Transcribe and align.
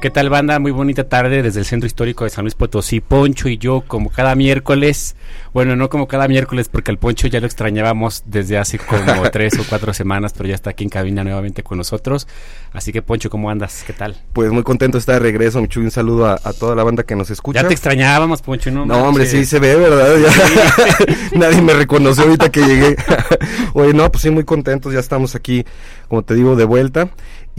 ¿Qué 0.00 0.08
tal 0.08 0.30
banda? 0.30 0.58
Muy 0.58 0.70
bonita 0.70 1.10
tarde 1.10 1.42
desde 1.42 1.60
el 1.60 1.66
Centro 1.66 1.86
Histórico 1.86 2.24
de 2.24 2.30
San 2.30 2.44
Luis 2.44 2.54
Potosí. 2.54 3.00
Poncho 3.00 3.50
y 3.50 3.58
yo 3.58 3.82
como 3.86 4.08
cada 4.08 4.34
miércoles, 4.34 5.14
bueno, 5.52 5.76
no 5.76 5.90
como 5.90 6.08
cada 6.08 6.26
miércoles 6.26 6.70
porque 6.70 6.90
al 6.90 6.96
Poncho 6.96 7.26
ya 7.26 7.38
lo 7.38 7.44
extrañábamos 7.44 8.22
desde 8.24 8.56
hace 8.56 8.78
como 8.78 9.22
tres 9.30 9.58
o 9.58 9.64
cuatro 9.68 9.92
semanas, 9.92 10.32
pero 10.34 10.48
ya 10.48 10.54
está 10.54 10.70
aquí 10.70 10.84
en 10.84 10.90
cabina 10.90 11.22
nuevamente 11.22 11.62
con 11.62 11.76
nosotros. 11.76 12.26
Así 12.72 12.92
que 12.92 13.02
Poncho, 13.02 13.28
¿cómo 13.28 13.50
andas? 13.50 13.84
¿Qué 13.86 13.92
tal? 13.92 14.16
Pues 14.32 14.50
muy 14.50 14.62
contento 14.62 14.96
de 14.96 15.00
estar 15.00 15.16
de 15.16 15.20
regreso, 15.20 15.60
Michu, 15.60 15.80
un 15.80 15.90
saludo 15.90 16.28
a, 16.28 16.40
a, 16.42 16.54
toda 16.54 16.74
la 16.74 16.82
banda 16.82 17.02
que 17.02 17.14
nos 17.14 17.28
escucha. 17.28 17.60
Ya 17.60 17.68
te 17.68 17.74
extrañábamos, 17.74 18.40
Poncho, 18.40 18.70
¿no? 18.70 18.86
No, 18.86 19.04
hombre, 19.06 19.26
sí 19.26 19.44
se 19.44 19.58
ve, 19.58 19.76
¿verdad? 19.76 20.16
Ya, 20.16 21.38
nadie 21.38 21.60
me 21.60 21.74
reconoció 21.74 22.24
ahorita 22.24 22.50
que 22.50 22.62
llegué. 22.62 22.96
Oye, 23.74 23.92
no, 23.92 24.10
pues 24.10 24.22
sí, 24.22 24.30
muy 24.30 24.44
contentos, 24.44 24.94
ya 24.94 25.00
estamos 25.00 25.34
aquí, 25.34 25.66
como 26.08 26.22
te 26.22 26.34
digo, 26.34 26.56
de 26.56 26.64
vuelta. 26.64 27.10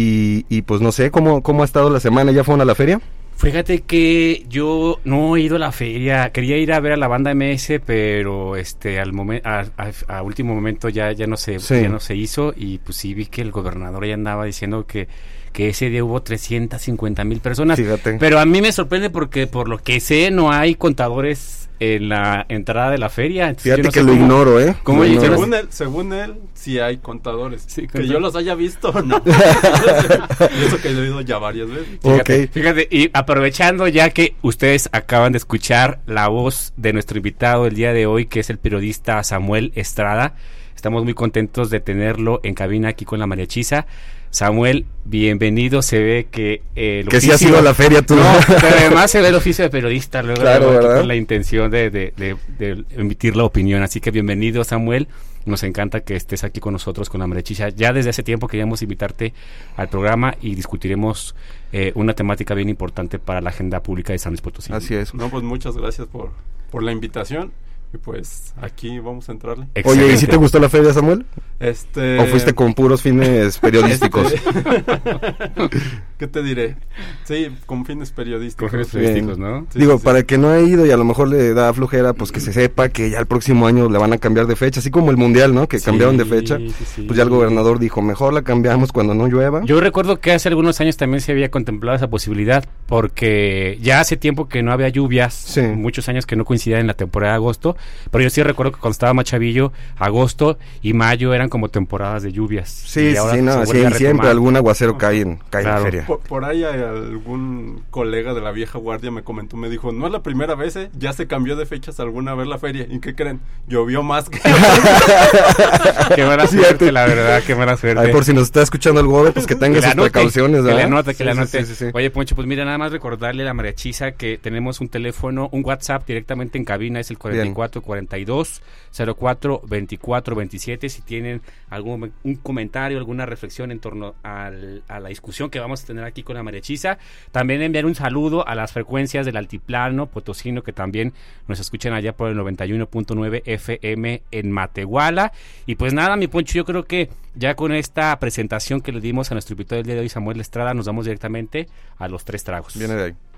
Y, 0.02 0.46
y, 0.50 0.64
pues 0.64 0.82
no 0.82 0.92
sé, 0.92 1.12
¿cómo, 1.12 1.44
¿cómo 1.44 1.62
ha 1.62 1.66
estado 1.66 1.90
la 1.90 2.00
semana? 2.00 2.32
¿Ya 2.32 2.44
fueron 2.44 2.62
a 2.62 2.66
la 2.66 2.76
feria? 2.76 3.00
Fíjate 3.38 3.82
que 3.82 4.46
yo 4.48 5.00
no 5.04 5.36
he 5.36 5.42
ido 5.42 5.56
a 5.56 5.60
la 5.60 5.72
feria, 5.72 6.32
quería 6.32 6.58
ir 6.58 6.74
a 6.74 6.80
ver 6.80 6.94
a 6.94 6.98
la 6.98 7.08
banda 7.08 7.34
MS, 7.34 7.82
pero 7.86 8.56
este 8.56 9.00
al 9.00 9.14
momento 9.14 9.50
a, 9.50 9.66
a, 9.78 10.18
a, 10.18 10.22
último 10.22 10.54
momento 10.54 10.90
ya 10.90 11.12
ya 11.12 11.26
no 11.26 11.38
se 11.38 11.58
sí. 11.58 11.82
ya 11.82 11.90
no 11.90 12.00
se 12.00 12.16
hizo 12.16 12.54
y 12.56 12.78
pues 12.78 12.98
sí 12.98 13.16
vi 13.16 13.26
que 13.26 13.42
el 13.42 13.52
gobernador 13.52 14.06
ya 14.06 14.14
andaba 14.14 14.46
diciendo 14.46 14.86
que 14.86 15.08
que 15.54 15.70
ese 15.70 15.90
día 15.90 16.04
hubo 16.04 16.22
350 16.22 17.24
mil 17.24 17.40
personas. 17.40 17.80
Fíjate. 17.80 18.18
Pero 18.20 18.40
a 18.40 18.46
mí 18.46 18.62
me 18.62 18.72
sorprende 18.72 19.10
porque 19.10 19.48
por 19.48 19.68
lo 19.68 19.80
que 19.80 20.00
sé 20.00 20.30
no 20.30 20.52
hay 20.52 20.76
contadores 20.76 21.61
en 21.82 22.10
la 22.10 22.46
entrada 22.48 22.92
de 22.92 23.00
la 23.00 23.10
feria. 23.10 23.50
Entonces, 23.50 23.64
Fíjate 23.64 23.82
no 23.82 23.92
que 23.92 24.02
lo 24.02 24.10
cómo, 24.10 24.22
ignoro, 24.22 24.62
¿eh? 24.62 24.76
¿cómo 24.84 25.04
lo 25.04 25.10
ignoro. 25.10 25.34
Según, 25.34 25.54
él, 25.56 25.68
según 25.72 26.14
él, 26.14 26.36
sí 26.54 26.78
hay 26.78 26.98
contadores. 26.98 27.64
Sí, 27.66 27.88
que 27.88 28.08
yo 28.08 28.20
los 28.20 28.36
haya 28.36 28.54
visto, 28.54 28.94
no. 29.02 29.20
y 29.26 30.64
eso 30.64 30.80
que 30.80 30.92
he 30.92 30.96
oído 30.96 31.22
ya 31.22 31.40
varias 31.40 31.68
veces. 31.68 31.88
Fíjate, 32.04 32.22
okay. 32.22 32.48
fíjate, 32.48 32.88
y 32.92 33.10
aprovechando 33.14 33.88
ya 33.88 34.12
que 34.12 34.36
ustedes 34.44 34.90
acaban 34.92 35.32
de 35.32 35.40
escuchar 35.40 36.02
la 36.06 36.28
voz 36.28 36.72
de 36.78 36.94
nuestro 36.94 37.18
invitado 37.18 37.66
el 37.66 37.74
día 37.74 37.94
de 37.94 38.06
hoy, 38.06 38.28
que 38.28 38.42
es 38.42 38.52
el 38.52 38.60
periodista 38.60 39.24
Samuel 39.24 39.72
Estrada, 39.74 40.36
estamos 40.76 41.04
muy 41.04 41.16
contentos 41.16 41.72
de 41.72 41.80
tenerlo 41.80 42.42
en 42.44 42.54
cabina 42.54 42.90
aquí 42.90 43.06
con 43.06 43.18
la 43.18 43.26
mariachisa. 43.26 43.88
Samuel, 44.32 44.86
bienvenido. 45.04 45.82
Se 45.82 46.00
ve 46.00 46.28
que 46.32 46.64
eh, 46.76 47.06
que 47.08 47.20
sí 47.20 47.32
ha 47.32 47.38
sido 47.38 47.58
a 47.58 47.62
la 47.62 47.74
feria 47.74 48.02
tú. 48.02 48.16
No, 48.16 48.24
pero 48.48 48.76
además 48.80 49.12
se 49.12 49.22
ve 49.22 49.28
el 49.28 49.36
oficio 49.36 49.64
de 49.66 49.70
periodista 49.70 50.24
luego, 50.24 50.42
claro, 50.42 50.72
luego 50.72 50.96
con 51.00 51.08
la 51.08 51.16
intención 51.16 51.70
de, 51.70 51.90
de, 51.90 52.14
de, 52.16 52.38
de, 52.58 52.86
emitir 52.92 53.36
la 53.36 53.44
opinión. 53.44 53.84
Así 53.84 54.00
que 54.00 54.10
bienvenido, 54.10 54.64
Samuel. 54.64 55.10
Nos 55.46 55.64
encanta 55.64 56.02
que 56.02 56.16
estés 56.16 56.46
aquí 56.46 56.62
con 56.62 56.72
nosotros 56.72 57.10
con 57.10 57.20
la 57.20 57.28
Marechicha. 57.28 57.70
Ya 57.70 57.92
desde 57.92 58.12
hace 58.12 58.24
tiempo 58.24 58.48
queríamos 58.48 58.82
invitarte 58.82 59.34
al 59.76 59.90
programa 59.90 60.36
y 60.42 60.56
discutiremos 60.56 61.36
eh, 61.74 61.92
una 61.96 62.14
temática 62.14 62.54
bien 62.54 62.70
importante 62.70 63.20
para 63.20 63.42
la 63.42 63.50
agenda 63.50 63.84
pública 63.84 64.14
de 64.14 64.20
San 64.20 64.32
Luis 64.32 64.42
Potosí. 64.42 64.72
Así 64.72 64.96
es. 64.96 65.14
No, 65.14 65.30
pues 65.30 65.44
muchas 65.44 65.76
gracias 65.76 66.08
por, 66.08 66.32
por 66.70 66.84
la 66.84 66.94
invitación. 66.94 67.52
Y 67.94 67.98
pues 67.98 68.54
aquí 68.62 69.00
vamos 69.00 69.28
a 69.28 69.34
entrarle. 69.34 69.68
Excelente. 69.76 70.06
Oye, 70.06 70.14
¿y 70.14 70.18
si 70.18 70.28
te 70.28 70.38
gustó 70.38 70.60
la 70.60 70.70
feria, 70.70 70.94
Samuel? 70.94 71.26
Este... 71.60 72.20
¿O 72.20 72.26
fuiste 72.26 72.54
con 72.54 72.74
puros 72.74 73.02
fines 73.02 73.58
periodísticos? 73.60 74.32
Este... 74.32 74.50
¿Qué 76.18 76.28
te 76.28 76.42
diré? 76.42 76.78
Sí, 77.26 77.50
con 77.66 77.86
fines 77.86 78.12
periodísticos. 78.12 78.70
Con 78.70 78.80
fines 78.80 78.94
periodísticos, 78.94 79.38
¿no? 79.38 79.68
Sí, 79.72 79.80
Digo, 79.80 79.98
sí, 79.98 80.04
para 80.06 80.20
sí. 80.20 80.22
el 80.22 80.26
que 80.26 80.38
no 80.38 80.50
ha 80.50 80.60
ido 80.62 80.86
y 80.86 80.92
a 80.92 80.98
lo 80.98 81.04
mejor 81.04 81.28
le 81.28 81.54
da 81.54 81.74
flojera, 81.74 82.14
pues 82.14 82.32
que 82.32 82.40
se 82.40 82.54
sepa 82.54 82.90
que 82.90 83.10
ya 83.10 83.20
el 83.20 83.26
próximo 83.26 83.68
año 83.68 83.90
le 83.90 83.98
van 83.98 84.14
a 84.14 84.18
cambiar 84.20 84.48
de 84.48 84.56
fecha, 84.56 84.80
así 84.80 84.90
como 84.90 85.12
el 85.12 85.18
mundial, 85.18 85.54
¿no? 85.54 85.68
Que 85.68 85.80
cambiaron 85.80 86.18
de 86.18 86.26
fecha. 86.26 86.60
Pues 86.96 87.18
ya 87.18 87.24
el 87.24 87.30
gobernador 87.30 87.80
dijo, 87.80 88.02
mejor 88.02 88.34
la 88.34 88.44
cambiamos 88.44 88.92
cuando 88.92 89.14
no 89.14 89.28
llueva. 89.28 89.64
Yo 89.66 89.82
recuerdo 89.82 90.20
que 90.20 90.32
hace 90.32 90.48
algunos 90.48 90.80
años 90.80 90.96
también 90.96 91.22
se 91.22 91.32
había 91.32 91.52
contemplado 91.52 91.98
esa 91.98 92.10
posibilidad, 92.10 92.64
porque 92.86 93.78
ya 93.82 94.00
hace 94.00 94.16
tiempo 94.16 94.48
que 94.48 94.64
no 94.64 94.72
había 94.72 94.90
lluvias, 94.90 95.60
muchos 95.76 96.08
años 96.08 96.26
que 96.26 96.36
no 96.36 96.46
coincidían 96.46 96.82
en 96.82 96.88
la 96.88 96.94
temporada 96.94 97.34
de 97.34 97.38
agosto, 97.38 97.76
pero 98.12 98.24
yo 98.24 98.30
sí 98.30 98.44
recuerdo 98.44 98.74
que 98.74 98.80
cuando 98.80 98.94
estaba 98.94 99.14
más 99.14 99.26
chavillo, 99.26 99.72
agosto 99.98 100.58
y 100.82 100.94
mayo 100.94 101.34
eran 101.34 101.50
como 101.50 101.70
temporadas 101.70 102.24
de 102.24 102.32
lluvias. 102.32 102.70
Sí, 102.70 103.16
sí, 103.16 103.42
no, 103.42 103.66
sí, 103.66 103.84
siempre 103.96 104.30
algún 104.30 104.56
aguacero 104.56 104.98
cae 104.98 105.22
en, 105.22 105.40
cae 105.50 105.64
claro. 105.64 105.78
en 105.78 105.84
la 105.84 105.90
feria. 105.92 106.06
Por, 106.06 106.20
por, 106.20 106.46
ahí 106.46 106.64
hay 106.64 106.82
algún 106.82 107.84
colega 107.90 108.34
de 108.34 108.42
la 108.42 108.52
vieja 108.52 108.78
guardia 108.78 109.12
me 109.12 109.24
comentó, 109.24 109.58
me 109.58 109.70
dijo, 109.70 109.92
no 109.92 110.06
es 110.06 110.12
la 110.12 110.22
primera 110.22 110.56
vez, 110.56 110.76
¿eh? 110.76 110.90
ya 110.98 111.14
se 111.14 111.28
cambió 111.28 111.56
de 111.56 111.66
fechas 111.66 112.00
alguna 112.00 112.36
vez 112.36 112.48
la 112.48 112.58
feria. 112.58 112.86
¿Y 112.90 113.00
qué 113.00 113.16
creen? 113.16 113.40
Llovió 113.68 114.04
más 114.04 114.30
que... 114.30 114.40
qué 116.16 116.26
mala 116.26 116.48
suerte, 116.48 116.92
la 116.92 117.06
verdad, 117.06 117.42
qué 117.46 117.56
mala 117.56 117.78
suerte. 117.78 118.02
Ay, 118.02 118.12
por 118.12 118.26
si 118.26 118.34
nos 118.34 118.44
está 118.44 118.62
escuchando 118.62 119.00
el 119.00 119.08
gobe, 119.08 119.32
pues 119.32 119.48
que 119.48 119.56
tenga 119.62 119.76
que 119.76 119.82
sus 119.82 119.92
anote, 119.92 120.12
precauciones, 120.12 120.64
¿verdad? 120.64 120.72
Que 120.72 120.76
le 120.76 120.84
anote, 120.84 121.12
que 121.12 121.18
sí, 121.18 121.24
le 121.24 121.32
anote. 121.32 121.66
Sí, 121.66 121.76
sí, 121.76 121.86
Oye, 121.94 122.10
Poncho, 122.12 122.36
pues 122.36 122.48
mira, 122.48 122.66
nada 122.66 122.78
más 122.78 122.92
recordarle 122.92 123.44
a 123.44 123.46
la 123.46 123.54
mariachisa 123.54 124.12
que 124.12 124.38
tenemos 124.38 124.82
un 124.82 124.90
teléfono, 124.90 125.50
un 125.52 125.64
WhatsApp 125.66 126.06
directamente 126.06 126.58
en 126.58 126.66
cabina, 126.66 127.00
es 127.00 127.10
el 127.10 127.18
44 127.18 127.71
42 127.80 128.62
04 128.92 129.62
24 129.66 130.36
27. 130.36 130.90
Si 130.90 131.02
tienen 131.02 131.42
algún 131.70 132.12
un 132.24 132.36
comentario, 132.36 132.98
alguna 132.98 133.26
reflexión 133.26 133.72
en 133.72 133.80
torno 133.80 134.16
al, 134.24 134.84
a 134.88 135.00
la 135.00 135.10
discusión 135.10 135.50
que 135.50 135.60
vamos 135.60 135.84
a 135.84 135.88
tener 135.88 136.04
aquí 136.04 136.24
con 136.24 136.36
la 136.36 136.44
mariachisa, 136.44 136.98
también 137.32 137.62
enviar 137.62 137.86
un 137.86 137.96
saludo 137.96 138.46
a 138.48 138.56
las 138.56 138.74
frecuencias 138.74 139.26
del 139.26 139.38
altiplano 139.38 140.08
potosino 140.08 140.64
que 140.64 140.74
también 140.74 141.14
nos 141.48 141.60
escuchan 141.60 141.94
allá 141.94 142.14
por 142.14 142.30
el 142.30 142.38
91.9 142.38 143.44
FM 143.46 144.24
en 144.32 144.52
Matehuala. 144.52 145.32
Y 145.66 145.76
pues 145.76 145.94
nada, 145.94 146.16
mi 146.16 146.28
Poncho, 146.28 146.56
yo 146.56 146.66
creo 146.66 146.86
que 146.86 147.10
ya 147.36 147.56
con 147.56 147.72
esta 147.74 148.18
presentación 148.20 148.82
que 148.82 148.92
le 148.92 149.00
dimos 149.00 149.32
a 149.32 149.36
nuestro 149.36 149.54
invitado 149.54 149.78
del 149.78 149.86
día 149.86 149.96
de 149.96 150.02
hoy, 150.02 150.10
Samuel 150.10 150.40
Estrada, 150.40 150.74
nos 150.74 150.86
vamos 150.88 151.06
directamente 151.06 151.68
a 151.98 152.08
los 152.08 152.26
tres 152.26 152.44
tragos. 152.44 152.78
Viene 152.78 152.96
de 152.96 153.04
ahí. 153.04 153.31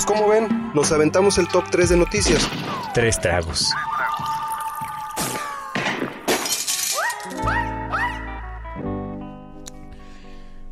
Pues 0.00 0.18
como 0.18 0.30
ven, 0.30 0.72
nos 0.72 0.92
aventamos 0.92 1.36
el 1.36 1.46
top 1.46 1.64
3 1.70 1.90
de 1.90 1.96
noticias. 1.98 2.48
Tres 2.94 3.20
tragos. 3.20 3.70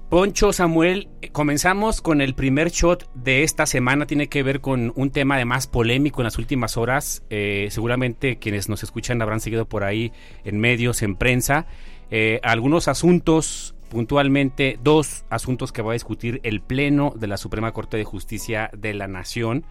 Poncho 0.08 0.54
Samuel, 0.54 1.10
comenzamos 1.32 2.00
con 2.00 2.22
el 2.22 2.34
primer 2.34 2.70
shot 2.70 3.06
de 3.12 3.42
esta 3.42 3.66
semana. 3.66 4.06
Tiene 4.06 4.30
que 4.30 4.42
ver 4.42 4.62
con 4.62 4.94
un 4.96 5.10
tema 5.10 5.34
además 5.34 5.66
polémico 5.66 6.22
en 6.22 6.24
las 6.24 6.38
últimas 6.38 6.78
horas. 6.78 7.22
Eh, 7.28 7.68
seguramente 7.70 8.38
quienes 8.38 8.70
nos 8.70 8.82
escuchan 8.82 9.20
habrán 9.20 9.40
seguido 9.40 9.68
por 9.68 9.84
ahí 9.84 10.10
en 10.44 10.58
medios, 10.58 11.02
en 11.02 11.16
prensa. 11.16 11.66
Eh, 12.10 12.40
algunos 12.42 12.88
asuntos, 12.88 13.74
puntualmente 13.88 14.78
dos 14.82 15.24
asuntos 15.30 15.72
que 15.72 15.82
va 15.82 15.92
a 15.92 15.94
discutir 15.94 16.40
el 16.42 16.60
Pleno 16.60 17.12
de 17.16 17.26
la 17.26 17.36
Suprema 17.36 17.72
Corte 17.72 17.96
de 17.96 18.04
Justicia 18.04 18.70
de 18.76 18.94
la 18.94 19.08
Nación. 19.08 19.64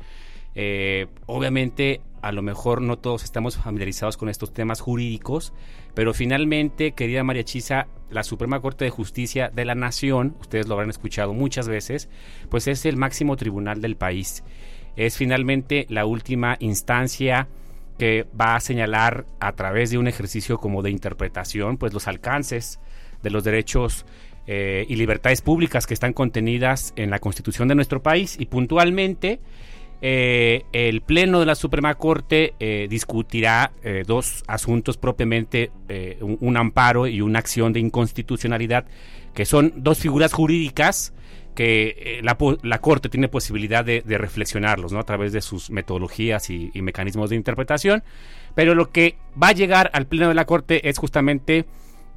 Eh, 0.56 1.08
obviamente, 1.28 2.02
a 2.22 2.31
lo 2.31 2.42
mejor 2.42 2.81
no 2.81 2.98
todos 2.98 3.24
estamos 3.24 3.58
familiarizados 3.58 4.18
con 4.18 4.28
estos 4.28 4.54
temas 4.54 4.81
jurídicos, 4.81 5.54
pero 5.94 6.14
finalmente, 6.14 6.94
querida 6.94 7.24
María 7.24 7.44
Chisa, 7.44 7.88
la 8.10 8.24
Suprema 8.24 8.60
Corte 8.60 8.86
de 8.86 8.92
Justicia 8.92 9.50
de 9.54 9.66
la 9.66 9.75
Nación, 9.75 10.36
ustedes 10.40 10.68
lo 10.68 10.74
habrán 10.74 10.90
escuchado 10.90 11.34
muchas 11.34 11.68
veces, 11.68 12.10
pues 12.50 12.68
es 12.68 12.86
el 12.86 12.98
máximo 12.98 13.36
tribunal 13.36 13.81
del 13.81 13.98
país. 13.98 14.44
Es 14.96 15.16
finalmente 15.16 15.86
la 15.90 16.06
última 16.06 16.58
instancia 16.60 17.48
que 17.98 18.28
va 18.40 18.56
a 18.56 18.60
señalar 18.60 19.25
a 19.40 19.54
través 19.54 19.92
de 19.92 19.98
un 19.98 20.08
ejercicio 20.08 20.58
como 20.58 20.81
de 20.81 20.92
interpretación, 20.92 21.78
pues 21.78 21.94
los 21.94 22.08
alcances 22.08 22.80
de 23.28 23.32
los 23.32 23.44
derechos 23.44 24.06
eh, 24.48 24.86
y 24.88 24.96
libertades 24.96 25.42
públicas 25.42 25.86
que 25.86 25.94
están 25.94 26.14
contenidas 26.14 26.94
en 26.96 27.10
la 27.10 27.20
Constitución 27.20 27.68
de 27.68 27.76
nuestro 27.76 28.02
país 28.02 28.38
y 28.40 28.46
puntualmente 28.46 29.42
eh, 30.02 30.64
el 30.72 31.02
Pleno 31.02 31.42
de 31.42 31.46
la 31.46 31.56
Suprema 31.56 31.94
Corte 31.96 32.54
eh, 32.60 32.88
discutirá 32.90 33.74
dos 34.06 34.44
asuntos 34.48 34.96
propiamente, 34.96 35.72
un, 36.22 36.56
amparo 36.56 37.08
y 37.08 37.20
una 37.20 37.40
acción 37.40 37.74
de 37.74 37.82
inconstitucionalidad, 37.82 38.86
que 39.34 39.46
son 39.46 39.74
dos 39.76 40.00
figuras 40.00 40.32
jurídicas 40.32 41.14
que 41.54 42.20
la, 42.24 42.38
la, 42.62 42.80
Corte 42.80 43.10
tiene 43.10 43.28
posibilidad 43.28 43.84
de, 43.84 44.02
de, 44.06 44.18
reflexionarlos 44.18 44.94
¿no? 44.94 45.00
a 45.00 45.04
través 45.04 45.34
de 45.34 45.42
sus 45.42 45.72
metodologías 45.72 46.50
y 46.52 46.72
mecanismos 46.76 47.32
de 47.32 47.36
interpretación, 47.36 48.04
pero 48.56 48.76
lo 48.76 48.92
que 48.92 49.18
va 49.42 49.50
a 49.50 49.54
llegar 49.54 49.90
al 49.94 50.06
Pleno 50.06 50.30
de 50.30 50.36
la 50.36 50.46
Corte 50.46 50.88
es 50.88 51.00
justamente 51.00 51.66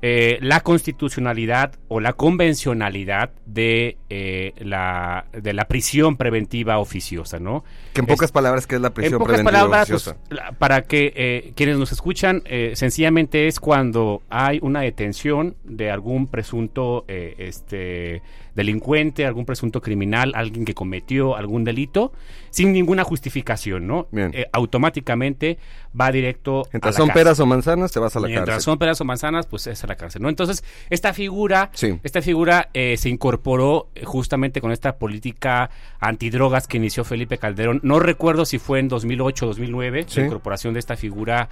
eh, 0.02 0.38
la 0.40 0.60
constitucionalidad 0.60 1.72
o 1.88 2.00
la 2.00 2.14
convencionalidad 2.14 3.30
de, 3.44 3.98
eh, 4.08 4.54
la, 4.58 5.26
de 5.32 5.52
la 5.52 5.66
prisión 5.66 6.16
preventiva 6.16 6.78
oficiosa, 6.78 7.38
¿no? 7.38 7.64
Que 7.92 8.00
en 8.00 8.06
pocas 8.06 8.28
es, 8.28 8.32
palabras, 8.32 8.66
¿qué 8.66 8.76
es 8.76 8.80
la 8.80 8.94
prisión 8.94 9.14
en 9.14 9.18
pocas 9.18 9.34
preventiva 9.36 9.60
palabras, 9.60 9.90
oficiosa? 9.90 10.16
Pues, 10.28 10.40
para 10.58 10.82
que 10.82 11.12
eh, 11.14 11.52
quienes 11.54 11.76
nos 11.76 11.92
escuchan, 11.92 12.42
eh, 12.46 12.72
sencillamente 12.74 13.46
es 13.46 13.60
cuando 13.60 14.22
hay 14.30 14.58
una 14.62 14.80
detención 14.80 15.56
de 15.64 15.90
algún 15.90 16.26
presunto 16.28 17.04
eh, 17.08 17.34
este, 17.38 18.22
delincuente, 18.54 19.26
algún 19.26 19.44
presunto 19.46 19.80
criminal, 19.80 20.32
alguien 20.34 20.64
que 20.64 20.74
cometió 20.74 21.36
algún 21.36 21.64
delito, 21.64 22.12
sin 22.50 22.72
ninguna 22.72 23.04
justificación, 23.04 23.86
¿no? 23.86 24.08
Eh, 24.12 24.46
automáticamente 24.52 25.58
va 25.98 26.10
directo 26.12 26.62
Mientras 26.72 26.94
a 26.96 26.98
la 26.98 26.98
son 26.98 27.08
cárcel. 27.08 27.20
peras 27.24 27.40
o 27.40 27.46
manzanas, 27.46 27.92
te 27.92 27.98
vas 28.00 28.16
a 28.16 28.20
la 28.20 28.26
Mientras 28.28 28.46
cárcel. 28.46 28.62
son 28.64 28.78
peras 28.78 29.00
o 29.00 29.04
manzanas, 29.04 29.46
pues 29.46 29.66
es 29.66 29.82
a 29.84 29.86
la 29.86 29.96
cárcel, 29.96 30.22
¿no? 30.22 30.28
Entonces, 30.28 30.64
esta 30.90 31.12
figura, 31.12 31.70
Sí. 31.74 31.98
esta 32.02 32.22
figura 32.22 32.68
eh, 32.74 32.96
se 32.96 33.08
incorporó 33.08 33.88
eh, 33.94 34.04
justamente 34.04 34.60
con 34.60 34.72
esta 34.72 34.96
política 34.98 35.70
antidrogas 36.00 36.66
que 36.66 36.76
inició 36.78 37.04
Felipe 37.04 37.38
Calderón. 37.38 37.80
No 37.82 37.98
recuerdo 38.00 38.44
si 38.44 38.58
fue 38.58 38.78
en 38.80 38.88
2008 38.88 39.44
o 39.44 39.48
2009, 39.48 40.04
Sí. 40.08 40.20
la 40.20 40.26
incorporación 40.26 40.74
de 40.74 40.80
esta 40.80 40.96
figura 40.96 41.48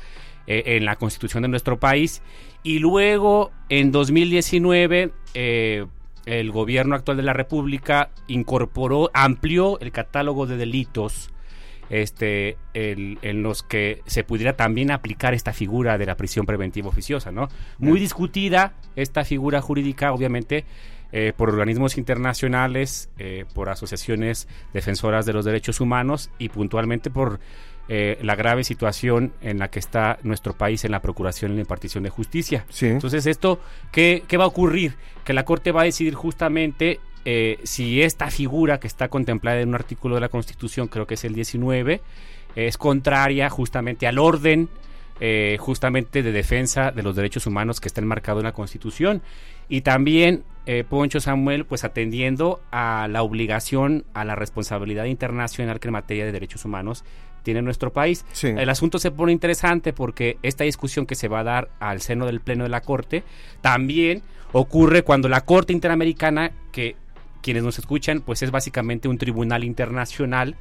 en 0.50 0.87
la 0.87 0.97
constitución 0.97 1.43
de 1.43 1.49
nuestro 1.50 1.79
país. 1.79 2.23
Y 2.62 2.79
luego, 2.79 3.50
en 3.69 3.93
2019, 3.93 5.12
eh, 5.35 5.85
el 6.29 6.51
gobierno 6.51 6.95
actual 6.95 7.17
de 7.17 7.23
la 7.23 7.33
República 7.33 8.11
incorporó, 8.27 9.11
amplió 9.15 9.81
el 9.81 9.93
catálogo 9.93 10.47
de 10.47 10.57
delitos 10.57 11.31
este, 11.91 12.59
el- 12.75 13.19
en 13.23 13.43
los 13.43 13.63
que 13.63 14.03
se 14.05 14.23
pudiera 14.23 14.55
también 14.55 14.91
aplicar 14.91 15.33
esta 15.33 15.55
figura 15.55 15.97
de 15.97 16.05
la 16.05 16.17
prisión 16.17 16.45
preventiva 16.45 16.89
oficiosa, 16.89 17.33
¿no? 17.33 17.49
Muy 17.79 17.99
discutida 17.99 18.75
esta 18.95 19.25
figura 19.25 19.63
jurídica, 19.63 20.13
obviamente, 20.13 20.67
eh, 21.13 21.33
por 21.35 21.49
organismos 21.49 21.97
internacionales, 21.97 23.09
eh, 23.19 23.47
por 23.55 23.71
asociaciones 23.71 24.49
defensoras 24.75 25.25
de 25.25 25.33
los 25.33 25.47
derechos 25.47 25.81
humanos 25.81 26.31
y 26.39 26.51
puntualmente 26.51 27.09
por 27.11 27.41
eh, 27.88 28.19
la 28.23 28.37
grave 28.37 28.64
situación 28.64 29.32
en 29.40 29.58
la 29.58 29.69
que 29.69 29.79
está 29.79 30.19
nuestro 30.23 30.52
país 30.52 30.85
en 30.85 30.93
la 30.93 31.00
procuración 31.00 31.52
y 31.52 31.55
la 31.56 31.61
impartición 31.62 32.05
de 32.05 32.11
justicia. 32.11 32.64
Sí. 32.69 32.87
Entonces, 32.87 33.26
esto, 33.26 33.61
¿qué, 33.93 34.23
qué 34.29 34.37
va 34.37 34.44
a 34.44 34.49
ocurrir? 34.49 34.94
Que 35.25 35.32
la 35.32 35.44
Corte 35.44 35.73
va 35.73 35.82
a 35.82 35.85
decidir 35.85 36.14
justamente 36.14 37.00
eh, 37.25 37.58
si 37.64 38.02
esta 38.02 38.31
figura 38.31 38.79
que 38.79 38.87
está 38.87 39.08
contemplada 39.08 39.61
en 39.61 39.70
un 39.70 39.75
artículo 39.75 40.14
de 40.14 40.20
la 40.20 40.29
Constitución, 40.29 40.88
creo 40.88 41.06
que 41.06 41.14
es 41.14 41.25
el 41.25 41.35
19, 41.35 42.00
es 42.56 42.79
contraria 42.79 43.50
justamente 43.50 44.06
al 44.06 44.19
orden 44.19 44.69
eh, 45.20 45.56
justamente 45.58 46.23
de 46.23 46.31
defensa 46.31 46.93
de 46.93 47.02
los 47.02 47.17
derechos 47.17 47.44
humanos 47.49 47.81
que 47.81 47.88
está 47.88 48.00
enmarcado 48.00 48.38
en 48.38 48.44
la 48.44 48.52
Constitución. 48.52 49.20
Y 49.69 49.81
también, 49.81 50.44
eh, 50.64 50.85
Poncho 50.88 51.19
Samuel, 51.19 51.64
pues 51.64 51.82
atendiendo 51.82 52.61
a 52.70 53.08
la 53.11 53.23
obligación, 53.23 54.05
a 54.14 54.25
la 54.25 54.37
responsabilidad 54.37 55.06
internacional 55.06 55.81
que 55.81 55.88
en 55.88 55.93
materia 55.93 56.25
de 56.25 56.31
derechos 56.31 56.64
humanos 56.64 57.05
tiene 57.49 57.62
nuestro 57.62 57.95
país. 57.95 58.27
Sí. 58.33 58.49
El 58.49 58.69
asunto 58.69 58.99
se 58.99 59.11
pone 59.11 59.33
interesante 59.33 59.95
porque 59.95 60.37
esta 60.43 60.65
discusión 60.65 61.06
que 61.06 61.15
se 61.15 61.29
va 61.29 61.41
a 61.41 61.45
dar 61.45 61.71
al 61.81 62.03
seno 62.03 62.27
del 62.27 62.41
Pleno 62.41 62.65
de 62.65 62.69
la 62.69 62.83
Corte 62.83 63.25
también 63.62 64.21
ocurre 64.53 65.03
cuando 65.03 65.31
la 65.31 65.41
Corte 65.41 65.73
Interamericana, 65.73 66.53
que 66.73 66.95
quienes 67.41 67.62
nos 67.62 67.79
escuchan, 67.79 68.21
pues 68.21 68.43
es 68.43 68.50
básicamente 68.50 69.09
un 69.09 69.17
tribunal 69.17 69.65
internacional 69.65 70.56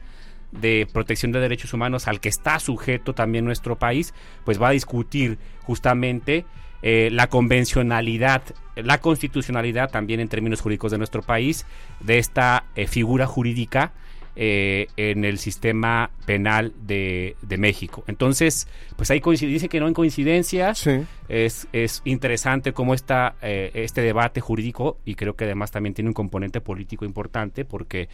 de 0.53 0.87
protección 0.93 1.33
de 1.33 1.41
derechos 1.41 1.73
humanos 1.73 2.07
al 2.07 2.21
que 2.21 2.29
está 2.29 2.57
sujeto 2.57 3.11
también 3.11 3.43
nuestro 3.43 3.75
país, 3.75 4.13
pues 4.45 4.61
va 4.61 4.69
a 4.69 4.71
discutir 4.71 5.37
justamente 5.63 6.45
eh, 6.83 7.09
la 7.11 7.27
convencionalidad, 7.27 8.43
la 8.77 9.01
constitucionalidad 9.01 9.91
también 9.91 10.21
en 10.21 10.29
términos 10.29 10.61
jurídicos 10.61 10.93
de 10.93 10.99
nuestro 10.99 11.21
país, 11.21 11.65
de 11.99 12.17
esta 12.17 12.63
eh, 12.77 12.87
figura 12.87 13.27
jurídica 13.27 13.91
eh, 14.39 14.87
en 14.97 15.25
el 15.25 15.39
sistema 15.39 16.11
penal 16.27 16.71
de, 16.85 17.35
de 17.41 17.57
México. 17.57 18.03
Entonces, 18.07 18.67
pues 18.95 19.09
ahí 19.09 19.19
dice 19.19 19.67
que 19.67 19.79
no 19.79 19.87
en 19.87 19.95
coincidencias, 19.95 20.77
Sí. 20.77 21.03
es, 21.27 21.67
es 21.73 22.01
interesante 22.05 22.71
cómo 22.71 22.93
está 22.93 23.35
eh, 23.41 23.71
este 23.73 24.01
debate 24.01 24.39
jurídico 24.39 24.99
y 25.05 25.15
creo 25.15 25.35
que 25.35 25.45
además 25.45 25.71
también 25.71 25.95
tiene 25.95 26.09
un 26.09 26.13
componente 26.13 26.61
político 26.61 27.03
importante 27.03 27.65
porque 27.65 28.09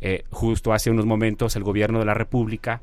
eh, 0.00 0.24
justo 0.30 0.72
hace 0.72 0.90
unos 0.90 1.06
momentos 1.06 1.54
el 1.54 1.62
gobierno 1.62 2.00
de 2.00 2.04
la 2.04 2.14
República 2.14 2.82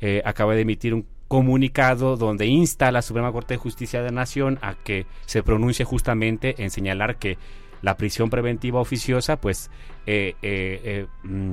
eh, 0.00 0.22
acaba 0.24 0.54
de 0.54 0.60
emitir 0.60 0.94
un 0.94 1.06
comunicado 1.26 2.16
donde 2.16 2.46
insta 2.46 2.86
a 2.88 2.92
la 2.92 3.02
Suprema 3.02 3.32
Corte 3.32 3.54
de 3.54 3.58
Justicia 3.58 4.00
de 4.00 4.06
la 4.10 4.12
Nación 4.20 4.58
a 4.62 4.74
que 4.74 5.06
se 5.26 5.42
pronuncie 5.42 5.84
justamente 5.84 6.54
en 6.62 6.70
señalar 6.70 7.16
que 7.16 7.36
la 7.82 7.96
prisión 7.96 8.30
preventiva 8.30 8.80
oficiosa 8.80 9.40
pues 9.40 9.70
eh, 10.06 10.34
eh, 10.42 10.80
eh, 10.84 11.06
mm, 11.24 11.52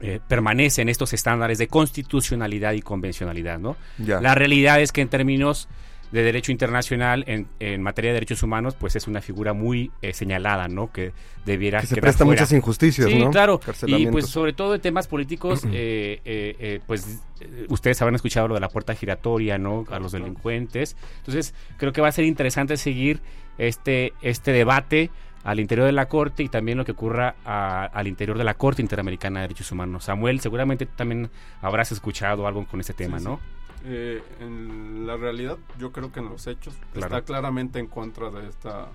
eh, 0.00 0.20
permanece 0.28 0.82
en 0.82 0.88
estos 0.88 1.12
estándares 1.12 1.58
de 1.58 1.68
constitucionalidad 1.68 2.72
y 2.72 2.82
convencionalidad, 2.82 3.58
¿no? 3.58 3.76
Ya. 3.98 4.20
La 4.20 4.34
realidad 4.34 4.80
es 4.80 4.92
que 4.92 5.00
en 5.00 5.08
términos 5.08 5.68
de 6.12 6.22
derecho 6.22 6.52
internacional, 6.52 7.22
en, 7.26 7.48
en 7.60 7.82
materia 7.82 8.10
de 8.10 8.14
derechos 8.14 8.42
humanos, 8.42 8.74
pues 8.74 8.96
es 8.96 9.06
una 9.08 9.20
figura 9.20 9.52
muy 9.52 9.90
eh, 10.00 10.14
señalada, 10.14 10.66
¿no? 10.66 10.90
Que 10.90 11.12
debiera 11.44 11.82
Que 11.82 11.86
se 11.86 11.96
presta 11.96 12.24
fuera. 12.24 12.40
muchas 12.40 12.52
injusticias, 12.56 13.08
Sí, 13.10 13.18
¿no? 13.18 13.30
claro. 13.30 13.60
Y 13.86 14.06
pues 14.06 14.26
sobre 14.26 14.54
todo 14.54 14.74
en 14.74 14.80
temas 14.80 15.06
políticos, 15.06 15.64
eh, 15.66 16.20
eh, 16.24 16.56
eh, 16.58 16.80
pues 16.86 17.20
eh, 17.40 17.66
ustedes 17.68 18.00
habrán 18.00 18.14
escuchado 18.14 18.48
lo 18.48 18.54
de 18.54 18.60
la 18.60 18.70
puerta 18.70 18.94
giratoria, 18.94 19.58
¿no? 19.58 19.84
A 19.90 19.98
los 19.98 20.12
delincuentes. 20.12 20.96
Entonces, 21.18 21.52
creo 21.76 21.92
que 21.92 22.00
va 22.00 22.08
a 22.08 22.12
ser 22.12 22.24
interesante 22.24 22.78
seguir 22.78 23.20
este, 23.58 24.14
este 24.22 24.52
debate 24.52 25.10
al 25.44 25.60
interior 25.60 25.86
de 25.86 25.92
la 25.92 26.06
Corte 26.08 26.42
y 26.42 26.48
también 26.48 26.78
lo 26.78 26.84
que 26.84 26.92
ocurra 26.92 27.36
a- 27.44 27.84
al 27.86 28.06
interior 28.06 28.36
de 28.38 28.44
la 28.44 28.54
Corte 28.54 28.82
Interamericana 28.82 29.40
de 29.40 29.44
Derechos 29.48 29.70
Humanos. 29.72 30.04
Samuel, 30.04 30.40
seguramente 30.40 30.86
también 30.86 31.30
habrás 31.62 31.92
escuchado 31.92 32.46
algo 32.46 32.66
con 32.66 32.80
este 32.80 32.92
tema, 32.94 33.18
Sí, 33.18 33.24
¿no? 33.24 33.36
sí. 33.36 33.42
Eh, 33.84 34.22
en 34.40 35.06
la 35.06 35.16
realidad, 35.16 35.56
yo 35.78 35.92
creo 35.92 36.10
que 36.12 36.20
en 36.20 36.28
los 36.28 36.46
hechos 36.46 36.74
Claro. 36.92 37.06
está 37.16 37.22
claramente 37.26 37.78
en 37.78 37.86
contra 37.86 38.28
de 38.30 38.48
esta, 38.48 38.88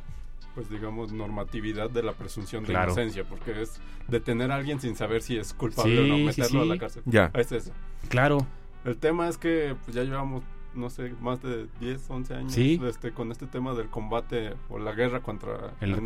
pues 0.55 0.69
digamos, 0.69 1.11
normatividad 1.13 1.89
de 1.89 2.03
la 2.03 2.11
presunción 2.11 2.63
de 2.63 2.69
Claro. 2.69 2.91
inocencia, 2.91 3.23
porque 3.23 3.61
es 3.61 3.79
detener 4.09 4.51
a 4.51 4.55
alguien 4.55 4.79
sin 4.81 4.95
saber 4.97 5.21
si 5.21 5.37
es 5.37 5.53
culpable 5.53 5.99
o 6.01 6.03
no, 6.05 6.17
sí, 6.31 6.41
meterlo 6.41 6.61
a 6.61 6.65
la 6.65 6.77
cárcel. 6.77 7.01
Ya. 7.05 7.31
Es 7.33 7.51
eso. 7.53 7.71
Claro. 8.09 8.45
El 8.85 8.97
tema 8.97 9.29
es 9.29 9.37
que 9.37 9.75
pues, 9.85 9.95
ya 9.95 10.03
llevamos, 10.03 10.43
no 10.75 10.89
sé, 10.89 11.13
más 11.21 11.41
de 11.41 11.67
10, 11.79 12.09
11 12.09 12.33
años 12.33 12.53
Sí. 12.53 12.79
este, 12.85 13.11
con 13.11 13.31
este 13.31 13.47
tema 13.47 13.73
del 13.73 13.89
combate 13.89 14.53
o 14.69 14.79
la 14.79 14.91
guerra 14.93 15.21
contra 15.21 15.73
El 15.81 15.91
el, 15.93 16.03
narcotráfico. 16.03 16.05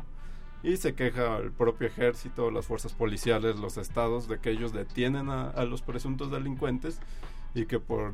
narcotráfico. 0.00 0.02
Y 0.62 0.76
se 0.76 0.94
queja 0.94 1.36
el 1.38 1.52
propio 1.52 1.86
ejército, 1.86 2.50
las 2.50 2.66
fuerzas 2.66 2.92
policiales, 2.92 3.56
los 3.56 3.76
estados, 3.78 4.26
de 4.28 4.38
que 4.40 4.50
ellos 4.50 4.72
detienen 4.72 5.30
a, 5.30 5.48
a 5.50 5.64
los 5.64 5.82
presuntos 5.82 6.30
delincuentes 6.32 7.00
y 7.54 7.66
que 7.66 7.78
por 7.78 8.12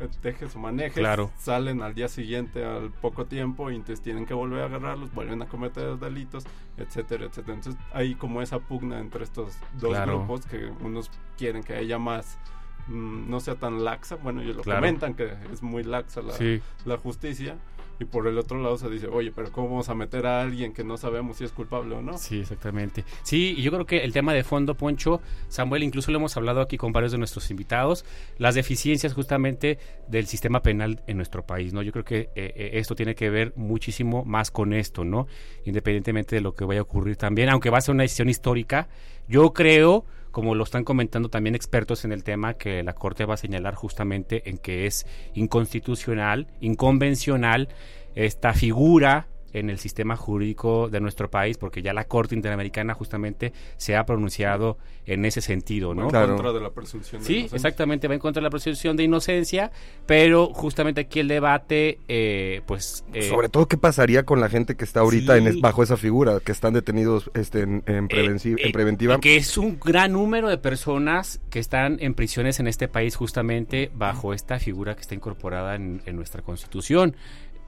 eh, 0.00 0.08
tejes 0.22 0.56
o 0.56 0.58
manejes 0.58 0.94
Claro. 0.94 1.30
salen 1.38 1.82
al 1.82 1.94
día 1.94 2.08
siguiente 2.08 2.64
al 2.64 2.90
poco 2.90 3.26
tiempo 3.26 3.70
y 3.70 3.76
entonces 3.76 4.00
tienen 4.02 4.26
que 4.26 4.34
volver 4.34 4.62
a 4.62 4.64
agarrarlos, 4.66 5.12
vuelven 5.14 5.40
a 5.42 5.46
cometer 5.46 5.98
delitos, 5.98 6.44
etcétera, 6.78 7.26
etcétera. 7.26 7.54
Entonces 7.54 7.80
hay 7.92 8.14
como 8.16 8.42
esa 8.42 8.58
pugna 8.58 8.98
entre 8.98 9.22
estos 9.24 9.56
dos 9.78 9.90
Claro. 9.90 10.18
grupos 10.18 10.46
que 10.46 10.66
unos 10.80 11.10
quieren 11.36 11.62
que 11.62 11.74
haya 11.74 11.98
más 11.98 12.38
no 12.88 13.40
sea 13.40 13.54
tan 13.54 13.84
laxa, 13.84 14.16
bueno, 14.16 14.42
ellos 14.42 14.56
lo 14.56 14.62
Claro. 14.62 14.80
comentan 14.80 15.14
que 15.14 15.32
es 15.52 15.62
muy 15.62 15.82
laxa 15.84 16.22
la, 16.22 16.32
Sí. 16.34 16.60
la 16.84 16.96
justicia 16.98 17.56
y 18.00 18.04
por 18.06 18.26
el 18.26 18.36
otro 18.38 18.60
lado 18.60 18.76
se 18.76 18.90
dice, 18.90 19.06
oye, 19.06 19.30
pero 19.34 19.52
¿cómo 19.52 19.68
vamos 19.68 19.88
a 19.88 19.94
meter 19.94 20.26
a 20.26 20.42
alguien 20.42 20.72
que 20.74 20.82
no 20.82 20.96
sabemos 20.96 21.36
si 21.36 21.44
es 21.44 21.52
culpable 21.52 21.94
o 21.94 22.02
no? 22.02 22.18
Sí, 22.18 22.40
exactamente. 22.40 23.04
Sí, 23.22 23.54
y 23.56 23.62
yo 23.62 23.70
creo 23.70 23.86
que 23.86 23.98
el 24.04 24.12
tema 24.12 24.34
de 24.34 24.42
fondo, 24.42 24.74
Poncho, 24.74 25.20
Samuel, 25.48 25.84
incluso 25.84 26.10
lo 26.10 26.18
hemos 26.18 26.36
hablado 26.36 26.60
aquí 26.60 26.76
con 26.76 26.90
varios 26.92 27.12
de 27.12 27.18
nuestros 27.18 27.50
invitados, 27.52 28.04
las 28.36 28.56
deficiencias 28.56 29.14
justamente 29.14 29.78
del 30.08 30.26
sistema 30.26 30.60
penal 30.60 31.02
en 31.06 31.16
nuestro 31.18 31.46
país, 31.46 31.72
¿no? 31.72 31.82
Yo 31.82 31.92
creo 31.92 32.04
que 32.04 32.18
eh, 32.34 32.52
eh, 32.56 32.70
esto 32.74 32.96
tiene 32.96 33.14
que 33.14 33.30
ver 33.30 33.52
muchísimo 33.54 34.24
más 34.24 34.50
con 34.50 34.72
esto, 34.72 35.04
¿no? 35.04 35.28
Independientemente 35.64 36.34
de 36.34 36.42
lo 36.42 36.52
que 36.54 36.64
vaya 36.64 36.80
a 36.80 36.82
ocurrir 36.82 37.16
también, 37.16 37.48
aunque 37.48 37.70
va 37.70 37.78
a 37.78 37.80
ser 37.80 37.94
una 37.94 38.02
decisión 38.02 38.28
histórica, 38.28 38.88
yo 39.28 39.52
creo, 39.52 40.04
como 40.34 40.56
lo 40.56 40.64
están 40.64 40.82
comentando 40.82 41.28
también 41.28 41.54
expertos 41.54 42.04
en 42.04 42.10
el 42.10 42.24
tema, 42.24 42.54
que 42.54 42.82
la 42.82 42.92
Corte 42.92 43.24
va 43.24 43.34
a 43.34 43.36
señalar 43.36 43.76
justamente 43.76 44.50
en 44.50 44.58
que 44.58 44.86
es 44.86 45.06
inconstitucional, 45.32 46.48
inconvencional, 46.60 47.68
esta 48.16 48.52
figura 48.52 49.28
en 49.54 49.70
el 49.70 49.78
sistema 49.78 50.16
jurídico 50.16 50.88
de 50.90 51.00
nuestro 51.00 51.30
país, 51.30 51.56
porque 51.56 51.80
ya 51.80 51.94
la 51.94 52.04
Corte 52.04 52.34
Interamericana 52.34 52.92
justamente 52.94 53.52
se 53.78 53.96
ha 53.96 54.04
pronunciado 54.04 54.76
en 55.06 55.24
ese 55.24 55.40
sentido, 55.40 55.94
¿no? 55.94 56.04
En 56.04 56.10
contra 56.10 56.52
de 56.52 56.60
la 56.60 56.70
presunción 56.70 57.20
de 57.22 57.26
Sí, 57.26 57.32
inocencia. 57.34 57.56
exactamente, 57.56 58.08
va 58.08 58.14
en 58.14 58.20
contra 58.20 58.40
de 58.40 58.44
la 58.44 58.50
presunción 58.50 58.96
de 58.96 59.04
inocencia, 59.04 59.70
pero 60.06 60.46
justamente 60.52 61.02
aquí 61.02 61.20
el 61.20 61.28
debate, 61.28 61.98
eh, 62.08 62.62
pues... 62.66 63.04
eh, 63.12 63.22
Sobre 63.28 63.48
todo, 63.48 63.66
¿qué 63.68 63.76
pasaría 63.76 64.24
con 64.24 64.40
la 64.40 64.48
gente 64.48 64.76
que 64.76 64.84
está 64.84 65.00
ahorita 65.00 65.36
en 65.36 65.44
Sí. 65.44 65.48
es- 65.50 65.60
bajo 65.60 65.82
esa 65.82 65.96
figura, 65.96 66.40
que 66.40 66.52
están 66.52 66.72
detenidos 66.74 67.30
este, 67.34 67.60
en, 67.60 67.82
en 67.86 68.08
eh, 68.10 68.24
en 68.24 68.58
eh, 68.58 68.72
preventiva? 68.72 69.20
Que 69.20 69.36
es 69.36 69.56
un 69.58 69.78
gran 69.78 70.12
número 70.12 70.48
de 70.48 70.58
personas 70.58 71.40
que 71.50 71.58
están 71.58 71.98
en 72.00 72.14
prisiones 72.14 72.58
en 72.60 72.66
este 72.66 72.88
país 72.88 73.14
justamente 73.16 73.90
bajo 73.94 74.32
esta 74.32 74.58
figura 74.58 74.94
que 74.94 75.02
está 75.02 75.14
incorporada 75.14 75.74
en, 75.76 76.00
en 76.06 76.16
nuestra 76.16 76.42
constitución. 76.42 77.14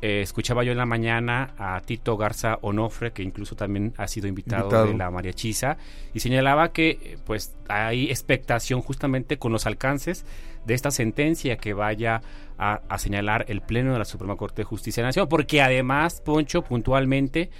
Eh, 0.02 0.20
escuchaba 0.20 0.62
yo 0.62 0.72
en 0.72 0.78
la 0.78 0.86
mañana 0.86 1.54
a 1.58 1.80
Tito 1.80 2.16
Garza 2.16 2.58
Onofre, 2.60 3.12
que 3.12 3.22
incluso 3.22 3.56
también 3.56 3.94
ha 3.96 4.06
sido 4.06 4.28
invitado, 4.28 4.64
Invitado. 4.64 4.86
de 4.88 4.94
la 4.94 5.10
Mariachisa, 5.10 5.78
y 6.12 6.20
señalaba 6.20 6.72
que 6.72 7.18
pues 7.24 7.56
hay 7.68 8.10
expectación 8.10 8.82
justamente 8.82 9.38
con 9.38 9.52
los 9.52 9.66
alcances 9.66 10.26
de 10.66 10.74
esta 10.74 10.90
sentencia 10.90 11.56
que 11.56 11.72
vaya 11.72 12.20
a, 12.58 12.82
a 12.88 12.98
señalar 12.98 13.46
el 13.48 13.62
Pleno 13.62 13.92
de 13.92 13.98
la 13.98 14.04
Suprema 14.04 14.36
Corte 14.36 14.62
de 14.62 14.64
Justicia 14.64 15.00
de 15.00 15.04
la 15.04 15.08
Nación, 15.08 15.28
porque 15.28 15.62
además, 15.62 16.20
Poncho, 16.20 16.62
puntualmente, 16.62 17.50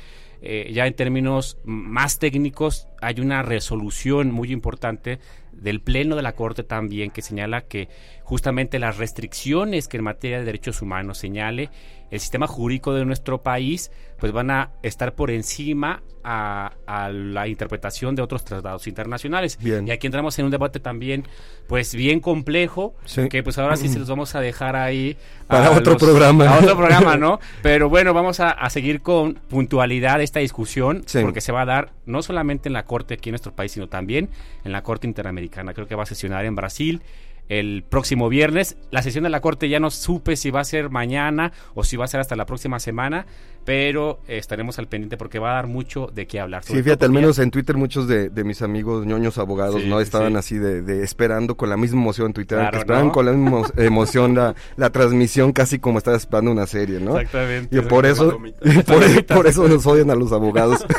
eh, 0.43 0.71
ya 0.73 0.87
en 0.87 0.95
términos 0.95 1.59
más 1.65 2.19
técnicos, 2.19 2.89
hay 3.01 3.21
una 3.21 3.43
resolución 3.43 4.31
muy 4.31 4.53
importante 4.53 5.19
del 5.61 5.81
Pleno 5.81 6.17
de 6.17 6.23
la 6.23 6.33
Corte 6.33 6.63
también 6.63 7.11
que 7.11 7.23
señala 7.23 7.63
que 7.63 7.89
justamente 8.25 8.79
las 8.79 8.97
restricciones 8.99 9.89
que 9.89 9.97
en 9.99 10.05
materia 10.05 10.39
de 10.39 10.45
derechos 10.45 10.83
humanos 10.83 11.19
señale 11.19 11.71
el 12.11 12.21
sistema 12.21 12.47
jurídico 12.47 12.95
de 12.95 13.05
nuestro 13.05 13.43
país, 13.43 13.91
pues 14.21 14.31
van 14.31 14.51
a 14.53 14.71
estar 14.85 15.15
por 15.17 15.31
encima 15.33 16.03
a, 16.23 16.73
a 16.87 17.09
la 17.11 17.49
interpretación 17.49 18.15
de 18.15 18.23
otros 18.23 18.45
tratados 18.45 18.87
internacionales. 18.87 19.59
Bien. 19.61 19.89
Y 19.89 19.91
aquí 19.91 20.07
entramos 20.07 20.39
en 20.39 20.45
un 20.45 20.53
debate 20.53 20.79
también, 20.79 21.25
pues 21.67 21.95
bien 21.97 22.21
complejo, 22.21 22.95
Sí. 23.05 23.29
que 23.29 23.43
pues 23.43 23.59
ahora 23.59 23.77
sí 23.77 23.89
se 23.89 23.99
los 23.99 24.09
vamos 24.09 24.37
a 24.37 24.41
dejar 24.41 24.77
ahí. 24.77 25.17
Para 25.49 25.73
otro 25.73 25.97
programa. 25.97 26.49
A 26.49 26.59
otro 26.61 26.77
programa, 26.77 27.17
¿no? 27.17 27.41
Pero 27.63 27.89
bueno, 27.89 28.15
vamos 28.15 28.39
a, 28.39 28.51
a 28.51 28.71
seguir 28.71 29.01
con 29.03 29.35
puntualidad 29.35 30.21
esta 30.23 30.39
discusión, 30.39 31.03
Sí. 31.07 31.21
porque 31.23 31.41
se 31.41 31.51
va 31.51 31.63
a 31.63 31.67
dar 31.67 31.91
no 32.07 32.23
solamente 32.23 32.69
en 32.69 32.73
la 32.73 32.85
Corte 32.85 33.15
aquí 33.15 33.29
en 33.29 33.33
nuestro 33.33 33.55
país, 33.55 33.73
sino 33.73 33.89
también 33.89 34.31
en 34.65 34.73
la 34.73 34.83
Corte 34.83 35.07
Interamericana. 35.07 35.75
Creo 35.75 35.87
que 35.87 35.95
va 35.95 36.05
a 36.05 36.07
sesionar 36.07 36.45
en 36.45 36.55
Brasil 36.55 37.03
el 37.49 37.85
próximo 37.89 38.29
viernes. 38.29 38.77
La 38.91 39.03
sesión 39.03 39.25
de 39.25 39.31
la 39.31 39.41
Corte 39.41 39.69
ya 39.69 39.81
no 39.81 39.91
supe 39.91 40.37
si 40.37 40.51
va 40.51 40.61
a 40.61 40.65
ser 40.65 40.91
mañana 40.91 41.53
o 41.75 41.85
si 41.85 41.97
va 41.97 42.05
a 42.05 42.09
ser 42.09 42.21
hasta 42.21 42.37
la 42.37 42.47
próxima 42.47 42.81
semana, 42.81 43.27
pero 43.67 44.21
estaremos 44.29 44.79
al 44.79 44.87
pendiente 44.87 45.19
porque 45.19 45.39
va 45.39 45.51
a 45.51 45.55
dar 45.57 45.67
mucho 45.67 46.09
de 46.15 46.27
qué 46.27 46.41
hablar. 46.41 46.63
Sí, 46.65 46.83
fíjate, 46.83 47.05
al 47.05 47.11
menos 47.11 47.39
en 47.39 47.51
Twitter 47.51 47.77
muchos 47.77 48.09
de, 48.09 48.31
de 48.31 48.45
mis 48.45 48.63
amigos 48.63 49.05
ñoños 49.05 49.37
abogados, 49.37 49.83
Sí, 49.83 49.89
¿no? 49.89 50.01
Estaban 50.01 50.33
sí. 50.33 50.39
así 50.39 50.59
de, 50.59 50.81
de 50.83 51.03
esperando 51.05 51.57
con 51.57 51.69
la 51.69 51.77
misma 51.77 52.01
emoción, 52.01 52.33
Twitter, 52.33 52.57
Claro, 52.59 52.71
que 52.71 52.79
esperaban 52.79 53.09
¿no? 53.09 53.13
con 53.13 53.27
la 53.27 53.33
misma 53.33 53.51
emo- 53.75 53.83
emoción 53.83 54.35
la, 54.35 54.55
la 54.77 54.91
transmisión, 54.91 55.53
casi 55.53 55.79
como 55.79 55.99
estabas 55.99 56.23
esperando 56.23 56.51
una 56.53 56.67
serie, 56.67 57.01
¿no? 57.01 57.19
Exactamente. 57.19 57.77
Y 57.77 57.81
por 57.83 58.07
eso, 58.07 58.39
por, 58.87 59.25
por 59.27 59.47
eso 59.49 59.69
nos 59.69 59.85
odian 59.87 60.11
a 60.11 60.15
los 60.15 60.33
abogados. 60.33 60.87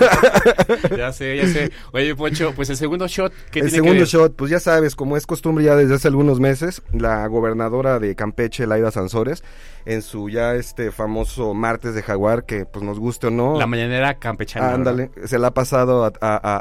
Ya 0.97 1.11
sé, 1.13 1.37
ya 1.37 1.47
sé. 1.47 1.71
Oye, 1.93 2.15
Poncho, 2.15 2.53
pues 2.55 2.69
el 2.69 2.77
segundo 2.77 3.07
shot 3.07 3.31
que 3.51 3.59
El 3.59 3.65
tiene 3.65 3.69
que 3.69 3.75
segundo 3.75 3.93
ver? 3.99 4.07
shot, 4.07 4.35
pues 4.35 4.51
ya 4.51 4.59
sabes, 4.59 4.95
como 4.95 5.15
es 5.17 5.25
costumbre 5.25 5.63
ya 5.63 5.75
desde 5.75 5.95
hace 5.95 6.07
algunos 6.07 6.39
meses, 6.39 6.81
la 6.91 7.25
gobernadora 7.27 7.99
de 7.99 8.15
Campeche, 8.15 8.67
Laida 8.67 8.91
Sansores, 8.91 9.43
en 9.85 10.01
su 10.01 10.29
ya 10.29 10.55
este 10.55 10.91
famoso 10.91 11.53
martes 11.53 11.95
de 11.95 12.03
jaguar, 12.03 12.45
que 12.45 12.56
pues 12.65 12.83
nos 12.83 12.99
guste 12.99 13.27
o 13.27 13.31
no, 13.31 13.57
La 13.57 13.67
mañanera 13.67 14.15
campechana. 14.15 14.73
ándale, 14.73 15.11
se 15.25 15.37
la 15.39 15.47
ha 15.47 15.53
pasado 15.53 16.05
a, 16.05 16.11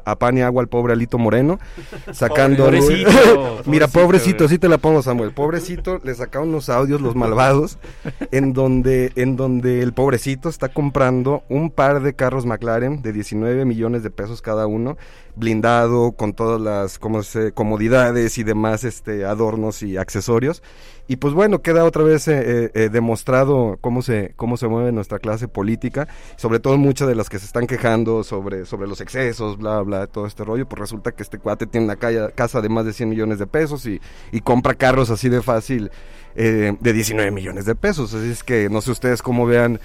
a- 0.04 0.16
pan 0.18 0.38
y 0.38 0.42
agua 0.42 0.62
al 0.62 0.68
pobre 0.68 0.92
Alito 0.92 1.18
Moreno, 1.18 1.58
sacando... 2.12 2.64
Pobrecito, 2.66 3.62
Mira, 3.66 3.88
pobrecito, 3.88 4.48
sí 4.48 4.58
te 4.58 4.68
la 4.68 4.78
pongo, 4.78 5.02
Samuel. 5.02 5.32
Pobrecito, 5.32 5.98
le 6.02 6.14
sacaron 6.14 6.48
unos 6.48 6.68
audios, 6.68 7.00
los 7.00 7.14
malvados, 7.14 7.78
en 8.32 8.52
donde, 8.52 9.12
en 9.16 9.36
donde 9.36 9.82
el 9.82 9.92
pobrecito 9.92 10.48
está 10.48 10.68
comprando 10.68 11.42
un 11.48 11.70
par 11.70 12.00
de 12.02 12.14
carros 12.14 12.46
McLaren 12.46 13.02
de 13.02 13.12
19 13.12 13.64
millones 13.64 14.02
de 14.02 14.10
pesos 14.10 14.42
cada 14.42 14.66
uno, 14.66 14.96
blindado, 15.36 16.12
con 16.12 16.32
todas 16.32 16.60
las 16.60 16.98
como 16.98 17.22
se, 17.22 17.52
comodidades 17.52 18.38
y 18.38 18.44
demás 18.44 18.84
este, 18.84 19.24
adornos 19.24 19.82
y 19.82 19.96
accesorios. 19.96 20.62
Y 21.08 21.16
pues 21.16 21.34
bueno, 21.34 21.62
queda 21.62 21.84
otra 21.84 22.02
vez 22.02 22.26
eh, 22.26 22.42
eh, 22.44 22.70
eh, 22.74 22.88
demostrado 22.88 23.78
cómo 23.80 24.02
se, 24.02 24.32
cómo 24.34 24.56
se 24.56 24.66
mueve 24.66 24.90
nuestra 24.90 25.20
clase 25.20 25.46
política, 25.46 26.08
sobre 26.36 26.58
todo 26.58 26.78
muchas 26.78 27.06
de 27.06 27.14
las 27.14 27.28
que 27.28 27.38
se 27.38 27.46
están 27.46 27.68
quejando 27.68 28.24
sobre, 28.24 28.64
sobre 28.64 28.88
los 28.88 29.00
excesos, 29.00 29.56
bla, 29.56 29.82
bla, 29.82 30.08
todo 30.08 30.26
este 30.26 30.42
rollo, 30.42 30.68
pues 30.68 30.80
resulta 30.80 31.12
que 31.12 31.22
este 31.22 31.38
cuate 31.38 31.66
tiene 31.66 31.84
una 31.84 31.96
casa 31.96 32.60
de 32.60 32.68
más 32.68 32.86
de 32.86 32.92
100 32.92 33.08
millones 33.08 33.38
de 33.38 33.46
pesos 33.46 33.86
y, 33.86 34.00
y 34.32 34.40
compra 34.40 34.74
carros 34.74 35.10
así 35.10 35.28
de 35.28 35.42
fácil 35.42 35.92
eh, 36.34 36.76
de 36.80 36.92
19 36.92 37.30
millones 37.30 37.66
de 37.66 37.76
pesos. 37.76 38.12
Así 38.12 38.30
es 38.30 38.42
que 38.42 38.68
no 38.68 38.80
sé 38.80 38.90
ustedes 38.90 39.22
cómo 39.22 39.46
vean 39.46 39.78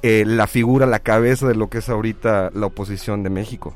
la 0.00 0.46
figura, 0.46 0.86
la 0.86 1.00
cabeza 1.00 1.48
de 1.48 1.56
lo 1.56 1.68
que 1.68 1.78
es 1.78 1.88
ahorita 1.88 2.50
la 2.54 2.66
oposición 2.66 3.24
de 3.24 3.30
México. 3.30 3.74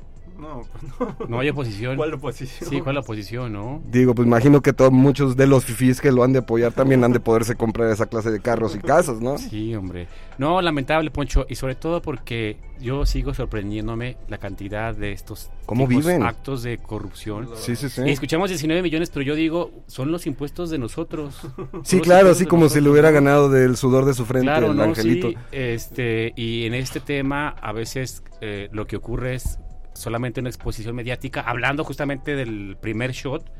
No, 0.52 0.62
pues 0.71 0.82
no. 1.21 1.26
No 1.28 1.38
hay 1.40 1.49
oposición. 1.49 1.97
¿Cuál 1.97 2.14
oposición? 2.14 2.71
Sí, 2.71 2.80
¿cuál 2.80 2.97
oposición, 2.99 3.52
no? 3.52 3.82
Digo, 3.90 4.14
pues 4.14 4.26
imagino 4.26 4.61
que 4.61 4.73
todos, 4.73 4.92
muchos 4.92 5.37
de 5.37 5.47
los 5.47 5.64
fifís 5.64 6.00
que 6.00 6.12
lo 6.12 6.23
han 6.25 6.32
de 6.32 6.40
apoyar 6.40 6.73
también 6.73 7.02
han 7.04 7.12
de 7.12 7.21
poderse 7.21 7.54
comprar 7.54 7.90
esa 7.90 8.06
clase 8.06 8.30
de 8.30 8.40
carros 8.40 8.75
y 8.76 8.78
casas, 8.78 9.21
¿no? 9.21 9.38
Sí, 9.38 9.75
hombre. 9.75 10.09
No, 10.38 10.61
lamentable, 10.61 11.11
Poncho, 11.11 11.47
y 11.49 11.54
sobre 11.54 11.75
todo 11.75 12.02
porque 12.02 12.56
yo 12.80 13.06
sigo 13.06 13.32
sorprendiéndome 13.32 14.16
la 14.28 14.38
cantidad 14.38 14.94
de 14.94 15.12
estos 15.12 15.50
¿Cómo 15.66 15.87
viven? 15.87 16.23
actos 16.23 16.62
de 16.62 16.78
corrupción. 16.78 17.49
Sí, 17.54 17.76
sí, 17.76 17.88
sí. 17.88 18.02
Y 18.04 18.11
escuchamos 18.11 18.49
19 18.50 18.82
millones, 18.82 19.11
pero 19.11 19.23
yo 19.23 19.35
digo, 19.35 19.71
son 19.87 20.11
los 20.11 20.26
impuestos 20.26 20.71
de 20.71 20.78
nosotros. 20.78 21.40
Sí, 21.85 22.00
claro, 22.00 22.30
así 22.30 22.47
como 22.47 22.68
si 22.68 22.80
le 22.80 22.88
hubiera 22.90 23.11
ganado 23.11 23.49
del 23.50 23.76
sudor 23.76 24.04
de 24.04 24.14
su 24.14 24.25
frente 24.25 24.47
Claro, 24.47 24.71
el 24.73 24.76
no, 24.76 24.82
angelito. 24.85 25.28
sí, 25.28 25.37
este, 25.52 26.32
y 26.37 26.66
en 26.66 26.75
este 26.75 27.00
tema 27.00 27.49
a 27.50 27.73
veces 27.73 28.23
eh, 28.40 28.68
lo 28.73 28.87
que 28.87 28.97
ocurre 28.97 29.35
es 29.37 29.59
solamente 29.94 30.40
una 30.40 30.49
exposición 30.49 30.94
mediática, 30.96 31.40
hablando 31.42 31.84
justamente 31.84 32.34
del 32.37 32.76
primer 32.80 33.12
shot 33.12 33.50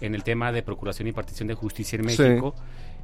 en 0.00 0.14
el 0.14 0.22
tema 0.24 0.52
de 0.52 0.62
procuración 0.62 1.08
y 1.08 1.12
partición 1.12 1.48
de 1.48 1.54
justicia 1.54 1.96
en 1.98 2.08
Sí. 2.08 2.22
México. 2.22 2.54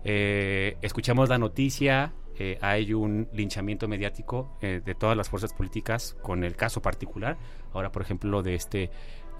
Eh, 0.05 0.77
escuchamos 0.83 1.29
la 1.29 1.39
noticia, 1.39 2.13
eh, 2.39 2.59
hay 2.61 2.95
un 2.95 3.29
linchamiento 3.33 3.89
mediático 3.89 4.57
eh, 4.63 4.81
de 4.85 4.95
todas 4.95 5.17
las 5.17 5.29
fuerzas 5.29 5.53
políticas 5.53 6.17
con 6.23 6.45
el 6.45 6.55
caso 6.57 6.81
particular, 6.83 7.37
ahora 7.73 7.91
por 7.91 8.03
ejemplo 8.03 8.43
de 8.43 8.55
este 8.55 8.91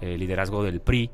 eh, 0.01 0.17
liderazgo 0.17 0.63
del 0.63 0.81
PRI, 0.81 1.09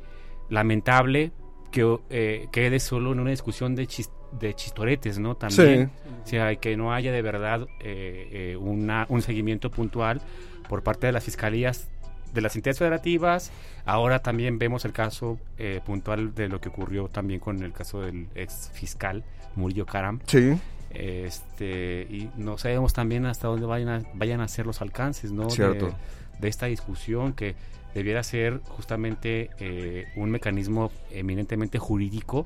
lamentable 0.49 1.31
que 1.71 1.97
eh, 2.09 2.47
quede 2.51 2.79
solo 2.79 3.11
en 3.11 3.19
una 3.19 3.31
discusión 3.31 3.75
de, 3.75 3.87
chis- 3.87 4.11
de 4.31 4.53
chistoretes, 4.53 5.19
¿no? 5.19 5.35
También. 5.35 5.91
O 6.23 6.27
sea, 6.27 6.55
que 6.55 6.75
no 6.77 6.93
haya 6.93 7.11
de 7.11 7.21
verdad 7.21 7.67
eh, 7.81 8.29
eh, 8.53 8.55
una, 8.57 9.05
un 9.09 9.21
seguimiento 9.21 9.69
puntual 9.69 10.21
por 10.69 10.83
parte 10.83 11.07
de 11.07 11.13
las 11.13 11.23
fiscalías 11.23 11.89
de 12.35 12.41
las 12.41 12.55
entidades 12.55 12.77
federativas. 12.77 13.51
Ahora 13.85 14.19
también 14.19 14.59
vemos 14.59 14.85
el 14.85 14.91
caso 14.91 15.39
eh, 15.57 15.81
puntual 15.83 16.35
de 16.35 16.49
lo 16.49 16.61
que 16.61 16.69
ocurrió 16.69 17.07
también 17.07 17.39
con 17.39 17.63
el 17.63 17.73
caso 17.73 18.01
del 18.01 18.27
ex 18.35 18.69
fiscal 18.73 19.23
Murillo 19.55 19.87
Karam. 19.87 20.19
Sí, 20.27 20.55
Este, 20.91 22.07
y 22.09 22.29
no 22.37 22.57
sabemos 22.57 22.93
también 22.93 23.25
hasta 23.25 23.47
dónde 23.47 23.65
vayan 23.65 23.89
a, 23.89 24.03
vayan 24.13 24.41
a 24.41 24.47
ser 24.47 24.65
los 24.65 24.81
alcances, 24.81 25.31
¿no? 25.31 25.49
Cierto. 25.49 25.87
De, 25.87 25.93
de 26.39 26.47
esta 26.47 26.67
discusión 26.67 27.33
que 27.33 27.55
debiera 27.93 28.21
ser 28.23 28.59
justamente 28.67 29.49
eh, 29.59 30.05
un 30.15 30.29
mecanismo 30.29 30.91
eminentemente 31.11 31.79
jurídico, 31.79 32.45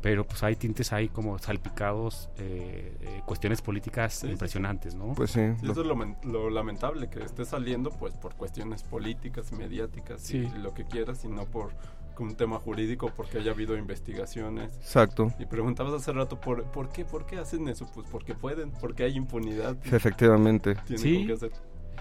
pero 0.00 0.24
pues 0.26 0.42
hay 0.42 0.54
tintes 0.56 0.92
ahí 0.92 1.08
como 1.08 1.38
salpicados, 1.38 2.30
eh, 2.38 2.96
eh, 3.00 3.22
cuestiones 3.26 3.60
políticas 3.62 4.14
Sí, 4.14 4.28
impresionantes, 4.28 4.94
¿no? 4.94 5.14
pues 5.14 5.32
sí. 5.32 5.40
Sí, 5.60 5.70
eso 5.70 5.80
es 5.80 5.86
lo, 5.86 5.96
lo 6.24 6.50
lamentable, 6.50 7.08
que 7.10 7.22
esté 7.22 7.44
saliendo 7.44 7.90
pues 7.90 8.14
por 8.14 8.34
cuestiones 8.34 8.82
políticas, 8.84 9.50
mediáticas 9.52 10.20
Sí. 10.22 10.48
y 10.54 10.58
lo 10.58 10.72
que 10.74 10.84
quieras, 10.84 11.24
y 11.24 11.28
no 11.28 11.44
por 11.46 11.72
un 12.20 12.34
tema 12.34 12.58
jurídico, 12.58 13.12
porque 13.16 13.38
haya 13.38 13.52
habido 13.52 13.76
investigaciones. 13.76 14.74
Exacto. 14.76 15.32
Y 15.38 15.46
preguntabas 15.46 15.92
hace 15.94 16.12
rato, 16.12 16.40
¿por, 16.40 16.64
¿por 16.64 16.88
qué? 16.88 17.04
¿Por 17.04 17.26
qué 17.26 17.38
hacen 17.38 17.68
eso? 17.68 17.88
Pues 17.94 18.08
porque 18.10 18.34
pueden, 18.34 18.72
porque 18.72 19.04
hay 19.04 19.14
impunidad. 19.16 19.76
Efectivamente. 19.86 20.74
Tienen 20.86 20.98
Sí. 20.98 21.16
con 21.18 21.26
qué 21.28 21.32
hacer. 21.34 21.52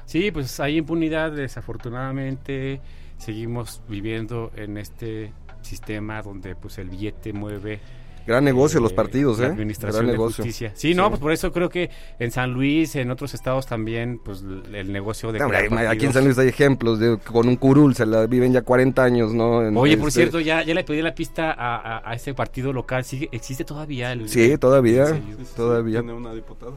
Sí, 0.06 0.32
pues 0.32 0.60
hay 0.60 0.77
impunidad, 0.77 1.34
desafortunadamente 1.34 2.82
seguimos 3.18 3.82
viviendo 3.88 4.51
en 4.56 4.77
este 4.77 5.34
sistema 5.67 6.21
donde 6.24 6.55
pues 6.55 6.77
el 6.79 6.89
billete 6.89 7.33
mueve 7.33 7.79
Gran 8.25 8.43
negocio 8.43 8.81
los 8.81 8.91
eh, 8.91 8.95
partidos, 8.95 9.39
la 9.39 9.45
¿eh? 9.45 9.50
administración 9.51 10.00
Gran 10.01 10.07
de 10.07 10.12
negocio. 10.12 10.43
justicia. 10.43 10.74
Sí, 10.75 10.93
no, 10.93 11.03
Sí. 11.05 11.09
pues 11.12 11.21
por 11.21 11.31
eso 11.31 11.53
creo 11.53 11.69
que 11.69 11.89
en 12.19 12.29
San 12.31 12.51
Luis, 12.51 12.93
en 12.97 13.09
otros 13.09 13.33
estados 13.33 13.65
también, 13.67 14.19
pues 14.19 14.43
el 14.74 14.91
negocio 14.91 15.31
de 15.31 15.39
No, 15.39 15.45
hombre, 15.45 15.88
aquí 15.88 16.07
en 16.07 16.12
San 16.12 16.25
Luis 16.25 16.38
hay 16.38 16.50
ejemplos 16.50 17.00
de 17.00 17.17
con 17.19 17.47
un 17.47 17.55
curul, 17.55 17.95
se 17.95 18.05
la 18.05 18.27
viven 18.27 18.51
ya 18.51 18.63
40 18.63 19.01
años, 19.01 19.33
¿no? 19.33 19.65
En- 19.65 19.77
Oye, 19.77 19.95
por 19.95 20.09
este, 20.09 20.19
cierto, 20.24 20.41
ya, 20.41 20.62
ya 20.62 20.74
le 20.74 20.83
pedí 20.83 21.01
la 21.01 21.15
pista 21.15 21.53
a, 21.53 21.77
a, 21.77 22.12
a 22.12 22.13
ese 22.15 22.33
partido 22.33 22.74
local. 22.74 23.05
¿Sigue, 23.05 23.29
¿Existe 23.31 23.63
todavía 23.63 24.12
el...? 24.12 24.27
Sí, 24.27 24.57
todavía, 24.57 25.03
¿En 25.03 25.07
serio? 25.07 25.24
Sí, 25.29 25.36
sí, 25.39 25.45
sí, 25.45 25.53
todavía. 25.55 26.00
Tiene 26.01 26.13
una 26.13 26.33
diputada. 26.33 26.74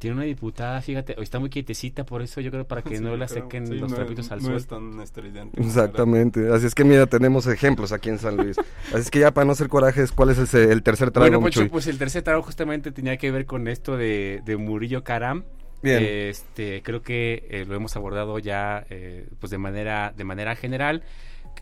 Tiene 0.00 0.16
una 0.16 0.24
diputada, 0.24 0.80
fíjate, 0.80 1.14
hoy 1.16 1.22
está 1.24 1.38
muy 1.38 1.50
quietecita, 1.50 2.04
por 2.04 2.22
eso 2.22 2.40
yo 2.40 2.50
creo 2.50 2.66
para 2.66 2.82
que 2.82 2.96
Sí, 2.96 3.02
no 3.04 3.16
la 3.16 3.26
creo. 3.26 3.42
sequen 3.44 3.66
Sí, 3.68 3.74
los 3.74 3.90
no, 3.90 3.96
trapitos 3.96 4.32
al 4.32 4.40
no 4.40 4.46
sol. 4.46 4.56
es 4.56 4.66
tan 4.66 4.98
estridente. 5.00 5.60
Exactamente. 5.60 6.52
Así 6.52 6.66
es 6.66 6.74
que 6.74 6.84
mira, 6.84 7.06
tenemos 7.06 7.46
ejemplos 7.46 7.92
aquí 7.92 8.08
en 8.08 8.18
San 8.18 8.36
Luis. 8.36 8.56
Así 8.88 8.98
es 9.02 9.10
que 9.10 9.20
ya 9.20 9.32
para 9.32 9.44
no 9.44 9.52
hacer 9.52 9.68
corajes, 9.68 10.10
¿cuál 10.10 10.30
es 10.30 10.38
ese- 10.38 10.72
el 10.72 10.82
tercer 10.82 11.10
trago, 11.12 11.26
Bueno, 11.28 11.40
Poncho, 11.42 11.60
Chuy? 11.60 11.68
pues 11.68 11.86
el 11.86 11.98
tercer 11.98 12.22
trago 12.22 12.42
justamente 12.42 12.90
tenía 12.92 13.16
que 13.18 13.30
ver 13.30 13.44
con 13.46 13.68
esto 13.68 13.96
de, 13.96 14.40
de 14.44 14.56
Murillo 14.56 15.04
Karam. 15.04 15.44
Bien. 15.82 16.02
Este, 16.02 16.82
creo 16.82 17.02
que 17.02 17.46
eh, 17.50 17.64
lo 17.68 17.74
hemos 17.74 17.94
abordado 17.96 18.38
ya 18.38 18.84
eh, 18.90 19.28
pues 19.38 19.50
de 19.50 19.58
manera, 19.58 20.12
de 20.16 20.24
manera 20.24 20.56
general. 20.56 21.02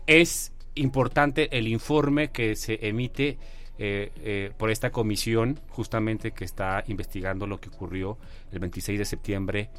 Es 0.07 0.53
importante 0.75 1.57
el 1.57 1.67
informe 1.67 2.31
que 2.31 2.55
se 2.55 2.87
emite 2.87 3.37
eh, 3.79 4.11
eh, 4.23 4.51
por 4.57 4.69
esta 4.69 4.91
comisión, 4.91 5.59
justamente 5.69 6.31
que 6.31 6.43
está 6.45 6.83
investigando 6.87 7.47
lo 7.47 7.59
que 7.59 7.69
ocurrió 7.69 8.17
el 8.51 8.59
26 8.59 8.99
de 8.99 9.05
septiembre, 9.05 9.69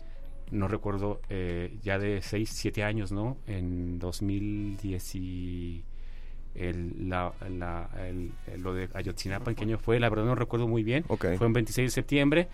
no 0.50 0.66
recuerdo, 0.66 1.21
eh, 1.28 1.76
ya 1.83 1.99
de 1.99 2.23
6, 2.23 2.50
7 2.52 2.83
años, 2.83 3.12
¿no? 3.12 3.37
En 3.47 3.99
2010 4.00 5.14
y 5.14 5.85
el, 6.57 7.09
la, 7.09 7.33
la- 7.49 7.88
el- 8.09 8.33
lo 8.61 8.75
de 8.75 8.88
Ayotzinapa, 8.95 9.50
¿en 9.50 9.57
qué 9.57 9.64
año 9.64 9.78
fue? 9.78 10.00
La 10.00 10.09
verdad 10.09 10.25
no 10.25 10.35
recuerdo 10.35 10.66
muy 10.66 10.83
bien. 10.83 11.04
Ok. 11.09 11.26
Fue 11.38 11.47
en 11.47 11.52
26 11.52 11.87
de 11.88 11.90
septiembre. 11.95 12.49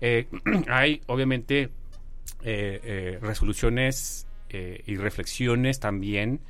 Hay, 0.68 1.00
obviamente, 1.06 1.70
resoluciones 3.22 4.26
y 4.86 4.96
reflexiones 4.96 5.78
también, 5.80 6.40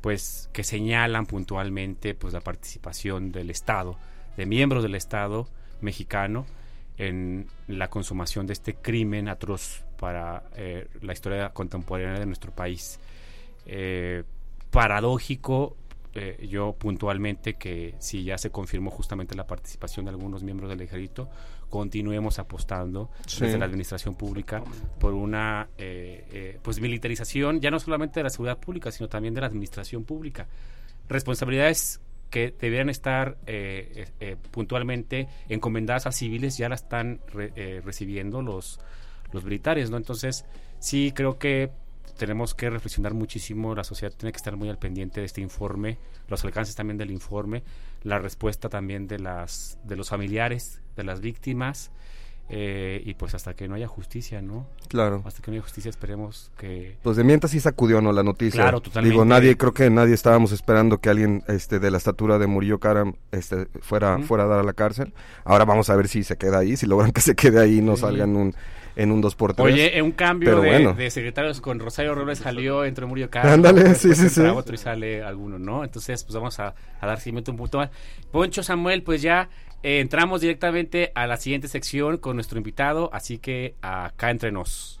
pues, 0.00 0.48
que 0.52 0.64
señalan 0.64 1.26
puntualmente, 1.26 2.14
pues, 2.14 2.32
la 2.32 2.40
participación 2.40 3.32
del 3.32 3.50
Estado, 3.50 3.98
de 4.36 4.46
miembros 4.46 4.82
del 4.82 4.94
Estado 4.94 5.48
mexicano 5.80 6.46
en 6.98 7.46
la 7.68 7.88
consumación 7.88 8.46
de 8.46 8.54
este 8.54 8.74
crimen 8.74 9.28
atroz 9.28 9.84
para 9.98 10.44
eh, 10.56 10.88
la 11.02 11.12
historia 11.12 11.50
contemporánea 11.50 12.18
de 12.18 12.26
nuestro 12.26 12.52
país. 12.52 12.98
Eh, 13.66 14.24
paradójico, 14.70 15.76
eh, 16.16 16.46
yo 16.48 16.72
puntualmente 16.72 17.54
que 17.54 17.94
si 17.98 18.24
ya 18.24 18.38
se 18.38 18.50
confirmó 18.50 18.90
justamente 18.90 19.34
la 19.36 19.46
participación 19.46 20.06
de 20.06 20.10
algunos 20.10 20.42
miembros 20.42 20.68
del 20.70 20.80
ejército, 20.80 21.28
continuemos 21.70 22.38
apostando 22.38 23.10
Sí. 23.26 23.44
desde 23.44 23.58
la 23.58 23.66
administración 23.66 24.14
pública 24.14 24.62
por 24.98 25.12
una 25.14 25.68
eh, 25.78 26.24
eh, 26.32 26.58
pues 26.62 26.80
militarización 26.80 27.60
ya 27.60 27.70
no 27.70 27.78
solamente 27.78 28.20
de 28.20 28.24
la 28.24 28.30
seguridad 28.30 28.58
pública, 28.58 28.90
sino 28.90 29.08
también 29.08 29.34
de 29.34 29.40
la 29.42 29.46
administración 29.46 30.04
pública. 30.04 30.46
Responsabilidades 31.08 32.00
que 32.30 32.52
debieran 32.58 32.88
estar 32.90 33.36
puntualmente 34.50 35.28
encomendadas 35.48 36.06
a 36.06 36.12
civiles 36.12 36.56
ya 36.58 36.68
la 36.68 36.74
están 36.74 37.20
re- 37.32 37.80
recibiendo 37.82 38.42
los, 38.42 38.80
los 39.32 39.44
militares, 39.44 39.90
¿no? 39.90 39.96
Entonces, 39.96 40.44
sí 40.78 41.12
creo 41.14 41.38
que 41.38 41.70
tenemos 42.16 42.54
que 42.54 42.70
reflexionar 42.70 43.14
muchísimo, 43.14 43.74
la 43.74 43.84
sociedad 43.84 44.14
tiene 44.16 44.32
que 44.32 44.36
estar 44.38 44.56
muy 44.56 44.68
al 44.68 44.78
pendiente 44.78 45.20
de 45.20 45.26
este 45.26 45.40
informe, 45.40 45.98
los 46.28 46.44
alcances 46.44 46.74
también 46.74 46.98
del 46.98 47.10
informe, 47.10 47.62
la 48.02 48.18
respuesta 48.18 48.68
también 48.68 49.06
de 49.08 49.18
las 49.18 49.78
de 49.84 49.96
los 49.96 50.08
familiares, 50.10 50.80
de 50.96 51.04
las 51.04 51.20
víctimas, 51.20 51.90
eh, 52.48 53.02
y 53.04 53.14
pues 53.14 53.34
hasta 53.34 53.54
que 53.54 53.66
no 53.66 53.74
haya 53.74 53.88
justicia, 53.88 54.40
¿no? 54.40 54.68
Claro. 54.88 55.22
Hasta 55.24 55.42
que 55.42 55.50
no 55.50 55.56
haya 55.56 55.62
justicia 55.62 55.88
esperemos 55.90 56.52
que... 56.56 56.96
Pues 57.02 57.16
de 57.16 57.24
mientras 57.24 57.50
sí 57.50 57.58
sacudió, 57.58 58.00
¿no? 58.00 58.12
La 58.12 58.22
noticia. 58.22 58.62
Claro, 58.62 58.80
totalmente. 58.80 59.12
Digo, 59.12 59.24
nadie, 59.24 59.56
creo 59.56 59.74
que 59.74 59.90
nadie 59.90 60.14
estábamos 60.14 60.52
esperando 60.52 60.98
que 60.98 61.10
alguien 61.10 61.42
este, 61.48 61.80
de 61.80 61.90
la 61.90 61.98
estatura 61.98 62.38
de 62.38 62.46
Murillo 62.46 62.78
Karam 62.78 63.14
este, 63.32 63.66
fuera, 63.80 64.20
fuera 64.20 64.44
a 64.44 64.46
dar 64.46 64.60
a 64.60 64.62
la 64.62 64.74
cárcel. 64.74 65.12
Ahora 65.44 65.64
vamos 65.64 65.90
a 65.90 65.96
ver 65.96 66.06
si 66.06 66.22
se 66.22 66.36
queda 66.36 66.58
ahí, 66.58 66.76
si 66.76 66.86
logran 66.86 67.10
que 67.10 67.20
se 67.20 67.34
quede 67.34 67.60
ahí 67.60 67.78
y 67.78 67.82
no 67.82 67.96
Sí. 67.96 68.02
salgan 68.02 68.36
un, 68.36 68.54
en 68.96 69.12
un 69.12 69.20
2 69.20 69.34
por 69.36 69.54
3 69.54 69.64
Oye, 69.64 69.98
en 69.98 70.04
un 70.04 70.12
cambio 70.12 70.50
Pero 70.50 70.62
de, 70.62 70.68
bueno. 70.68 70.94
de 70.94 71.10
secretarios 71.10 71.60
con 71.60 71.78
Rosario 71.78 72.14
Robles 72.14 72.38
salió, 72.38 72.84
entró 72.84 73.06
Murillo 73.06 73.30
Caro. 73.30 73.50
Ándale, 73.50 73.94
sí, 73.94 74.14
sí, 74.14 74.28
sí. 74.28 74.40
otro 74.40 74.74
y 74.74 74.78
sale 74.78 75.22
alguno, 75.22 75.58
¿no? 75.58 75.84
Entonces, 75.84 76.24
pues 76.24 76.34
vamos 76.34 76.58
a, 76.58 76.74
a 77.00 77.06
dar 77.06 77.20
seguimiento 77.20 77.52
un 77.52 77.58
punto 77.58 77.78
más. 77.78 77.90
Poncho 78.32 78.62
Samuel, 78.62 79.02
pues 79.02 79.22
ya 79.22 79.48
eh, 79.82 80.00
entramos 80.00 80.40
directamente 80.40 81.12
a 81.14 81.26
la 81.26 81.36
siguiente 81.36 81.68
sección 81.68 82.16
con 82.16 82.36
nuestro 82.36 82.58
invitado, 82.58 83.10
así 83.12 83.38
que 83.38 83.76
acá 83.82 84.30
entre 84.30 84.50
nos. 84.50 85.00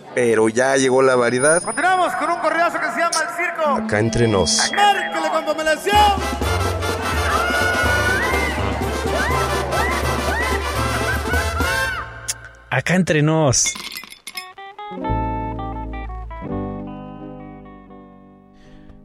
Pero 0.13 0.49
ya 0.49 0.75
llegó 0.75 1.01
la 1.01 1.15
variedad. 1.15 1.61
Continuamos 1.63 2.13
con 2.15 2.29
un 2.29 2.39
correazo 2.39 2.79
que 2.79 2.91
se 2.91 2.99
llama 2.99 3.17
El 3.21 3.35
Circo. 3.35 3.69
Acá 3.85 3.99
entre 3.99 4.27
nos. 4.27 4.71
Márquele 4.73 5.29
con 5.29 5.45
dominación. 5.45 5.95
Acá 12.69 12.95
entre 12.95 13.21
nos. 13.21 13.73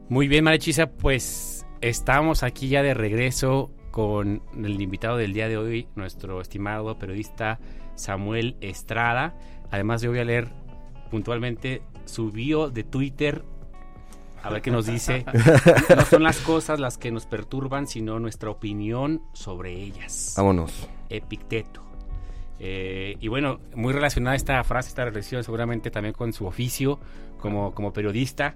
Muy 0.09 0.27
bien, 0.29 0.43
Marechisa, 0.45 0.87
pues 0.87 1.65
estamos 1.81 2.43
aquí 2.43 2.69
ya 2.69 2.81
de 2.81 2.93
regreso 2.93 3.71
con 3.91 4.41
el 4.55 4.81
invitado 4.81 5.17
del 5.17 5.33
día 5.33 5.49
de 5.49 5.57
hoy, 5.57 5.87
nuestro 5.95 6.39
estimado 6.39 6.97
periodista 6.97 7.59
Samuel 7.95 8.55
Estrada. 8.61 9.35
Además, 9.69 10.01
yo 10.01 10.11
voy 10.11 10.19
a 10.19 10.23
leer 10.23 10.47
puntualmente 11.07 11.81
su 12.05 12.31
bio 12.31 12.69
de 12.69 12.83
Twitter. 12.83 13.43
A 14.43 14.49
ver 14.49 14.61
qué 14.61 14.71
nos 14.71 14.85
dice. 14.85 15.25
No 15.95 16.05
son 16.05 16.23
las 16.23 16.39
cosas 16.39 16.79
las 16.79 16.97
que 16.97 17.11
nos 17.11 17.25
perturban, 17.25 17.87
sino 17.87 18.19
nuestra 18.19 18.49
opinión 18.49 19.21
sobre 19.33 19.73
ellas. 19.73 20.33
Vámonos. 20.37 20.87
Epicteto. 21.09 21.81
Eh, 22.59 23.17
y 23.19 23.27
bueno, 23.27 23.59
muy 23.75 23.93
relacionada 23.93 24.35
esta 24.35 24.63
frase, 24.63 24.89
esta 24.89 25.05
reflexión, 25.05 25.43
seguramente 25.43 25.91
también 25.91 26.13
con 26.13 26.33
su 26.33 26.45
oficio 26.45 26.99
como, 27.39 27.73
como 27.73 27.93
periodista. 27.93 28.55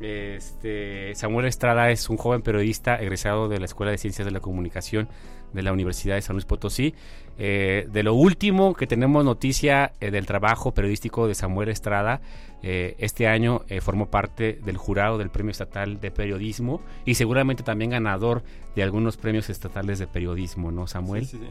Este, 0.00 1.14
Samuel 1.14 1.46
Estrada 1.46 1.90
es 1.90 2.10
un 2.10 2.18
joven 2.18 2.42
periodista 2.42 2.96
egresado 2.96 3.48
de 3.48 3.58
la 3.58 3.64
Escuela 3.64 3.92
de 3.92 3.98
Ciencias 3.98 4.26
de 4.26 4.32
la 4.32 4.40
Comunicación 4.40 5.08
de 5.56 5.62
la 5.64 5.72
Universidad 5.72 6.14
de 6.14 6.22
San 6.22 6.36
Luis 6.36 6.44
Potosí. 6.44 6.94
Eh, 7.38 7.88
de 7.90 8.02
lo 8.02 8.14
último 8.14 8.74
que 8.74 8.86
tenemos 8.86 9.24
noticia 9.24 9.92
eh, 10.00 10.10
del 10.10 10.24
trabajo 10.24 10.72
periodístico 10.72 11.26
de 11.26 11.34
Samuel 11.34 11.68
Estrada, 11.68 12.20
eh, 12.62 12.96
este 12.98 13.28
año 13.28 13.62
eh, 13.68 13.80
formó 13.80 14.06
parte 14.06 14.58
del 14.64 14.76
jurado 14.76 15.18
del 15.18 15.30
Premio 15.30 15.50
Estatal 15.50 16.00
de 16.00 16.10
Periodismo 16.10 16.80
y 17.04 17.14
seguramente 17.14 17.62
también 17.62 17.90
ganador 17.90 18.42
de 18.74 18.82
algunos 18.82 19.16
premios 19.16 19.50
estatales 19.50 19.98
de 19.98 20.06
periodismo, 20.06 20.72
¿no, 20.72 20.86
Samuel? 20.86 21.26
Sí, 21.26 21.38
sí, 21.38 21.46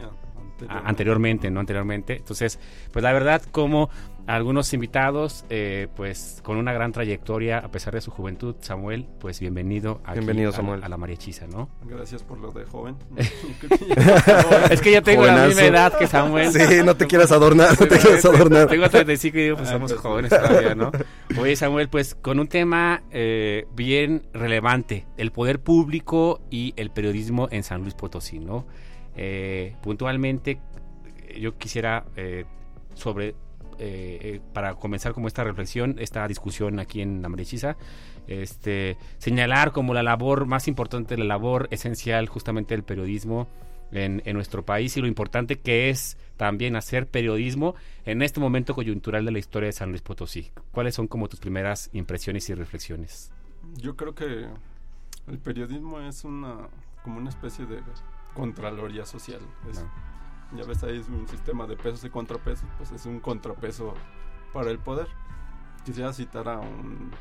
a- 0.68 0.88
anteriormente, 0.88 1.50
¿no? 1.50 1.60
Anteriormente. 1.60 2.16
Entonces, 2.16 2.58
pues 2.92 3.02
la 3.02 3.12
verdad, 3.12 3.42
como 3.52 3.90
algunos 4.26 4.72
invitados, 4.74 5.44
eh, 5.50 5.86
pues 5.94 6.40
con 6.42 6.56
una 6.56 6.72
gran 6.72 6.90
trayectoria, 6.90 7.58
a 7.58 7.68
pesar 7.70 7.94
de 7.94 8.00
su 8.00 8.10
juventud, 8.10 8.56
Samuel, 8.60 9.06
pues 9.20 9.38
bienvenido 9.38 10.00
aquí 10.04 10.14
Bienvenido, 10.18 10.48
a 10.48 10.50
la- 10.50 10.56
Samuel. 10.56 10.82
A, 10.84 10.88
la 10.88 10.96
María 10.96 11.14
Hechiza, 11.14 11.46
¿no? 11.46 11.68
Gracias 11.84 12.24
por 12.24 12.38
lo 12.40 12.50
de 12.50 12.64
joven. 12.64 12.96
es 14.70 14.80
que 14.80 14.92
yo 14.92 15.02
tengo 15.02 15.24
la 15.26 15.46
misma 15.46 15.62
edad 15.62 15.96
que 15.96 16.06
Samuel. 16.06 16.50
Sí, 16.52 16.58
no 16.84 16.96
te 16.96 17.06
quieras 17.06 17.30
adornar, 17.32 17.78
no 17.78 17.86
te 17.86 17.98
quieras 17.98 18.24
adornar. 18.24 18.66
Tengo 18.68 18.88
35 18.88 19.38
y 19.38 19.42
digo, 19.42 19.56
pues 19.56 19.68
Ah, 19.68 19.72
somos 19.72 19.92
pues, 19.92 20.02
jóvenes 20.02 20.30
todavía, 20.30 20.74
¿no? 20.74 20.90
Oye, 21.40 21.54
Samuel, 21.56 21.88
pues 21.88 22.14
con 22.16 22.40
un 22.40 22.48
tema 22.48 23.02
eh, 23.10 23.66
bien 23.74 24.26
relevante, 24.32 25.06
el 25.16 25.30
poder 25.32 25.60
público 25.60 26.40
y 26.50 26.74
el 26.76 26.90
periodismo 26.90 27.48
en 27.50 27.62
San 27.62 27.82
Luis 27.82 27.94
Potosí, 27.94 28.38
¿no? 28.40 28.66
Eh, 29.16 29.74
puntualmente, 29.82 30.60
yo 31.38 31.56
quisiera 31.56 32.04
eh, 32.16 32.44
sobre, 32.94 33.34
eh, 33.78 34.40
para 34.52 34.74
comenzar 34.74 35.12
como 35.12 35.26
esta 35.26 35.44
reflexión, 35.44 35.96
esta 35.98 36.26
discusión 36.28 36.78
aquí 36.78 37.00
en 37.00 37.22
la 37.22 37.28
Marichisa, 37.28 37.76
este, 38.26 38.96
señalar 39.18 39.72
como 39.72 39.94
la 39.94 40.02
labor 40.02 40.46
más 40.46 40.68
importante, 40.68 41.16
la 41.16 41.24
labor 41.24 41.68
esencial 41.70 42.28
justamente 42.28 42.74
del 42.74 42.84
periodismo 42.84 43.48
en, 43.92 44.22
en 44.24 44.34
nuestro 44.34 44.64
país 44.64 44.96
y 44.96 45.00
lo 45.00 45.06
importante 45.06 45.56
que 45.56 45.90
es 45.90 46.18
también 46.36 46.76
hacer 46.76 47.06
periodismo 47.06 47.74
en 48.04 48.22
este 48.22 48.40
momento 48.40 48.74
coyuntural 48.74 49.24
de 49.24 49.30
la 49.30 49.38
historia 49.38 49.68
de 49.68 49.72
San 49.72 49.90
Luis 49.90 50.02
Potosí. 50.02 50.50
¿Cuáles 50.72 50.94
son 50.94 51.06
como 51.06 51.28
tus 51.28 51.40
primeras 51.40 51.88
impresiones 51.92 52.48
y 52.50 52.54
reflexiones? 52.54 53.32
Yo 53.76 53.96
creo 53.96 54.14
que 54.14 54.46
el 55.28 55.38
periodismo 55.38 56.00
es 56.00 56.24
una 56.24 56.68
como 57.02 57.18
una 57.18 57.30
especie 57.30 57.66
de 57.66 57.80
contraloría 58.36 59.04
social. 59.06 59.40
Es- 59.70 59.84
Ya 60.52 60.64
ves 60.64 60.84
ahí 60.84 60.98
es 61.00 61.08
un 61.08 61.26
sistema 61.26 61.66
de 61.66 61.76
pesos 61.76 62.04
y 62.04 62.10
contrapesos, 62.10 62.68
pues 62.78 62.92
es 62.92 63.04
un 63.06 63.18
contrapeso 63.18 63.94
para 64.52 64.70
el 64.70 64.78
poder. 64.78 65.08
quisiera 65.84 66.12
citar 66.12 66.48
a 66.48 66.58
un 66.58 67.12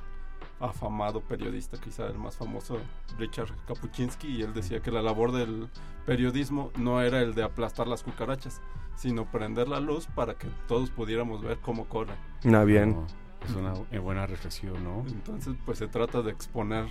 afamado 0.60 1.21
periodista, 1.21 1.78
quizá 1.80 2.08
el 2.08 2.17
más 2.17 2.36
famoso, 2.36 2.78
Richard 3.17 3.51
Kapuczynski, 3.67 4.28
y 4.28 4.41
él 4.41 4.54
decía 4.56 4.82
que 4.82 4.89
la 4.89 5.01
labor 5.04 5.32
del 5.32 5.69
periodismo 6.08 6.71
no 6.75 6.99
era 7.01 7.21
el 7.21 7.36
de 7.36 7.43
aplastar 7.43 7.88
las 7.88 8.01
cucarachas, 8.04 8.62
sino 8.95 9.25
prender 9.30 9.67
la 9.67 9.80
luz 9.80 10.08
para 10.08 10.34
que 10.36 10.47
todos 10.67 10.89
pudiéramos 10.89 11.41
ver 11.43 11.60
cómo 11.60 11.86
corren. 11.86 12.15
Ah, 12.51 12.63
bien. 12.63 13.06
Es 13.47 13.54
una 13.56 13.73
buena 13.99 14.25
reflexión, 14.25 14.84
¿no? 14.84 15.04
Entonces, 15.08 15.56
pues 15.65 15.78
se 15.78 15.88
trata 15.88 16.23
de 16.23 16.32
exponer 16.32 16.88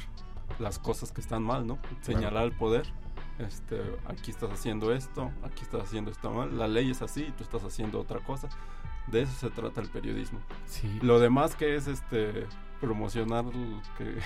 las 0.60 0.78
cosas 0.78 1.10
que 1.10 1.20
están 1.20 1.42
mal, 1.42 1.66
¿no? 1.66 1.78
Señalar 2.02 2.44
el 2.44 2.52
poder. 2.52 2.86
Este, 3.38 3.80
aquí 4.06 4.30
estás 4.30 4.50
haciendo 4.52 4.92
esto, 4.92 5.30
aquí 5.42 5.62
estás 5.62 5.82
haciendo 5.82 6.10
esto 6.10 6.30
mal, 6.30 6.56
la 6.56 6.68
ley 6.68 6.90
es 6.90 7.02
así, 7.02 7.32
tú 7.36 7.42
estás 7.42 7.64
haciendo 7.64 7.98
otra 8.00 8.20
cosa. 8.20 8.48
De 9.08 9.22
eso 9.22 9.32
se 9.38 9.50
trata 9.50 9.80
el 9.82 9.88
periodismo. 9.90 10.38
Sí. 10.66 10.88
Lo 11.02 11.18
demás 11.20 11.56
que 11.56 11.76
es 11.76 11.86
este 11.88 12.46
promocionar 12.80 13.44
que 13.98 14.18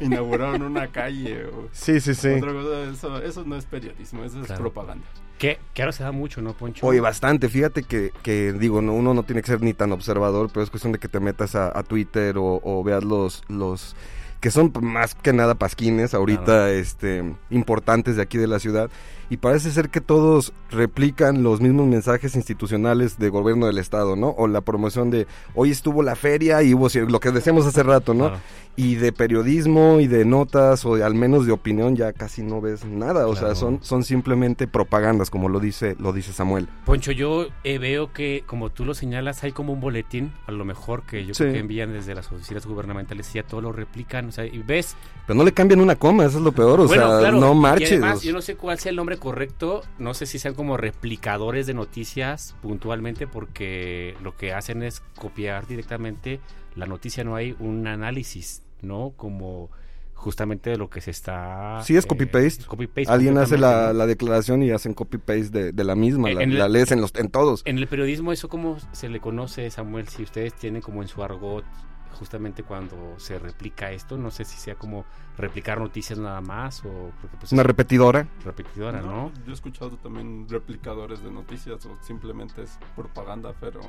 inauguraron 0.04 0.62
una 0.62 0.88
calle 0.88 1.46
o 1.46 1.68
Sí, 1.72 2.00
sí, 2.00 2.14
sí. 2.14 2.28
otra 2.28 2.52
cosa, 2.52 2.82
eso, 2.90 3.22
eso 3.22 3.44
no 3.44 3.56
es 3.56 3.64
periodismo, 3.66 4.24
eso 4.24 4.40
es 4.40 4.46
Claro. 4.46 4.60
propaganda. 4.62 5.04
Que, 5.38 5.58
que 5.74 5.82
ahora 5.82 5.92
se 5.92 6.04
da 6.04 6.12
mucho, 6.12 6.40
¿no, 6.40 6.52
Poncho? 6.54 6.86
Oye, 6.86 7.00
bastante. 7.00 7.48
Fíjate 7.48 7.82
que, 7.82 8.12
que 8.22 8.52
digo, 8.52 8.80
no, 8.80 8.92
uno 8.92 9.12
no 9.14 9.24
tiene 9.24 9.42
que 9.42 9.48
ser 9.48 9.60
ni 9.62 9.74
tan 9.74 9.90
observador, 9.92 10.48
pero 10.52 10.62
es 10.62 10.70
cuestión 10.70 10.92
de 10.92 10.98
que 11.00 11.08
te 11.08 11.18
metas 11.20 11.54
a, 11.56 11.76
a 11.76 11.82
Twitter 11.82 12.38
o, 12.38 12.60
o 12.62 12.82
veas 12.84 13.02
los, 13.02 13.42
los 13.48 13.96
que 14.42 14.50
son 14.50 14.70
más 14.82 15.14
que 15.14 15.32
nada 15.32 15.54
pasquines 15.54 16.12
ahorita 16.12 16.44
Claro. 16.44 16.66
este, 16.66 17.32
importantes 17.48 18.16
de 18.16 18.22
aquí 18.22 18.36
de 18.36 18.48
la 18.48 18.58
ciudad. 18.58 18.90
Y 19.30 19.38
parece 19.38 19.70
ser 19.70 19.88
que 19.88 20.02
todos 20.02 20.52
replican 20.70 21.42
los 21.42 21.62
mismos 21.62 21.86
mensajes 21.86 22.36
institucionales 22.36 23.18
de 23.18 23.30
gobierno 23.30 23.64
del 23.66 23.78
estado, 23.78 24.14
¿no? 24.14 24.28
O 24.36 24.46
la 24.46 24.60
promoción 24.60 25.10
de 25.10 25.26
hoy 25.54 25.70
estuvo 25.70 26.02
la 26.02 26.16
feria 26.16 26.62
y 26.62 26.74
hubo 26.74 26.88
lo 27.08 27.18
que 27.18 27.30
decíamos 27.30 27.64
hace 27.64 27.82
rato, 27.82 28.12
¿no? 28.12 28.26
Claro. 28.28 28.40
Y 28.76 28.96
de 28.96 29.12
periodismo 29.12 30.00
y 30.00 30.06
de 30.06 30.24
notas 30.26 30.84
o 30.84 30.96
de- 30.96 31.04
al 31.04 31.14
menos 31.14 31.46
de 31.46 31.52
opinión 31.52 31.94
ya 31.96 32.12
casi 32.12 32.42
no 32.42 32.60
ves 32.60 32.84
nada. 32.84 33.26
O 33.26 33.36
sea, 33.36 33.54
son, 33.54 33.78
son 33.82 34.02
simplemente 34.04 34.66
propagandas, 34.66 35.30
como 35.30 35.48
lo 35.48 35.60
dice, 35.60 35.94
lo 35.98 36.12
dice 36.12 36.32
Samuel. 36.34 36.68
Poncho, 36.84 37.12
yo 37.12 37.46
eh, 37.64 37.78
veo 37.78 38.12
que, 38.12 38.44
como 38.46 38.68
tú 38.70 38.84
lo 38.84 38.92
señalas, 38.94 39.44
hay 39.44 39.52
como 39.52 39.72
un 39.72 39.80
boletín, 39.80 40.32
a 40.46 40.52
lo 40.52 40.64
mejor 40.66 41.04
que 41.04 41.24
yo 41.24 41.32
Sí. 41.32 41.44
creo 41.44 41.52
que 41.54 41.58
envían 41.60 41.92
desde 41.92 42.14
las 42.14 42.30
oficinas 42.32 42.66
gubernamentales 42.66 43.30
y 43.30 43.38
ya 43.38 43.42
todo 43.44 43.60
lo 43.62 43.72
replican. 43.72 44.31
O 44.32 44.34
sea, 44.34 44.46
y 44.46 44.58
ves. 44.58 44.96
Pero 45.26 45.36
no 45.36 45.44
le 45.44 45.52
cambian 45.52 45.80
una 45.80 45.94
coma, 45.96 46.24
eso 46.24 46.38
es 46.38 46.44
lo 46.44 46.52
peor. 46.52 46.80
O 46.80 46.86
bueno, 46.86 47.08
sea, 47.10 47.18
claro, 47.20 47.38
no 47.38 47.52
y 47.52 47.56
marches. 47.56 47.92
además, 47.92 48.22
yo 48.22 48.32
no 48.32 48.40
sé 48.40 48.56
cuál 48.56 48.78
sea 48.78 48.90
el 48.90 48.96
nombre 48.96 49.18
correcto, 49.18 49.82
no 49.98 50.14
sé 50.14 50.24
si 50.26 50.38
sean 50.38 50.54
como 50.54 50.76
replicadores 50.78 51.66
de 51.66 51.74
noticias 51.74 52.56
puntualmente, 52.62 53.26
porque 53.26 54.16
lo 54.22 54.36
que 54.36 54.52
hacen 54.54 54.82
es 54.82 55.00
copiar 55.16 55.66
directamente 55.66 56.40
la 56.74 56.86
noticia, 56.86 57.22
no 57.24 57.36
hay 57.36 57.54
un 57.60 57.86
análisis, 57.86 58.62
¿no? 58.80 59.12
Como 59.16 59.70
justamente 60.14 60.70
de 60.70 60.76
lo 60.76 60.88
que 60.88 61.00
se 61.00 61.10
está... 61.10 61.80
Sí, 61.84 61.96
es 61.96 62.04
eh, 62.04 62.08
copy-paste. 62.08 62.64
copy-paste 62.66 63.12
Alguien 63.12 63.36
hace 63.38 63.58
la, 63.58 63.92
declaración 64.06 64.62
y 64.62 64.70
hacen 64.70 64.94
copy-paste 64.94 65.50
de, 65.50 65.72
de 65.72 65.84
la 65.84 65.94
misma, 65.96 66.30
En- 66.30 66.36
la, 66.36 66.42
en 66.44 66.52
el- 66.52 66.72
lees 66.72 66.92
en, 66.92 67.00
los, 67.00 67.12
en 67.16 67.28
todos. 67.28 67.62
En 67.64 67.76
el 67.78 67.88
periodismo, 67.88 68.32
¿eso 68.32 68.48
cómo 68.48 68.76
se 68.92 69.08
le 69.08 69.18
conoce, 69.20 69.68
Samuel? 69.70 70.06
Si 70.08 70.22
ustedes 70.22 70.54
tienen 70.54 70.80
como 70.80 71.02
en 71.02 71.08
su 71.08 71.22
argot, 71.24 71.64
justamente 72.12 72.62
cuando 72.62 73.18
se 73.18 73.38
replica 73.38 73.90
esto, 73.90 74.16
no 74.16 74.30
sé 74.30 74.44
si 74.44 74.56
sea 74.58 74.74
como 74.74 75.04
replicar 75.36 75.80
noticias 75.80 76.18
nada 76.18 76.40
más 76.40 76.84
o... 76.84 77.10
Porque 77.20 77.36
pues 77.38 77.52
Una 77.52 77.62
repetidora. 77.62 78.26
repetidora, 78.44 79.00
¿no? 79.00 79.32
Yo 79.44 79.50
he 79.50 79.54
escuchado 79.54 79.96
también 79.96 80.46
replicadores 80.48 81.22
de 81.22 81.30
noticias 81.30 81.84
o 81.86 81.96
simplemente 82.02 82.62
es 82.62 82.78
propaganda, 82.94 83.54
pero 83.60 83.80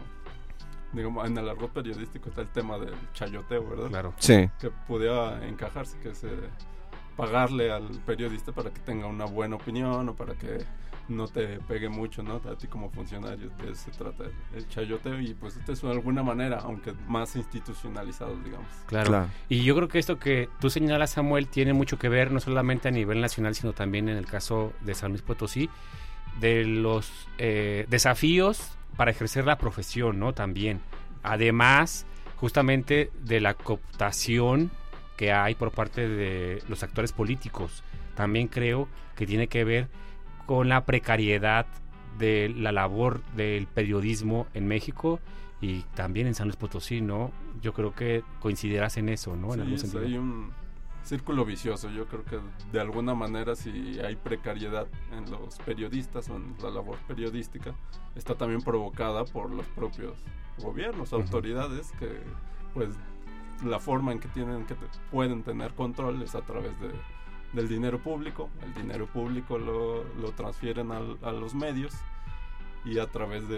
digamos, 0.93 1.27
en 1.27 1.37
el 1.37 1.49
argot 1.49 1.71
periodístico 1.71 2.29
está 2.29 2.41
el 2.41 2.49
tema 2.49 2.77
del 2.77 2.93
chayoteo, 3.13 3.67
¿verdad? 3.67 3.87
Claro. 3.89 4.13
Sí. 4.19 4.49
Que 4.59 4.69
pudiera 4.69 5.45
encajarse, 5.47 5.97
que 5.99 6.09
es 6.09 6.23
eh, 6.23 6.29
pagarle 7.17 7.71
al 7.71 7.87
periodista 8.05 8.51
para 8.51 8.71
que 8.71 8.79
tenga 8.79 9.07
una 9.07 9.25
buena 9.25 9.55
opinión 9.55 10.09
o 10.09 10.15
para 10.15 10.35
que 10.35 10.63
no 11.07 11.27
te 11.27 11.59
pegue 11.61 11.89
mucho, 11.89 12.23
¿no? 12.23 12.35
A 12.35 12.55
ti 12.57 12.67
como 12.67 12.89
funcionario, 12.89 13.49
de 13.61 13.71
eso 13.71 13.85
se 13.85 13.91
trata 13.91 14.25
el, 14.25 14.31
el 14.55 14.67
chayoteo 14.67 15.19
y 15.19 15.33
pues 15.33 15.57
esto 15.57 15.73
es 15.73 15.81
de 15.81 15.91
alguna 15.91 16.23
manera, 16.23 16.59
aunque 16.59 16.93
más 17.07 17.35
institucionalizado, 17.35 18.35
digamos. 18.43 18.67
Claro. 18.87 19.09
Claro. 19.09 19.29
Y 19.49 19.63
yo 19.63 19.75
creo 19.75 19.87
que 19.87 19.99
esto 19.99 20.19
que 20.19 20.49
tú 20.59 20.69
señalas, 20.69 21.11
Samuel, 21.11 21.47
tiene 21.47 21.73
mucho 21.73 21.99
que 21.99 22.09
ver 22.09 22.31
no 22.31 22.39
solamente 22.39 22.87
a 22.87 22.91
nivel 22.91 23.21
nacional, 23.21 23.55
sino 23.55 23.73
también 23.73 24.09
en 24.09 24.17
el 24.17 24.25
caso 24.25 24.73
de 24.81 24.95
San 24.95 25.11
Luis 25.11 25.21
Potosí, 25.21 25.69
de 26.39 26.65
los 26.65 27.27
eh, 27.37 27.85
desafíos 27.89 28.77
para 28.95 29.11
ejercer 29.11 29.45
la 29.45 29.57
profesión, 29.57 30.19
¿no? 30.19 30.33
También. 30.33 30.81
Además, 31.23 32.05
justamente 32.37 33.11
de 33.23 33.39
la 33.39 33.53
cooptación 33.53 34.71
que 35.17 35.31
hay 35.31 35.55
por 35.55 35.71
parte 35.71 36.07
de 36.07 36.61
los 36.67 36.83
actores 36.83 37.11
políticos. 37.11 37.83
También 38.15 38.47
creo 38.47 38.87
que 39.15 39.25
tiene 39.25 39.47
que 39.47 39.63
ver 39.63 39.87
con 40.45 40.69
la 40.69 40.85
precariedad 40.85 41.65
de 42.17 42.53
la 42.55 42.71
labor 42.71 43.21
del 43.35 43.67
periodismo 43.67 44.47
en 44.53 44.67
México 44.67 45.19
y 45.61 45.81
también 45.95 46.27
en 46.27 46.35
San 46.35 46.47
Luis 46.47 46.57
Potosí, 46.57 47.01
¿no? 47.01 47.31
Yo 47.61 47.73
creo 47.73 47.93
que 47.95 48.23
coincidirás 48.39 48.97
en 48.97 49.09
eso, 49.09 49.35
¿no? 49.35 49.47
En 49.47 49.53
Sí, 49.55 49.61
algún 49.61 49.79
sentido. 49.79 50.03
hay 50.03 50.17
un 50.17 50.51
círculo 51.03 51.43
vicioso. 51.45 51.89
Yo 51.89 52.05
creo 52.05 52.23
que 52.25 52.39
de 52.71 52.79
alguna 52.79 53.13
manera 53.15 53.55
si 53.55 53.99
hay 53.99 54.15
precariedad 54.15 54.87
en 55.11 55.29
los 55.31 55.57
periodistas 55.59 56.29
o 56.29 56.35
en 56.35 56.55
la 56.61 56.69
labor 56.69 56.97
periodística, 57.07 57.73
está 58.15 58.35
también 58.35 58.61
provocada 58.61 59.23
por 59.25 59.49
los 59.51 59.65
propios 59.67 60.13
gobiernos, 60.59 61.13
autoridades 61.13 61.91
que 61.99 62.09
pues 62.73 62.89
la 63.65 63.79
forma 63.79 64.11
en 64.11 64.19
que 64.19 64.27
tienen 64.29 64.65
que 64.65 64.75
te- 64.75 64.85
pueden 65.11 65.43
tener 65.43 65.73
control 65.73 66.21
es 66.21 66.35
a 66.35 66.41
través 66.41 66.77
de 66.81 66.89
del 67.53 67.67
dinero 67.67 67.99
público, 67.99 68.49
el 68.63 68.73
dinero 68.73 69.07
público 69.07 69.57
lo, 69.57 70.03
lo 70.15 70.31
transfieren 70.31 70.91
al- 70.91 71.17
a 71.21 71.31
los 71.31 71.53
medios 71.55 71.93
y 72.85 72.99
a 72.99 73.07
través 73.07 73.47
de, 73.47 73.57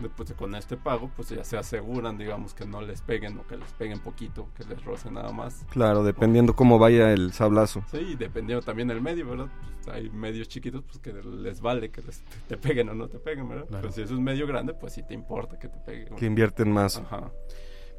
de, 0.00 0.08
pues, 0.16 0.32
con 0.32 0.54
este 0.54 0.76
pago 0.76 1.10
pues 1.14 1.28
ya 1.28 1.44
se 1.44 1.56
aseguran 1.56 2.16
digamos 2.18 2.54
que 2.54 2.64
no 2.66 2.80
les 2.80 3.02
peguen 3.02 3.36
o 3.38 3.46
que 3.46 3.56
les 3.56 3.72
peguen 3.72 3.98
poquito, 4.00 4.48
que 4.56 4.64
les 4.64 4.82
rocen 4.84 5.14
nada 5.14 5.32
más. 5.32 5.64
Claro, 5.70 6.02
dependiendo 6.02 6.54
cómo 6.56 6.78
vaya 6.78 7.12
el 7.12 7.32
sablazo. 7.32 7.82
Sí, 7.90 7.98
y 7.98 8.16
dependiendo 8.16 8.64
también 8.64 8.88
del 8.88 9.00
medio, 9.02 9.28
¿verdad? 9.28 9.48
Pues 9.84 9.94
hay 9.94 10.08
medios 10.10 10.48
chiquitos 10.48 10.82
pues 10.84 10.98
que 10.98 11.12
les 11.12 11.60
vale 11.60 11.90
que 11.90 12.00
les, 12.02 12.22
te 12.48 12.56
peguen 12.56 12.88
o 12.88 12.94
no 12.94 13.08
te 13.08 13.18
peguen, 13.18 13.48
¿verdad? 13.48 13.66
Claro. 13.66 13.82
Pero 13.82 13.92
si 13.92 14.02
es 14.02 14.10
un 14.10 14.24
medio 14.24 14.46
grande, 14.46 14.72
pues 14.74 14.94
sí 14.94 15.02
te 15.02 15.14
importa 15.14 15.58
que 15.58 15.68
te 15.68 15.78
peguen. 15.78 16.16
Que 16.16 16.26
invierten 16.26 16.72
más. 16.72 16.96
Ajá. 16.98 17.30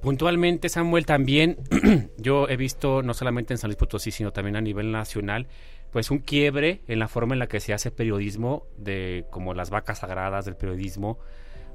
Puntualmente, 0.02 0.70
Samuel, 0.70 1.06
también 1.06 1.58
yo 2.18 2.48
he 2.48 2.56
visto, 2.56 3.02
no 3.04 3.14
solamente 3.14 3.54
en 3.54 3.58
San 3.58 3.70
Luis 3.70 3.78
Potosí, 3.78 4.12
sino 4.12 4.32
también 4.32 4.56
a 4.56 4.62
nivel 4.62 4.92
nacional, 4.92 5.48
pues 5.92 6.10
un 6.10 6.20
quiebre 6.20 6.82
en 6.88 7.00
la 7.00 7.08
forma 7.08 7.36
en 7.36 7.40
la 7.40 7.48
que 7.48 7.60
se 7.60 7.74
hace 7.74 7.92
periodismo, 7.92 8.66
de 8.78 9.26
como 9.30 9.54
las 9.54 9.70
vacas 9.70 10.00
sagradas 10.00 10.46
del 10.46 10.56
periodismo 10.56 11.20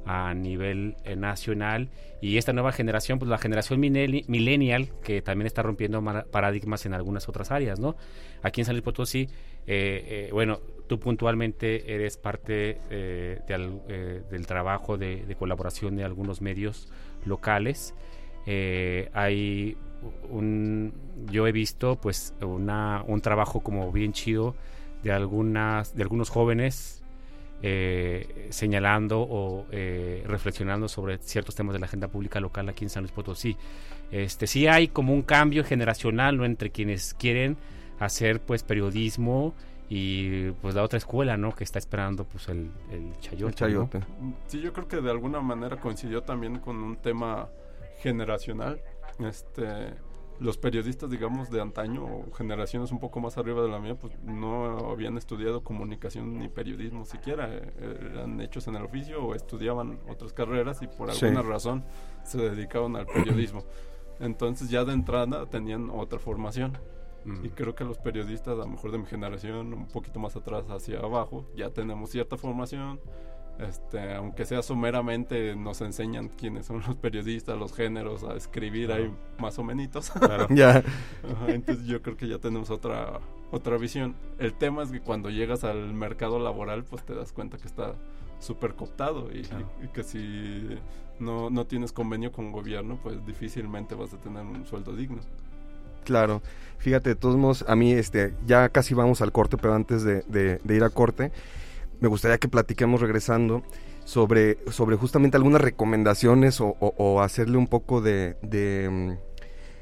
a 0.07 0.33
nivel 0.35 0.97
eh, 1.05 1.17
nacional. 1.17 1.91
Y 2.23 2.39
esta 2.39 2.53
nueva 2.53 2.73
generación, 2.73 3.19
pues 3.19 3.29
la 3.29 3.39
generación 3.39 3.81
millenni- 3.81 4.25
millennial, 4.29 4.89
que 5.03 5.21
también 5.21 5.47
está 5.47 5.63
rompiendo 5.63 6.03
paradigmas 6.31 6.87
en 6.87 6.95
algunas 6.95 7.29
otras 7.29 7.51
áreas, 7.51 7.79
¿no? 7.79 7.97
Aquí 8.43 8.61
en 8.61 8.65
San 8.67 8.75
Luis 8.75 8.85
Potosí, 8.85 9.29
eh, 9.67 10.27
eh, 10.27 10.29
bueno, 10.33 10.61
tú 10.87 10.99
puntualmente 11.01 11.95
eres 11.95 12.17
parte 12.19 12.79
eh, 12.91 13.41
eh, 13.49 14.23
del 14.31 14.47
trabajo 14.47 14.97
de, 14.99 15.25
de 15.25 15.35
colaboración 15.37 15.97
de 15.97 16.05
algunos 16.05 16.41
medios 16.43 16.89
locales. 17.27 17.95
Eh, 18.47 19.11
hay 19.15 19.77
un 20.29 20.93
yo 21.31 21.47
he 21.47 21.53
visto 21.53 21.97
pues 21.97 22.35
una, 22.43 23.03
un 23.07 23.21
trabajo 23.21 23.61
como 23.61 23.91
bien 23.91 24.13
chido 24.13 24.55
de 25.03 25.13
algunas 25.13 25.97
de 25.97 26.03
algunos 26.03 26.29
jóvenes 26.29 27.03
eh, 27.63 28.49
señalando 28.51 29.21
o 29.21 29.67
eh, 29.71 30.23
reflexionando 30.27 30.89
sobre 30.89 31.19
ciertos 31.19 31.55
temas 31.55 31.73
de 31.73 31.79
la 31.79 31.87
agenda 31.87 32.09
pública 32.09 32.41
local 32.41 32.69
aquí 32.69 32.85
en 32.85 32.91
San 32.91 33.05
Luis 33.05 33.13
Potosí. 33.13 33.57
Este 34.11 34.47
sí 34.47 34.67
hay 34.67 34.89
como 34.89 35.15
un 35.15 35.23
cambio 35.23 35.65
generacional 35.65 36.37
¿no? 36.37 36.45
entre 36.45 36.71
quienes 36.71 37.15
quieren 37.15 37.57
hacer 37.99 38.41
pues 38.41 38.63
periodismo 38.63 39.55
y 39.97 40.51
pues 40.61 40.75
la 40.75 40.83
otra 40.83 40.97
escuela, 40.99 41.37
¿no? 41.37 41.55
Que 41.55 41.63
está 41.65 41.79
esperando 41.79 42.25
pues 42.25 42.49
el, 42.49 42.71
el 42.91 43.17
chayote. 43.21 43.47
El 43.51 43.55
chayote. 43.55 43.99
¿no? 44.01 44.35
Sí, 44.49 44.61
yo 44.61 44.73
creo 44.73 44.89
que 44.89 45.01
de 45.01 45.11
alguna 45.11 45.41
manera 45.41 45.77
coincidió 45.81 46.23
también 46.23 46.59
con 46.59 46.77
un 46.83 46.97
tema 46.97 47.49
generacional. 47.99 48.81
Este, 49.21 49.95
los 50.41 50.59
periodistas, 50.59 51.09
digamos, 51.11 51.49
de 51.49 51.61
antaño, 51.61 52.05
o 52.05 52.33
generaciones 52.35 52.91
un 52.91 52.99
poco 52.99 53.21
más 53.21 53.39
arriba 53.39 53.63
de 53.63 53.69
la 53.69 53.79
mía, 53.79 53.95
pues 53.95 54.13
no 54.25 54.91
habían 54.91 55.17
estudiado 55.17 55.63
comunicación 55.63 56.39
ni 56.41 56.49
periodismo 56.49 57.05
siquiera. 57.05 57.49
eh, 57.53 58.11
Eran 58.13 58.41
hechos 58.41 58.67
en 58.67 58.75
el 58.75 58.83
oficio 58.83 59.23
o 59.25 59.35
estudiaban 59.37 60.01
otras 60.09 60.33
carreras 60.33 60.83
y 60.83 60.89
por 60.89 61.13
Sí. 61.13 61.27
alguna 61.27 61.43
razón 61.49 61.85
se 62.25 62.39
dedicaban 62.39 62.97
al 62.97 63.07
periodismo. 63.07 63.63
Entonces 64.19 64.71
ya 64.71 64.85
de 64.85 64.93
entrada 64.93 65.47
tenían 65.47 65.89
otra 65.91 66.19
formación. 66.19 66.77
Mm. 67.25 67.45
Y 67.45 67.51
creo 67.51 67.75
que 67.75 67.85
los 67.85 67.99
periodistas, 67.99 68.55
a 68.55 68.63
lo 68.63 68.67
mejor 68.67 68.93
de 68.93 68.99
mi 68.99 69.07
generación, 69.07 69.73
un 69.73 69.87
poquito 69.89 70.19
más 70.19 70.37
atrás 70.37 70.65
hacia 70.69 70.99
abajo, 70.99 71.47
ya 71.57 71.71
tenemos 71.71 72.11
cierta 72.11 72.37
formación, 72.37 73.01
este, 73.59 74.15
aunque 74.15 74.45
sea 74.45 74.63
someramente, 74.63 75.55
nos 75.55 75.81
enseñan 75.81 76.29
quiénes 76.29 76.67
son 76.67 76.83
los 76.87 76.97
periodistas, 76.97 77.57
los 77.57 77.73
géneros, 77.73 78.25
a 78.25 78.35
escribir 78.35 78.93
ahí 78.93 79.13
más 79.39 79.59
o 79.59 79.65
menos. 79.65 80.11
Claro. 80.11 80.49
ya. 80.51 80.83
entonces 81.47 81.87
yo 81.87 82.03
creo 82.03 82.17
que 82.17 82.29
ya 82.29 82.39
tenemos 82.39 82.71
otra, 82.71 83.21
otra 83.51 83.77
visión. 83.77 84.17
El 84.39 84.55
tema 84.55 84.83
es 84.83 84.91
que 84.91 85.01
cuando 85.01 85.31
llegas 85.31 85.65
al 85.65 85.95
mercado 85.95 86.39
laboral, 86.39 86.85
pues 86.85 87.05
te 87.05 87.15
das 87.15 87.33
cuenta 87.33 87.57
que 87.59 87.69
está 87.69 87.95
súper 88.41 88.75
cooptado 88.75 89.31
y, 89.33 89.47
y, 89.83 89.89
que 89.89 90.03
si 90.03 90.69
no, 91.19 91.49
no 91.49 91.67
tienes 91.67 91.93
convenio 91.93 92.33
con 92.33 92.53
gobierno, 92.53 92.99
pues 93.03 93.25
difícilmente 93.25 93.95
vas 93.95 94.13
a 94.13 94.19
tener 94.19 94.45
un 94.45 94.67
sueldo 94.67 94.95
digno. 94.95 95.21
Claro, 96.05 96.43
fíjate, 96.79 97.11
de 97.11 97.17
todos 97.17 97.37
modos, 97.37 97.65
a 97.67 97.75
mí 97.77 97.93
este, 97.93 98.35
ya 98.47 98.69
casi 98.69 98.95
vamos 98.95 99.21
al 99.23 99.33
corte, 99.33 99.57
pero 99.57 99.75
antes 99.75 100.05
de, 100.05 100.61
ir 100.69 100.85
a 100.85 100.91
corte, 100.91 101.33
me 102.01 102.09
gustaría 102.09 102.39
que 102.39 102.49
platiquemos 102.49 103.01
regresando 103.01 103.63
sobre, 104.05 104.59
sobre 104.71 104.97
justamente 104.97 105.37
algunas 105.37 105.63
recomendaciones 105.63 106.61
o, 106.61 107.23
hacerle 107.23 107.57
un 107.57 107.67
poco 107.67 108.01
de, 108.01 108.37
de, 108.43 108.89
mm, 108.91 109.34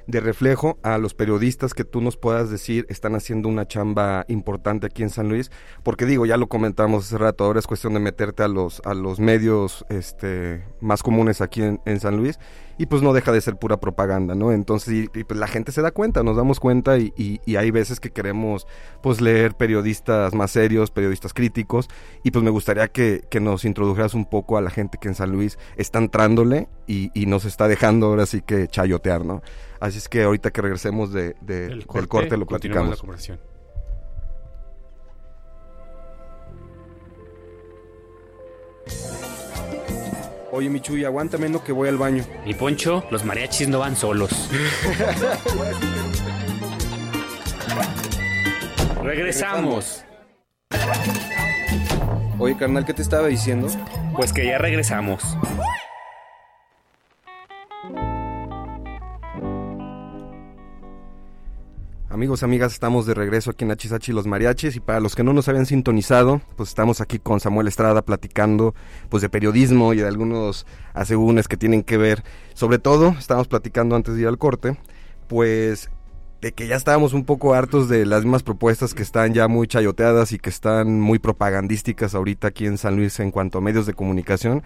de, 0.07 0.21
reflejo 0.21 0.79
a 0.83 0.99
los 0.99 1.15
periodistas 1.15 1.75
que 1.75 1.85
tú 1.85 2.01
nos 2.01 2.17
puedas 2.17 2.51
decir 2.51 2.87
están 2.89 3.15
haciendo 3.15 3.49
una 3.49 3.67
chamba 3.67 4.25
importante 4.29 4.87
aquí 4.87 5.03
en 5.03 5.11
San 5.11 5.29
Luis, 5.29 5.51
porque 5.83 6.07
digo, 6.07 6.27
ya 6.27 6.37
lo 6.37 6.49
comentamos 6.49 7.07
hace 7.07 7.19
rato, 7.19 7.45
ahora 7.45 7.59
es 7.59 7.67
cuestión 7.67 7.95
de 7.95 8.01
meterte 8.01 8.43
a 8.43 8.49
los, 8.49 8.81
a 8.85 8.95
los 8.95 9.21
medios 9.21 9.85
este, 9.89 10.65
más 10.81 11.03
comunes 11.03 11.41
aquí 11.41 11.63
en, 11.63 11.81
en 11.85 12.01
San 12.01 12.17
Luis 12.17 12.39
y 12.79 12.87
pues 12.87 13.03
no 13.03 13.13
deja 13.13 13.33
de 13.33 13.41
ser 13.41 13.57
pura 13.57 13.79
propaganda, 13.79 14.35
¿no? 14.35 14.53
Entonces, 14.53 15.09
pues 15.11 15.39
la 15.39 15.47
gente 15.47 15.73
se 15.73 15.83
da 15.83 15.91
cuenta, 15.91 16.23
nos 16.23 16.37
damos 16.37 16.59
cuenta 16.59 16.99
y, 16.99 17.13
y, 17.17 17.57
hay 17.57 17.71
veces 17.71 18.01
que 18.01 18.11
queremos 18.11 18.67
pues 19.03 19.21
leer 19.21 19.55
periodistas 19.55 20.35
más 20.35 20.51
serios, 20.51 20.91
periodistas 20.91 21.35
críticos 21.35 21.89
y 22.23 22.31
pues 22.31 22.45
me 22.45 22.51
gustaría 22.51 22.89
que, 22.89 23.23
que 23.31 23.41
nos 23.41 23.65
introdujeras 23.65 24.15
un 24.15 24.25
poco 24.25 24.57
a 24.57 24.63
la 24.63 24.71
gente 24.71 24.99
que 25.01 25.09
en 25.09 25.15
San 25.15 25.31
Luis 25.31 25.59
está 25.77 25.99
entrándole 25.99 26.69
y, 26.87 27.11
nos 27.27 27.45
está 27.45 27.69
dejando 27.69 28.07
ahora 28.07 28.27
sí 28.27 28.43
que 28.43 28.69
chayotear, 28.69 29.25
¿no? 29.25 29.43
Es 29.97 30.09
que 30.09 30.23
ahorita 30.23 30.51
que 30.51 30.63
regresemos 30.63 31.13
de, 31.13 31.35
de 31.41 31.67
El 31.67 31.87
corte, 31.87 32.01
del 32.01 32.09
corte 32.09 32.37
lo 32.37 32.47
platicamos. 32.47 32.91
la 32.91 32.97
conversación. 32.97 33.41
Oye, 40.51 40.69
Michuy, 40.69 41.05
aguántame 41.05 41.49
no 41.49 41.65
que 41.65 41.73
voy 41.73 41.89
al 41.89 41.97
baño. 41.97 42.25
Mi 42.45 42.53
Poncho, 42.53 43.05
los 43.11 43.25
mariachis 43.25 43.69
no 43.69 43.79
van 43.79 43.97
solos. 43.97 44.31
Regresamos. 49.03 50.05
Oye, 52.39 52.57
carnal, 52.57 52.85
¿qué 52.85 52.93
te 52.93 53.03
estaba 53.03 53.29
diciendo? 53.29 53.69
Pues 54.15 54.33
que 54.33 54.45
ya 54.47 54.59
regresamos. 54.59 55.23
Amigos, 62.13 62.43
amigas, 62.43 62.75
estamos 62.75 63.07
de 63.07 63.15
regreso 63.15 63.51
aquí 63.51 63.65
en 63.65 63.71
Achisachi 63.71 64.13
Los 64.13 64.27
Mariachis 64.27 64.77
y 64.77 64.81
para 64.81 65.01
los 65.01 65.17
que 65.17 65.25
no 65.25 65.33
nos 65.33 65.49
habían 65.49 65.65
sintonizado, 65.65 66.43
pues 66.57 66.69
estamos 66.69 67.01
aquí 67.01 67.19
con 67.19 67.41
Samuel 67.41 67.69
Estrada 67.69 68.03
platicando 68.03 68.75
pues 69.09 69.23
de 69.23 69.31
periodismo 69.31 69.95
y 69.95 69.97
de 69.97 70.09
algunos 70.09 70.67
asegúnes 70.93 71.49
que 71.49 71.57
tienen 71.57 71.83
que 71.83 71.97
ver, 71.97 72.23
sobre 72.53 72.79
todo, 72.79 73.17
estábamos 73.19 73.49
platicando 73.49 73.97
antes 73.97 74.15
de 74.15 74.21
ir 74.21 74.29
al 74.29 74.37
corte, 74.37 74.77
pues 75.27 75.89
de 76.43 76.53
que 76.53 76.67
ya 76.67 76.77
estábamos 76.77 77.15
un 77.15 77.25
poco 77.25 77.55
hartos 77.55 77.89
de 77.89 78.05
las 78.05 78.25
mismas 78.25 78.43
propuestas 78.43 78.93
que 78.93 79.03
están 79.03 79.33
ya 79.33 79.49
muy 79.49 79.67
chayoteadas 79.67 80.33
y 80.33 80.39
que 80.39 80.51
están 80.51 81.01
muy 81.01 81.19
propagandísticas 81.19 82.15
ahorita 82.15 82.49
aquí 82.49 82.67
en 82.67 82.77
San 82.77 82.95
Luis 82.95 83.21
en 83.21 83.31
cuanto 83.31 83.57
a 83.57 83.61
medios 83.63 83.87
de 83.87 83.95
comunicación 83.95 84.63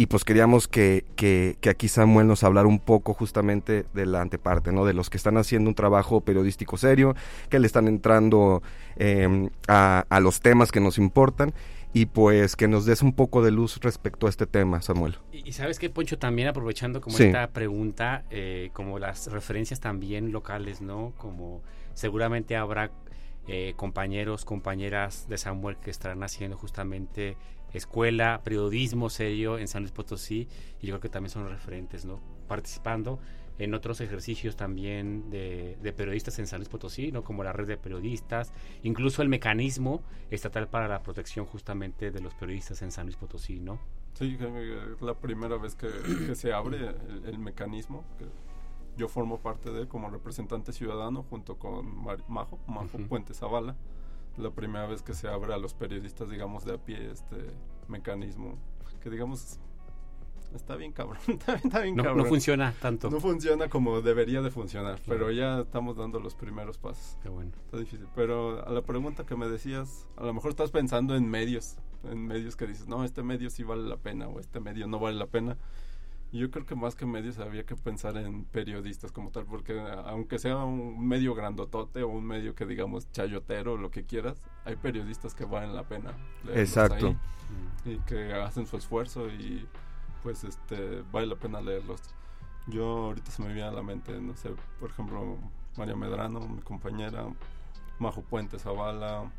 y 0.00 0.06
pues 0.06 0.24
queríamos 0.24 0.66
que, 0.66 1.04
que, 1.14 1.58
que, 1.60 1.68
aquí 1.68 1.86
Samuel 1.86 2.26
nos 2.26 2.42
hablara 2.42 2.66
un 2.66 2.78
poco 2.78 3.12
justamente 3.12 3.84
de 3.92 4.06
la 4.06 4.22
anteparte, 4.22 4.72
¿no? 4.72 4.86
De 4.86 4.94
los 4.94 5.10
que 5.10 5.18
están 5.18 5.36
haciendo 5.36 5.68
un 5.68 5.74
trabajo 5.74 6.22
periodístico 6.22 6.78
serio, 6.78 7.14
que 7.50 7.58
le 7.58 7.66
están 7.66 7.86
entrando 7.86 8.62
eh, 8.96 9.50
a, 9.68 10.06
a, 10.08 10.20
los 10.20 10.40
temas 10.40 10.72
que 10.72 10.80
nos 10.80 10.96
importan 10.96 11.52
y 11.92 12.06
pues 12.06 12.56
que 12.56 12.66
nos 12.66 12.86
des 12.86 13.02
un 13.02 13.12
poco 13.12 13.42
de 13.42 13.50
luz 13.50 13.78
respecto 13.82 14.26
a 14.26 14.30
este 14.30 14.46
tema, 14.46 14.80
Samuel. 14.80 15.18
Y, 15.32 15.46
y 15.46 15.52
sabes 15.52 15.78
que, 15.78 15.90
Poncho, 15.90 16.18
también 16.18 16.48
aprovechando 16.48 17.02
como 17.02 17.18
sí. 17.18 17.24
esta 17.24 17.48
pregunta, 17.48 18.24
eh, 18.30 18.70
como 18.72 18.98
las 18.98 19.30
referencias 19.30 19.80
también 19.80 20.32
locales, 20.32 20.80
¿no? 20.80 21.12
Como 21.18 21.60
seguramente 21.92 22.56
habrá 22.56 22.90
eh, 23.48 23.74
compañeros, 23.76 24.46
compañeras 24.46 25.28
de 25.28 25.36
Samuel 25.36 25.76
que 25.76 25.90
estarán 25.90 26.22
haciendo 26.22 26.56
justamente 26.56 27.36
escuela, 27.72 28.40
periodismo 28.44 29.10
serio 29.10 29.58
en 29.58 29.68
San 29.68 29.82
Luis 29.82 29.92
Potosí 29.92 30.48
y 30.80 30.86
yo 30.86 30.94
creo 30.94 31.00
que 31.00 31.08
también 31.08 31.30
son 31.30 31.48
referentes, 31.48 32.04
¿no? 32.04 32.20
Participando 32.48 33.18
en 33.58 33.74
otros 33.74 34.00
ejercicios 34.00 34.56
también 34.56 35.28
de, 35.30 35.76
de, 35.82 35.92
periodistas 35.92 36.38
en 36.38 36.46
San 36.46 36.60
Luis 36.60 36.68
Potosí, 36.68 37.12
¿no? 37.12 37.22
Como 37.22 37.44
la 37.44 37.52
red 37.52 37.66
de 37.66 37.76
periodistas, 37.76 38.52
incluso 38.82 39.20
el 39.20 39.28
mecanismo 39.28 40.02
estatal 40.30 40.68
para 40.68 40.88
la 40.88 41.02
protección 41.02 41.44
justamente 41.44 42.10
de 42.10 42.20
los 42.20 42.34
periodistas 42.34 42.80
en 42.82 42.90
San 42.90 43.06
Luis 43.06 43.16
Potosí, 43.16 43.60
¿no? 43.60 43.78
Sí, 44.14 44.38
es 44.40 45.02
la 45.02 45.14
primera 45.14 45.56
vez 45.58 45.74
que, 45.74 45.88
que 46.26 46.34
se 46.34 46.52
abre 46.52 46.78
el, 46.78 47.26
el 47.26 47.38
mecanismo. 47.38 48.04
Que 48.18 48.26
yo 48.96 49.08
formo 49.08 49.40
parte 49.40 49.70
de 49.70 49.82
él 49.82 49.88
como 49.88 50.10
representante 50.10 50.72
ciudadano 50.72 51.22
junto 51.22 51.58
con 51.58 51.86
Majo, 52.28 52.58
Majo 52.66 52.96
uh 52.98 53.00
-huh. 53.00 53.08
Puente 53.08 53.34
Zavala 53.34 53.76
la 54.40 54.50
primera 54.50 54.86
vez 54.86 55.02
que 55.02 55.14
se 55.14 55.28
abre 55.28 55.54
a 55.54 55.58
los 55.58 55.74
periodistas, 55.74 56.28
digamos, 56.28 56.64
de 56.64 56.74
a 56.74 56.78
pie 56.78 57.10
este 57.10 57.36
mecanismo, 57.88 58.58
que 59.00 59.10
digamos 59.10 59.60
está 60.54 60.76
bien 60.76 60.92
cabrón, 60.92 61.18
está 61.28 61.54
bien, 61.54 61.66
está 61.66 61.80
bien 61.80 61.96
no, 61.96 62.02
cabrón. 62.02 62.24
No 62.24 62.28
funciona 62.28 62.74
tanto. 62.80 63.10
No 63.10 63.20
funciona 63.20 63.68
como 63.68 64.00
debería 64.00 64.42
de 64.42 64.50
funcionar, 64.50 65.00
pero 65.06 65.30
ya 65.30 65.60
estamos 65.60 65.96
dando 65.96 66.20
los 66.20 66.34
primeros 66.34 66.78
pasos. 66.78 67.16
Qué 67.22 67.28
bueno. 67.28 67.52
Está 67.64 67.78
difícil, 67.78 68.06
pero 68.14 68.66
a 68.66 68.70
la 68.70 68.82
pregunta 68.82 69.24
que 69.24 69.36
me 69.36 69.48
decías, 69.48 70.08
a 70.16 70.24
lo 70.24 70.34
mejor 70.34 70.50
estás 70.50 70.70
pensando 70.70 71.16
en 71.16 71.28
medios, 71.28 71.76
en 72.04 72.26
medios 72.26 72.56
que 72.56 72.66
dices, 72.66 72.88
no, 72.88 73.04
este 73.04 73.22
medio 73.22 73.50
sí 73.50 73.62
vale 73.62 73.88
la 73.88 73.96
pena 73.96 74.28
o 74.28 74.40
este 74.40 74.60
medio 74.60 74.86
no 74.86 74.98
vale 74.98 75.16
la 75.16 75.26
pena. 75.26 75.56
Yo 76.32 76.50
creo 76.50 76.64
que 76.64 76.76
más 76.76 76.94
que 76.94 77.06
medios 77.06 77.38
había 77.38 77.66
que 77.66 77.74
pensar 77.74 78.16
en 78.16 78.44
periodistas 78.44 79.10
como 79.10 79.30
tal, 79.30 79.46
porque 79.46 79.80
aunque 80.04 80.38
sea 80.38 80.58
un 80.58 81.08
medio 81.08 81.34
grandotote 81.34 82.04
o 82.04 82.08
un 82.08 82.24
medio 82.24 82.54
que 82.54 82.66
digamos 82.66 83.10
chayotero 83.10 83.72
o 83.72 83.76
lo 83.76 83.90
que 83.90 84.04
quieras, 84.04 84.40
hay 84.64 84.76
periodistas 84.76 85.34
que 85.34 85.44
valen 85.44 85.74
la 85.74 85.82
pena. 85.82 86.12
Exacto. 86.54 87.16
Ahí, 87.84 87.94
y 87.94 87.98
que 88.00 88.32
hacen 88.34 88.66
su 88.66 88.76
esfuerzo 88.76 89.28
y 89.28 89.66
pues 90.22 90.44
este 90.44 91.02
vale 91.10 91.26
la 91.26 91.36
pena 91.36 91.60
leerlos. 91.60 92.00
Yo 92.68 93.06
ahorita 93.06 93.30
se 93.32 93.42
me 93.42 93.52
viene 93.52 93.68
a 93.68 93.72
la 93.72 93.82
mente, 93.82 94.20
no 94.20 94.36
sé, 94.36 94.50
por 94.78 94.90
ejemplo, 94.90 95.38
María 95.76 95.96
Medrano, 95.96 96.40
mi 96.40 96.60
compañera, 96.60 97.26
Majo 97.98 98.22
Puente 98.22 98.58
Zavala, 98.58 99.32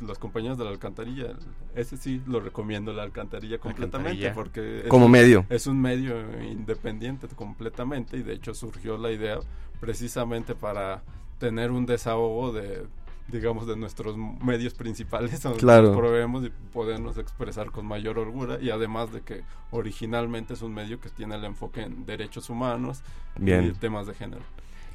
las 0.00 0.18
compañías 0.18 0.58
de 0.58 0.64
la 0.64 0.70
alcantarilla 0.70 1.34
ese 1.74 1.96
sí 1.96 2.22
lo 2.26 2.40
recomiendo 2.40 2.92
la 2.92 3.02
alcantarilla 3.02 3.58
completamente 3.58 4.26
alcantarilla. 4.26 4.34
porque 4.34 4.88
como 4.88 5.06
es, 5.06 5.10
medio 5.10 5.46
es 5.48 5.66
un 5.66 5.80
medio 5.80 6.14
independiente 6.42 7.28
completamente 7.28 8.16
y 8.16 8.22
de 8.22 8.34
hecho 8.34 8.54
surgió 8.54 8.96
la 8.98 9.12
idea 9.12 9.38
precisamente 9.80 10.54
para 10.54 11.02
tener 11.38 11.70
un 11.70 11.86
desahogo 11.86 12.52
de 12.52 12.86
digamos 13.28 13.66
de 13.66 13.76
nuestros 13.76 14.16
medios 14.16 14.74
principales 14.74 15.42
donde 15.42 15.58
claro. 15.58 15.88
nos 15.88 15.96
proveemos 15.96 16.44
y 16.44 16.52
podernos 16.72 17.18
expresar 17.18 17.70
con 17.70 17.86
mayor 17.86 18.18
holgura 18.18 18.58
y 18.60 18.70
además 18.70 19.12
de 19.12 19.22
que 19.22 19.42
originalmente 19.70 20.54
es 20.54 20.62
un 20.62 20.72
medio 20.72 21.00
que 21.00 21.08
tiene 21.10 21.34
el 21.34 21.44
enfoque 21.44 21.82
en 21.82 22.06
derechos 22.06 22.50
humanos 22.50 23.02
Bien. 23.38 23.64
y 23.64 23.72
temas 23.72 24.06
de 24.06 24.14
género 24.14 24.42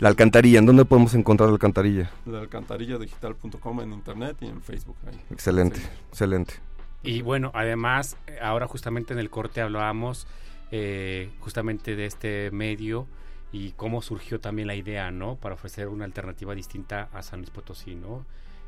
la 0.02 0.10
alcantarilla, 0.10 0.58
¿en 0.58 0.66
dónde 0.66 0.84
podemos 0.84 1.14
encontrar 1.14 1.50
la 1.50 1.54
alcantarilla? 1.54 2.10
La 2.26 2.40
alcantarilladigital.com 2.40 3.82
en 3.82 3.94
internet 3.94 4.36
y 4.42 4.48
en 4.48 4.60
Facebook. 4.64 4.98
Ahí. 5.08 5.20
Excelente, 5.30 5.78
sí. 5.78 5.88
excelente. 6.10 6.56
Y 7.04 7.22
bueno, 7.22 7.52
además, 7.54 8.18
ahora 8.42 8.68
justamente 8.68 9.14
en 9.14 9.20
el 9.20 9.30
corte 9.30 9.62
hablábamos 9.62 10.26
eh, 10.72 11.30
justamente 11.40 11.96
de 11.96 12.08
este 12.08 12.50
medio 12.50 13.06
y 13.52 13.74
cómo 13.74 14.02
surgió 14.02 14.40
también 14.40 14.68
la 14.68 14.74
idea, 14.74 15.12
¿no? 15.12 15.36
Para 15.36 15.54
ofrecer 15.54 15.88
una 15.88 16.06
alternativa 16.06 16.56
distinta 16.56 17.10
a 17.14 17.22
San 17.22 17.42
Luis 17.42 17.52
Potosí, 17.52 17.94
¿no? 17.94 18.26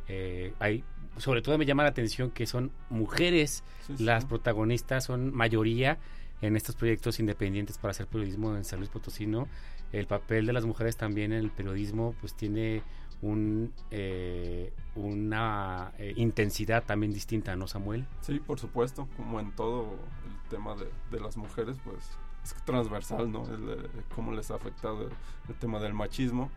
Eh, 0.08 0.54
hay, 0.60 0.84
sobre 1.18 1.42
todo 1.42 1.58
me 1.58 1.66
llama 1.66 1.82
la 1.82 1.90
atención 1.90 2.30
que 2.30 2.46
son 2.46 2.72
mujeres 2.92 3.64
sí, 3.88 4.04
las 4.04 4.22
sí. 4.22 4.30
protagonistas, 4.30 5.06
son 5.06 5.34
mayoría 5.34 5.98
en 6.42 6.58
estos 6.58 6.76
proyectos 6.76 7.20
independientes 7.20 7.80
para 7.80 7.90
hacer 7.92 8.06
periodismo 8.06 8.56
en 8.56 8.66
San 8.66 8.78
Luis 8.78 8.92
Potosí, 8.92 9.26
¿no? 9.26 9.48
El 9.94 10.08
papel 10.08 10.46
de 10.46 10.54
las 10.54 10.66
mujeres 10.66 10.98
también 10.98 11.32
en 11.32 11.40
el 11.40 11.52
periodismo 11.52 12.14
pues 12.20 12.34
tiene 12.34 12.84
un, 13.22 13.72
eh, 13.90 14.74
una 14.96 15.94
eh, 15.98 16.14
intensidad 16.18 16.84
también 16.84 17.14
distinta, 17.14 17.56
¿no, 17.56 17.68
Samuel? 17.68 18.06
Sí, 18.22 18.40
por 18.40 18.60
supuesto, 18.60 19.08
como 19.16 19.40
en 19.40 19.52
todo 19.54 19.94
el 20.28 20.50
tema 20.50 20.76
de, 20.76 21.20
las 21.20 21.38
mujeres, 21.38 21.78
pues 21.86 22.12
es 22.44 22.54
transversal, 22.66 23.32
¿no? 23.32 23.46
El, 23.46 23.70
el, 23.70 23.90
cómo 24.14 24.34
les 24.34 24.52
ha 24.52 24.56
afectado 24.56 25.04
el, 25.04 25.10
el, 25.48 25.56
tema 25.56 25.80
del 25.80 25.94
machismo. 25.94 26.52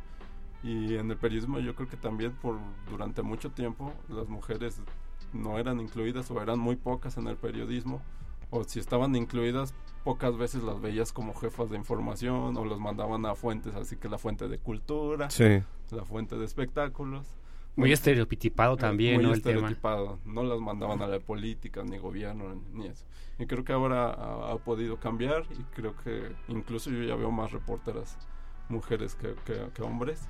Y 0.65 0.97
en 0.97 1.09
el 1.11 1.17
periodismo 1.17 1.61
yo 1.61 1.77
creo 1.77 1.89
que 1.89 1.97
también 1.97 2.33
por 2.33 2.59
durante 2.91 3.23
mucho 3.23 3.53
tiempo 3.53 3.93
las 4.09 4.29
mujeres 4.29 4.81
no 5.33 5.59
eran 5.59 5.81
incluidas 5.81 6.29
o 6.31 6.43
eran 6.43 6.59
muy 6.59 6.75
pocas 6.75 7.17
en 7.17 7.29
el 7.29 7.37
periodismo, 7.37 8.03
o 8.51 8.65
si 8.65 8.79
estaban 8.81 9.15
incluidas, 9.17 9.75
pocas 10.05 10.37
veces 10.37 10.63
las 10.63 10.81
veías 10.81 11.13
como 11.13 11.35
jefas 11.35 11.69
de 11.71 11.77
información 11.77 12.57
o 12.57 12.65
los 12.65 12.79
mandaban 12.79 13.27
a 13.27 13.35
fuentes, 13.35 13.75
así 13.75 13.97
que 13.97 14.09
la 14.09 14.19
fuente 14.19 14.49
de 14.49 14.59
cultura, 14.59 15.31
Sí. 15.31 15.63
la 15.91 16.05
fuente 16.05 16.37
de 16.37 16.45
espectáculos. 16.45 17.27
Muy 17.75 17.93
estereotipado 17.93 18.77
también, 18.79 19.17
muy 19.17 19.25
¿no? 19.25 19.33
El 19.35 19.43
tema. 19.43 19.57
estereotipado. 19.57 20.19
No 20.25 20.43
las 20.45 20.61
mandaban 20.61 21.03
a 21.03 21.07
la 21.07 21.19
política, 21.21 21.83
ni 21.85 21.99
gobierno, 21.99 22.55
ni 22.73 22.87
eso. 22.87 23.05
Y 23.39 23.45
creo 23.47 23.65
que 23.65 23.75
ahora 23.75 24.07
ha, 24.13 24.53
ha 24.53 24.57
podido 24.59 24.99
cambiar 24.99 25.45
y 25.59 25.63
creo 25.75 25.95
que 25.97 26.33
incluso 26.49 26.89
yo 26.91 27.03
ya 27.03 27.17
veo 27.17 27.31
más 27.31 27.53
reporteras 27.53 28.17
mujeres 28.71 29.15
que, 29.15 29.35
que- 29.45 29.69
que 29.75 29.83
hombres. 29.83 30.27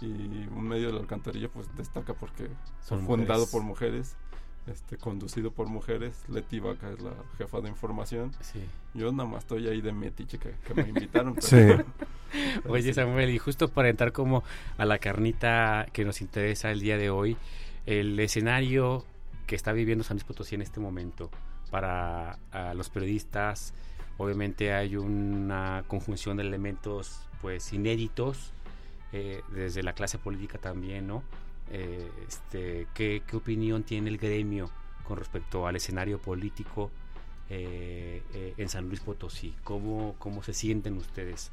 Y 0.00 0.06
un 0.06 0.68
medio 0.68 0.86
de 0.86 0.92
la 0.94 1.00
alcantarilla 1.00 1.48
pues 1.50 1.68
destaca 1.76 2.14
porque 2.14 2.48
Son 2.80 3.00
fue 3.00 3.16
fundado 3.16 3.40
mujeres. 3.40 3.50
por 3.52 3.62
mujeres, 3.64 4.16
este, 4.70 4.96
conducido 4.96 5.50
por 5.50 5.68
mujeres. 5.68 6.22
Leti 6.28 6.60
Vaca 6.60 6.90
es 6.90 7.00
la 7.00 7.12
jefa 7.38 7.60
de 7.60 7.68
información. 7.68 8.32
Sí. 8.40 8.60
Yo 8.94 9.10
nada 9.12 9.28
más 9.28 9.44
estoy 9.44 9.66
ahí 9.68 9.80
de 9.80 9.92
metiche 9.92 10.38
que, 10.38 10.54
que 10.66 10.74
me 10.74 10.88
invitaron. 10.88 11.34
pero- 11.34 11.46
Sí. 11.46 11.82
Oye 12.68 12.92
Samuel, 12.92 13.30
y 13.30 13.38
justo 13.38 13.68
para 13.68 13.88
entrar 13.88 14.12
como 14.12 14.44
a 14.76 14.84
la 14.84 14.98
carnita 14.98 15.86
que 15.92 16.04
nos 16.04 16.20
interesa 16.20 16.70
el 16.70 16.80
día 16.80 16.98
de 16.98 17.08
hoy, 17.10 17.36
el 17.86 18.20
escenario 18.20 19.04
que 19.46 19.56
está 19.56 19.72
viviendo 19.72 20.04
San 20.04 20.16
Luis 20.16 20.24
Potosí 20.24 20.54
en 20.54 20.60
este 20.62 20.78
momento 20.78 21.30
para 21.70 22.38
a 22.52 22.74
los 22.74 22.90
periodistas, 22.90 23.72
obviamente 24.18 24.74
hay 24.74 24.96
una 24.96 25.84
conjunción 25.86 26.36
de 26.36 26.42
elementos 26.42 27.20
pues 27.40 27.72
inéditos, 27.72 28.52
eh, 29.12 29.40
desde 29.52 29.82
la 29.82 29.94
clase 29.94 30.18
política 30.18 30.58
también, 30.58 31.06
¿no? 31.06 31.22
Eh, 31.70 32.10
este, 32.26 32.86
¿qué, 32.94 33.22
¿Qué 33.26 33.36
opinión 33.36 33.82
tiene 33.82 34.08
el 34.10 34.18
gremio 34.18 34.70
con 35.04 35.18
respecto 35.18 35.66
al 35.66 35.76
escenario 35.76 36.18
político 36.18 36.90
eh, 37.50 38.22
eh, 38.34 38.54
en 38.56 38.68
San 38.68 38.88
Luis 38.88 39.00
Potosí? 39.00 39.54
¿Cómo, 39.64 40.14
cómo 40.18 40.42
se 40.42 40.52
sienten 40.54 40.96
ustedes 40.96 41.50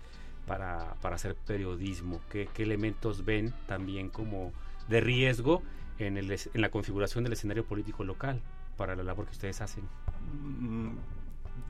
para, 0.48 0.96
para 1.02 1.16
hacer 1.16 1.36
periodismo? 1.36 2.22
¿Qué, 2.30 2.48
qué 2.54 2.64
elementos 2.64 3.26
ven 3.26 3.54
también 3.68 4.10
como 4.10 4.52
de 4.88 5.02
riesgo 5.02 5.62
en, 6.00 6.18
el, 6.18 6.32
en 6.32 6.62
la 6.62 6.70
configuración 6.70 7.24
del 7.24 7.34
escenario 7.34 7.66
político 7.66 8.04
local 8.04 8.42
para 8.78 8.96
la 8.96 9.04
labor 9.04 9.26
que 9.26 9.32
ustedes 9.32 9.62
hacen? 9.62 9.84
Mm, 10.60 10.92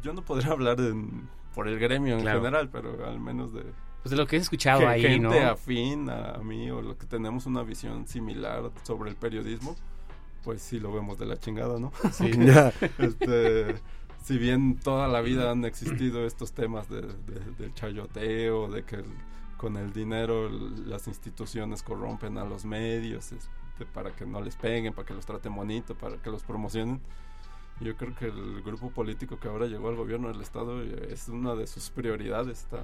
Yo 0.03 0.13
no 0.13 0.23
podría 0.23 0.51
hablar 0.51 0.79
en- 0.79 1.27
por 1.53 1.67
el 1.67 1.79
gremio 1.79 2.15
en 2.15 2.21
Claro. 2.21 2.39
general, 2.41 2.69
pero 2.69 3.07
al 3.07 3.19
menos 3.19 3.53
de, 3.53 3.63
Pues 4.05 4.11
de 4.11 4.17
lo 4.17 4.27
que 4.27 4.35
he 4.35 4.39
escuchado 4.39 4.81
que 4.81 4.85
ahí, 4.85 5.01
gente 5.01 5.41
¿no? 5.41 5.49
afín 5.49 6.11
a, 6.11 6.35
a 6.35 6.37
mí 6.37 6.69
o 6.69 6.79
lo 6.79 6.95
que 6.95 7.07
tenemos 7.07 7.47
una 7.47 7.63
visión 7.63 8.07
similar 8.07 8.69
sobre 8.83 9.09
el 9.09 9.15
periodismo, 9.15 9.75
pues 10.43 10.61
sí 10.61 10.79
lo 10.79 10.93
vemos 10.93 11.17
de 11.17 11.25
la 11.25 11.37
chingada, 11.39 11.79
¿no? 11.79 11.91
Sí. 12.11 12.29
Ya. 12.37 12.71
Este, 12.99 13.73
si 14.23 14.37
bien 14.37 14.77
toda 14.77 15.07
la 15.07 15.21
vida 15.21 15.49
han 15.49 15.65
existido 15.65 16.23
estos 16.27 16.51
temas 16.51 16.87
de, 16.87 17.01
de- 17.01 17.51
del 17.57 17.73
chayoteo, 17.73 18.67
de 18.69 18.83
que 18.83 18.97
el- 18.97 19.05
con 19.57 19.75
el 19.75 19.91
dinero 19.91 20.49
el- 20.49 20.87
las 20.87 21.07
instituciones 21.07 21.81
corrompen 21.81 22.37
a 22.37 22.45
los 22.45 22.63
medios 22.63 23.31
este, 23.31 23.87
para 23.91 24.11
que 24.15 24.27
no 24.27 24.39
les 24.39 24.55
peguen, 24.55 24.93
para 24.93 25.07
que 25.07 25.15
los 25.15 25.25
traten 25.25 25.55
bonito, 25.55 25.95
para 25.95 26.17
que 26.17 26.29
los 26.29 26.43
promocionen. 26.43 27.01
Yo 27.81 27.97
creo 27.97 28.13
que 28.13 28.25
el 28.25 28.61
grupo 28.61 28.91
político 28.91 29.39
que 29.39 29.47
ahora 29.47 29.65
llegó 29.65 29.89
al 29.89 29.95
gobierno 29.95 30.27
del 30.27 30.41
estado 30.43 30.83
eh, 30.83 31.07
es 31.09 31.27
una 31.27 31.55
de 31.55 31.65
sus 31.65 31.89
prioridades, 31.89 32.59
está 32.61 32.83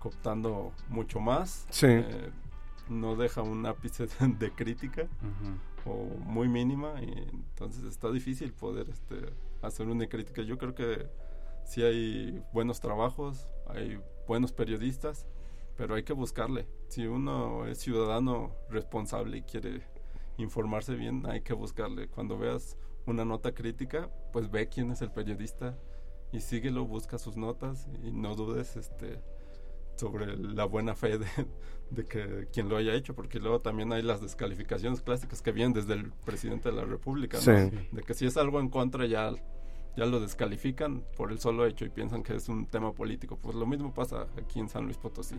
cooptando 0.00 0.72
mucho 0.88 1.20
más. 1.20 1.66
Sí. 1.70 1.86
eh, 1.86 2.30
no 2.88 3.14
deja 3.14 3.42
un 3.42 3.64
ápice 3.66 4.06
de, 4.06 4.28
de 4.38 4.50
crítica 4.52 5.06
o 5.86 5.94
muy 6.24 6.48
mínima 6.48 7.00
y 7.00 7.12
entonces 7.32 7.84
está 7.84 8.10
difícil 8.10 8.52
poder 8.52 8.90
este, 8.90 9.32
hacer 9.62 9.86
una 9.86 10.08
crítica. 10.08 10.42
Yo 10.42 10.58
creo 10.58 10.74
que 10.74 11.06
sí 11.64 11.82
hay 11.82 12.42
buenos 12.52 12.80
trabajos, 12.80 13.48
hay 13.68 14.00
buenos 14.26 14.52
periodistas, 14.52 15.26
pero 15.76 15.94
hay 15.94 16.02
que 16.02 16.12
buscarle. 16.12 16.66
Si 16.88 17.06
uno 17.06 17.66
es 17.66 17.78
ciudadano 17.78 18.56
responsable 18.68 19.38
y 19.38 19.42
quiere 19.42 19.82
informarse 20.36 20.94
bien, 20.96 21.24
hay 21.26 21.42
que 21.42 21.54
buscarle. 21.54 22.08
Cuando 22.08 22.36
veas 22.36 22.76
una 23.06 23.24
nota 23.24 23.52
crítica, 23.52 24.10
pues 24.32 24.50
ve 24.50 24.68
quién 24.68 24.90
es 24.90 25.00
el 25.00 25.12
periodista 25.12 25.78
y 26.32 26.40
síguelo, 26.40 26.84
busca 26.86 27.18
sus 27.18 27.36
notas 27.36 27.88
y 28.02 28.10
no 28.10 28.34
dudes 28.34 28.76
este 28.76 29.20
sobre 30.00 30.36
la 30.36 30.64
buena 30.64 30.94
fe 30.94 31.18
de, 31.18 31.26
de 31.90 32.04
que 32.04 32.48
quien 32.52 32.68
lo 32.68 32.76
haya 32.76 32.94
hecho, 32.94 33.14
porque 33.14 33.38
luego 33.38 33.60
también 33.60 33.92
hay 33.92 34.02
las 34.02 34.20
descalificaciones 34.20 35.02
clásicas 35.02 35.42
que 35.42 35.52
vienen 35.52 35.72
desde 35.74 35.94
el 35.94 36.10
presidente 36.24 36.70
de 36.70 36.76
la 36.76 36.84
República, 36.84 37.36
¿no? 37.36 37.42
Sí. 37.42 37.70
de 37.92 38.02
que 38.02 38.14
si 38.14 38.26
es 38.26 38.36
algo 38.36 38.58
en 38.60 38.68
contra 38.70 39.06
ya, 39.06 39.32
ya 39.96 40.06
lo 40.06 40.20
descalifican 40.20 41.04
por 41.16 41.32
el 41.32 41.38
solo 41.38 41.66
hecho 41.66 41.84
y 41.84 41.90
piensan 41.90 42.22
que 42.22 42.34
es 42.34 42.48
un 42.48 42.66
tema 42.66 42.92
político. 42.92 43.36
Pues 43.36 43.54
lo 43.56 43.66
mismo 43.66 43.92
pasa 43.92 44.26
aquí 44.38 44.58
en 44.60 44.68
San 44.68 44.84
Luis 44.84 44.96
Potosí. 44.96 45.36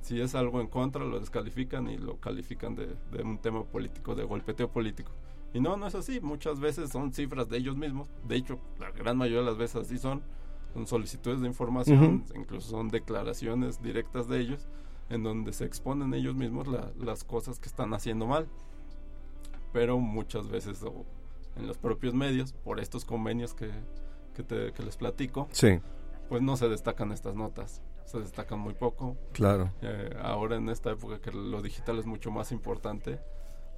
Si 0.00 0.20
es 0.20 0.34
algo 0.34 0.60
en 0.60 0.68
contra, 0.68 1.04
lo 1.04 1.20
descalifican 1.20 1.88
y 1.88 1.98
lo 1.98 2.18
califican 2.18 2.74
de, 2.74 2.96
de 3.12 3.22
un 3.22 3.38
tema 3.38 3.64
político, 3.64 4.14
de 4.14 4.24
golpeteo 4.24 4.70
político. 4.70 5.12
Y 5.52 5.60
no, 5.60 5.76
no 5.76 5.88
es 5.88 5.94
así. 5.96 6.20
Muchas 6.20 6.60
veces 6.60 6.90
son 6.90 7.12
cifras 7.12 7.48
de 7.48 7.58
ellos 7.58 7.76
mismos. 7.76 8.08
De 8.26 8.36
hecho, 8.36 8.60
la 8.78 8.92
gran 8.92 9.16
mayoría 9.16 9.40
de 9.40 9.46
las 9.46 9.58
veces 9.58 9.76
así 9.84 9.98
son. 9.98 10.22
Son 10.72 10.86
solicitudes 10.86 11.40
de 11.40 11.46
información, 11.48 12.24
incluso 12.34 12.70
son 12.70 12.88
declaraciones 12.88 13.82
directas 13.82 14.28
de 14.28 14.40
ellos, 14.40 14.68
en 15.08 15.22
donde 15.24 15.52
se 15.52 15.64
exponen 15.64 16.14
ellos 16.14 16.34
mismos 16.36 16.68
la- 16.68 16.92
las 16.98 17.24
cosas 17.24 17.58
que 17.58 17.68
están 17.68 17.92
haciendo 17.94 18.26
mal. 18.26 18.46
Pero 19.72 19.98
muchas 19.98 20.48
veces, 20.48 20.82
o 20.82 21.04
en 21.56 21.66
los 21.66 21.78
propios 21.78 22.14
medios, 22.14 22.52
por 22.52 22.80
estos 22.80 23.04
convenios 23.04 23.54
que, 23.54 23.70
que, 24.34 24.42
te- 24.42 24.72
que 24.72 24.82
les 24.82 24.96
platico, 24.96 25.48
Sí, 25.52 25.80
pues 26.28 26.42
no 26.42 26.56
se 26.56 26.68
destacan 26.68 27.12
estas 27.12 27.34
notas. 27.34 27.82
Se 28.04 28.18
destacan 28.18 28.58
muy 28.58 28.74
poco. 28.74 29.16
claro. 29.32 29.70
Eh, 29.82 30.16
ahora 30.22 30.56
en 30.56 30.68
esta 30.68 30.90
época 30.90 31.20
que 31.20 31.30
lo 31.30 31.62
digital 31.62 31.98
es 31.98 32.06
mucho 32.06 32.30
más 32.32 32.50
importante, 32.50 33.20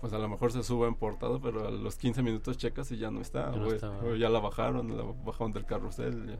pues 0.00 0.12
a 0.14 0.18
lo 0.18 0.28
mejor 0.28 0.50
se 0.52 0.62
sube 0.62 0.88
en 0.88 0.94
portada, 0.94 1.38
pero 1.42 1.66
a 1.68 1.70
los 1.70 1.96
15 1.96 2.22
minutos 2.22 2.56
checas 2.56 2.90
y 2.92 2.96
ya 2.98 3.10
no 3.10 3.20
está. 3.20 3.50
Ya 3.52 3.58
no 3.58 3.66
o, 3.66 3.72
está. 3.72 3.90
o 3.90 4.14
ya 4.16 4.30
la 4.30 4.40
bajaron, 4.40 4.96
la 4.96 5.02
bajaron 5.24 5.52
del 5.52 5.66
carrusel, 5.66 6.26
ya, 6.28 6.38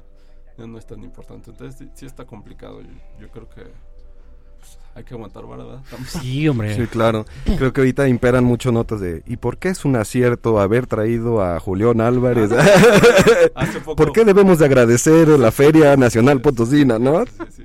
ya 0.59 0.67
no 0.67 0.79
es 0.79 0.87
tan 0.87 1.03
importante. 1.03 1.51
Entonces 1.51 1.79
sí, 1.79 1.89
sí 1.95 2.07
está 2.07 2.25
complicado. 2.25 2.81
Yo, 2.81 2.89
yo 3.21 3.29
creo 3.31 3.49
que 3.49 3.63
pues, 3.63 4.79
hay 4.95 5.05
que 5.05 5.15
aguantar, 5.15 5.47
¿verdad? 5.47 5.81
Sí, 6.07 6.47
hombre. 6.49 6.75
Sí, 6.77 6.87
claro. 6.87 7.25
Creo 7.45 7.73
que 7.73 7.81
ahorita 7.81 8.09
imperan 8.09 8.45
mucho 8.45 8.71
notas 8.73 9.01
de 9.01 9.23
¿y 9.27 9.37
por 9.37 9.59
qué 9.59 9.69
es 9.71 9.85
un 9.85 9.97
acierto 9.97 10.61
haber 10.61 10.87
traído 10.87 11.43
a 11.43 11.59
Julián 11.61 12.01
Álvarez? 12.01 12.51
Hace 13.55 13.81
poco- 13.81 13.97
¿Por 13.97 14.13
qué 14.13 14.25
debemos 14.25 14.59
de 14.59 14.67
agradecer 14.67 15.29
la 15.29 15.51
Feria 15.51 15.97
Nacional 15.97 16.41
Potosina, 16.41 16.99
no? 16.99 17.25
Sí, 17.27 17.33
sí. 17.57 17.65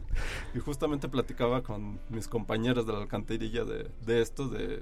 Y 0.56 0.60
justamente 0.60 1.08
platicaba 1.08 1.62
con 1.62 2.00
mis 2.10 2.28
compañeros 2.28 2.88
de 2.88 2.94
la 2.94 3.00
alcantarilla 3.00 3.64
de, 3.64 3.88
de 4.06 4.22
esto, 4.22 4.48
de, 4.50 4.82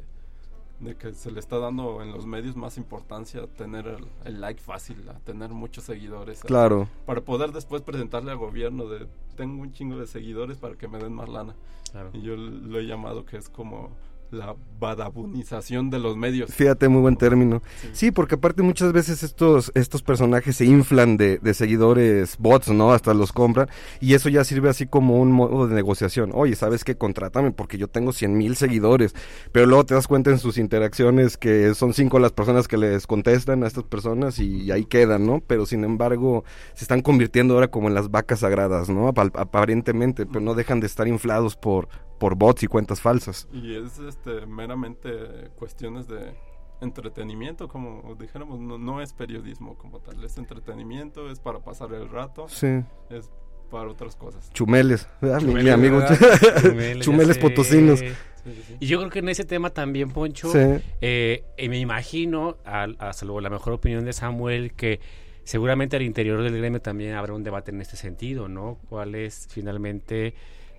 de 0.80 0.96
que 0.96 1.14
se 1.14 1.32
le 1.32 1.40
está 1.40 1.58
dando 1.58 2.02
en 2.02 2.12
los 2.12 2.26
medios 2.26 2.56
más 2.56 2.78
importancia 2.78 3.42
a 3.44 3.48
tener 3.48 3.88
el, 3.88 4.06
el 4.26 4.42
like 4.42 4.62
fácil, 4.62 5.08
a 5.10 5.14
tener 5.20 5.50
muchos 5.52 5.86
seguidores. 5.86 6.44
a- 6.44 6.48
Claro. 6.48 6.88
Para 7.06 7.22
poder 7.22 7.52
después 7.52 7.82
presentarle 7.82 8.32
al 8.32 8.38
gobierno 8.38 8.86
de 8.88 9.08
tengo 9.36 9.62
un 9.62 9.72
chingo 9.72 9.98
de 9.98 10.08
seguidores 10.08 10.58
para 10.58 10.76
que 10.76 10.88
me 10.88 10.98
den 10.98 11.14
más 11.14 11.30
lana. 11.30 11.56
Claro. 11.92 12.10
Y 12.14 12.22
yo 12.22 12.36
lo 12.36 12.80
he 12.80 12.86
llamado 12.86 13.26
que 13.26 13.38
es 13.38 13.48
como 13.50 13.90
la 14.36 14.56
badabunización 14.80 15.90
de 15.90 16.00
los 16.00 16.18
medios. 16.18 16.54
Fíjate, 16.54 16.88
muy 16.88 17.02
buen 17.02 17.16
término. 17.16 17.62
Sí. 17.82 17.90
Sí, 17.94 18.12
porque 18.12 18.36
aparte 18.36 18.62
muchas 18.62 18.92
veces 18.94 19.24
estos, 19.24 19.72
estos 19.74 20.04
personajes 20.04 20.58
se 20.58 20.66
inflan 20.66 21.18
de, 21.18 21.40
de 21.40 21.54
seguidores 21.54 22.38
bots, 22.38 22.70
¿no? 22.70 22.92
Hasta 22.92 23.14
los 23.14 23.32
compran. 23.32 23.68
Y 24.00 24.14
eso 24.14 24.30
ya 24.30 24.44
sirve 24.44 24.70
así 24.70 24.86
como 24.86 25.20
un 25.20 25.32
modo 25.32 25.68
de 25.68 25.74
negociación. 25.74 26.32
Oye, 26.34 26.56
¿sabes 26.56 26.84
qué? 26.84 26.96
Contrátame 26.96 27.52
porque 27.52 27.78
yo 27.78 27.88
tengo 27.88 28.12
100 28.14 28.38
mil 28.38 28.56
seguidores. 28.56 29.16
Pero 29.52 29.66
luego 29.66 29.86
te 29.86 29.96
das 29.96 30.08
cuenta 30.08 30.30
en 30.30 30.38
sus 30.38 30.58
interacciones 30.58 31.38
que 31.38 31.74
son 31.74 31.94
cinco 31.94 32.20
las 32.20 32.32
personas 32.32 32.68
que 32.68 32.78
les 32.78 33.08
contestan 33.08 33.64
a 33.64 33.68
estas 33.68 33.86
personas 33.86 34.40
y 34.40 34.72
ahí 34.72 34.86
quedan, 34.86 35.26
¿no? 35.26 35.42
Pero 35.48 35.66
sin 35.66 35.84
embargo 35.84 36.44
se 36.74 36.84
están 36.84 37.02
convirtiendo 37.02 37.56
ahora 37.56 37.70
como 37.70 37.88
en 37.88 37.94
las 37.94 38.12
vacas 38.12 38.40
sagradas, 38.40 38.90
¿no? 38.90 39.08
Aparentemente, 39.08 40.26
pero 40.26 40.42
no 40.42 40.54
dejan 40.54 40.80
de 40.80 40.88
estar 40.88 41.08
inflados 41.08 41.56
por, 41.56 41.88
por 42.20 42.36
bots 42.36 42.64
y 42.64 42.68
cuentas 42.68 43.02
falsas. 43.02 43.48
Y 43.54 43.76
es 43.76 44.00
este 44.00 44.46
meramente 44.46 45.10
cuestiones 45.58 46.08
de 46.08 46.34
entretenimiento, 46.82 47.68
como 47.68 48.16
dijéramos, 48.20 48.60
no, 48.60 48.78
no 48.78 49.02
es 49.02 49.14
periodismo 49.14 49.78
como 49.78 50.00
tal, 50.00 50.24
es 50.24 50.38
entretenimiento, 50.38 51.30
es 51.30 51.40
para 51.40 51.60
pasar 51.60 51.94
el 51.94 52.10
rato, 52.10 52.48
Sí. 52.50 52.68
es 53.10 53.32
para 53.72 53.90
otras 53.90 54.16
cosas. 54.16 54.52
Chumeles, 54.54 55.08
¿verdad? 55.22 55.42
Mi- 55.42 55.46
mi 55.48 55.52
Chumeles, 55.54 55.74
amigo. 55.74 55.98
¿verdad? 55.98 56.18
Chumeles, 56.62 57.06
Chumeles 57.06 57.38
potosinos. 57.38 58.00
Sí, 58.00 58.08
sí, 58.46 58.62
sí. 58.68 58.76
Y 58.80 58.86
yo 58.88 59.00
creo 59.00 59.10
que 59.10 59.20
en 59.20 59.30
ese 59.30 59.44
tema 59.46 59.70
también, 59.72 60.12
Poncho, 60.12 60.52
Sí. 60.52 60.60
eh, 61.02 61.44
y 61.58 61.70
me 61.70 61.80
imagino, 61.80 62.58
a, 62.66 63.14
salvo 63.14 63.42
la 63.42 63.50
mejor 63.50 63.74
opinión 63.74 64.06
de 64.06 64.14
Samuel, 64.14 64.74
que 64.74 65.00
seguramente 65.44 65.96
al 65.96 66.04
interior 66.04 66.42
del 66.44 66.58
gremio 66.58 66.82
también 66.82 67.16
habrá 67.16 67.34
un 67.34 67.44
debate 67.44 67.72
en 67.72 67.82
este 67.82 67.96
sentido, 67.98 68.48
¿no? 68.48 68.78
¿Cuál 68.90 69.16
es 69.16 69.48
finalmente 69.50 70.36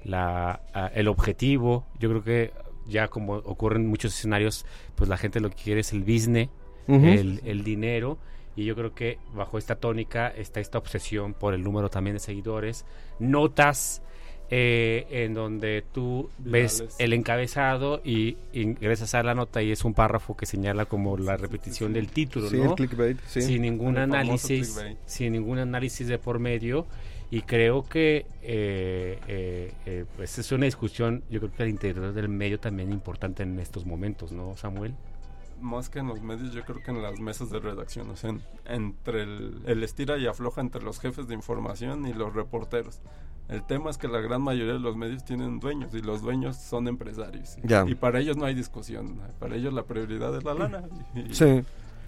la, 0.06 0.60
el 0.94 1.08
objetivo? 1.08 1.84
Yo 1.98 2.08
creo 2.08 2.22
que 2.24 2.52
ya 2.86 3.08
como 3.08 3.34
ocurre 3.34 3.76
en 3.76 3.86
muchos 3.86 4.14
escenarios, 4.14 4.64
pues 4.94 5.08
la 5.10 5.16
gente 5.16 5.40
lo 5.40 5.50
que 5.50 5.56
quiere 5.56 5.80
es 5.80 5.92
el 5.92 6.02
business, 6.02 6.48
el, 6.88 7.40
el 7.44 7.64
dinero. 7.64 8.18
Y 8.54 8.64
yo 8.64 8.74
creo 8.74 8.94
que 8.94 9.18
bajo 9.34 9.58
esta 9.58 9.76
tónica 9.76 10.28
está 10.28 10.60
esta 10.60 10.78
obsesión 10.78 11.34
por 11.34 11.52
el 11.52 11.62
número 11.62 11.90
también 11.90 12.14
de 12.16 12.20
seguidores. 12.20 12.86
Notas 13.18 14.00
eh, 14.48 15.06
en 15.10 15.34
donde 15.34 15.82
tú 15.92 16.30
ves 16.38 16.84
el 16.98 17.12
encabezado 17.12 18.00
y 18.04 18.36
ingresas 18.52 19.12
a 19.14 19.22
la 19.24 19.34
nota 19.34 19.60
y 19.60 19.72
es 19.72 19.84
un 19.84 19.92
párrafo 19.92 20.36
que 20.36 20.46
señala 20.46 20.84
como 20.86 21.18
la 21.18 21.36
repetición 21.36 21.92
del 21.92 22.08
título, 22.08 22.48
Sí, 22.48 22.56
¿no? 22.58 22.70
el 22.70 22.74
clickbait, 22.76 23.18
sí. 23.26 23.42
Sin 23.42 23.62
ningún 23.62 23.96
El 23.96 24.04
análisis, 24.04 24.80
sin 25.04 25.32
ningún 25.32 25.58
análisis 25.58 26.06
de 26.06 26.18
por 26.18 26.38
medio. 26.38 26.86
Y 27.30 27.42
creo 27.42 27.82
que 27.82 28.26
eh, 28.42 29.18
eh, 29.26 29.72
eh, 29.84 30.04
pues 30.16 30.38
es 30.38 30.52
una 30.52 30.64
discusión, 30.66 31.24
yo 31.28 31.40
creo 31.40 31.52
que 31.52 31.62
al 31.64 31.68
interior 31.68 32.12
del 32.12 32.28
medio 32.28 32.60
también 32.60 32.92
importante 32.92 33.42
en 33.42 33.58
estos 33.58 33.84
momentos, 33.84 34.30
¿no, 34.32 34.56
Samuel? 34.56 34.94
Más 35.60 35.88
que 35.88 35.98
en 36.00 36.06
los 36.08 36.20
medios, 36.20 36.52
yo 36.52 36.62
creo 36.64 36.82
que 36.82 36.90
en 36.90 37.02
las 37.02 37.18
mesas 37.18 37.50
de 37.50 37.58
redacción, 37.58 38.10
o 38.10 38.16
sea, 38.16 38.30
en- 38.30 38.42
entre 38.66 39.22
el, 39.22 39.62
el 39.66 39.82
estira 39.82 40.18
y 40.18 40.26
afloja 40.26 40.60
entre 40.60 40.82
los 40.82 41.00
jefes 41.00 41.26
de 41.26 41.34
información 41.34 42.06
y 42.06 42.12
los 42.12 42.32
reporteros. 42.34 43.00
El 43.48 43.62
tema 43.64 43.90
es 43.90 43.96
que 43.98 44.06
la 44.08 44.20
gran 44.20 44.42
mayoría 44.42 44.74
de 44.74 44.80
los 44.80 44.96
medios 44.96 45.24
tienen 45.24 45.58
dueños 45.60 45.94
y 45.94 46.02
los 46.02 46.20
dueños 46.20 46.56
son 46.56 46.88
empresarios. 46.88 47.56
Y 47.88 47.94
para 47.94 48.20
ellos 48.20 48.36
no 48.36 48.44
hay 48.44 48.54
discusión, 48.54 49.20
para 49.38 49.56
ellos 49.56 49.72
la 49.72 49.84
prioridad 49.84 50.36
es 50.36 50.44
la 50.44 50.54
lana. 50.54 50.82
Y, 51.14 51.32
Sí. 51.34 51.62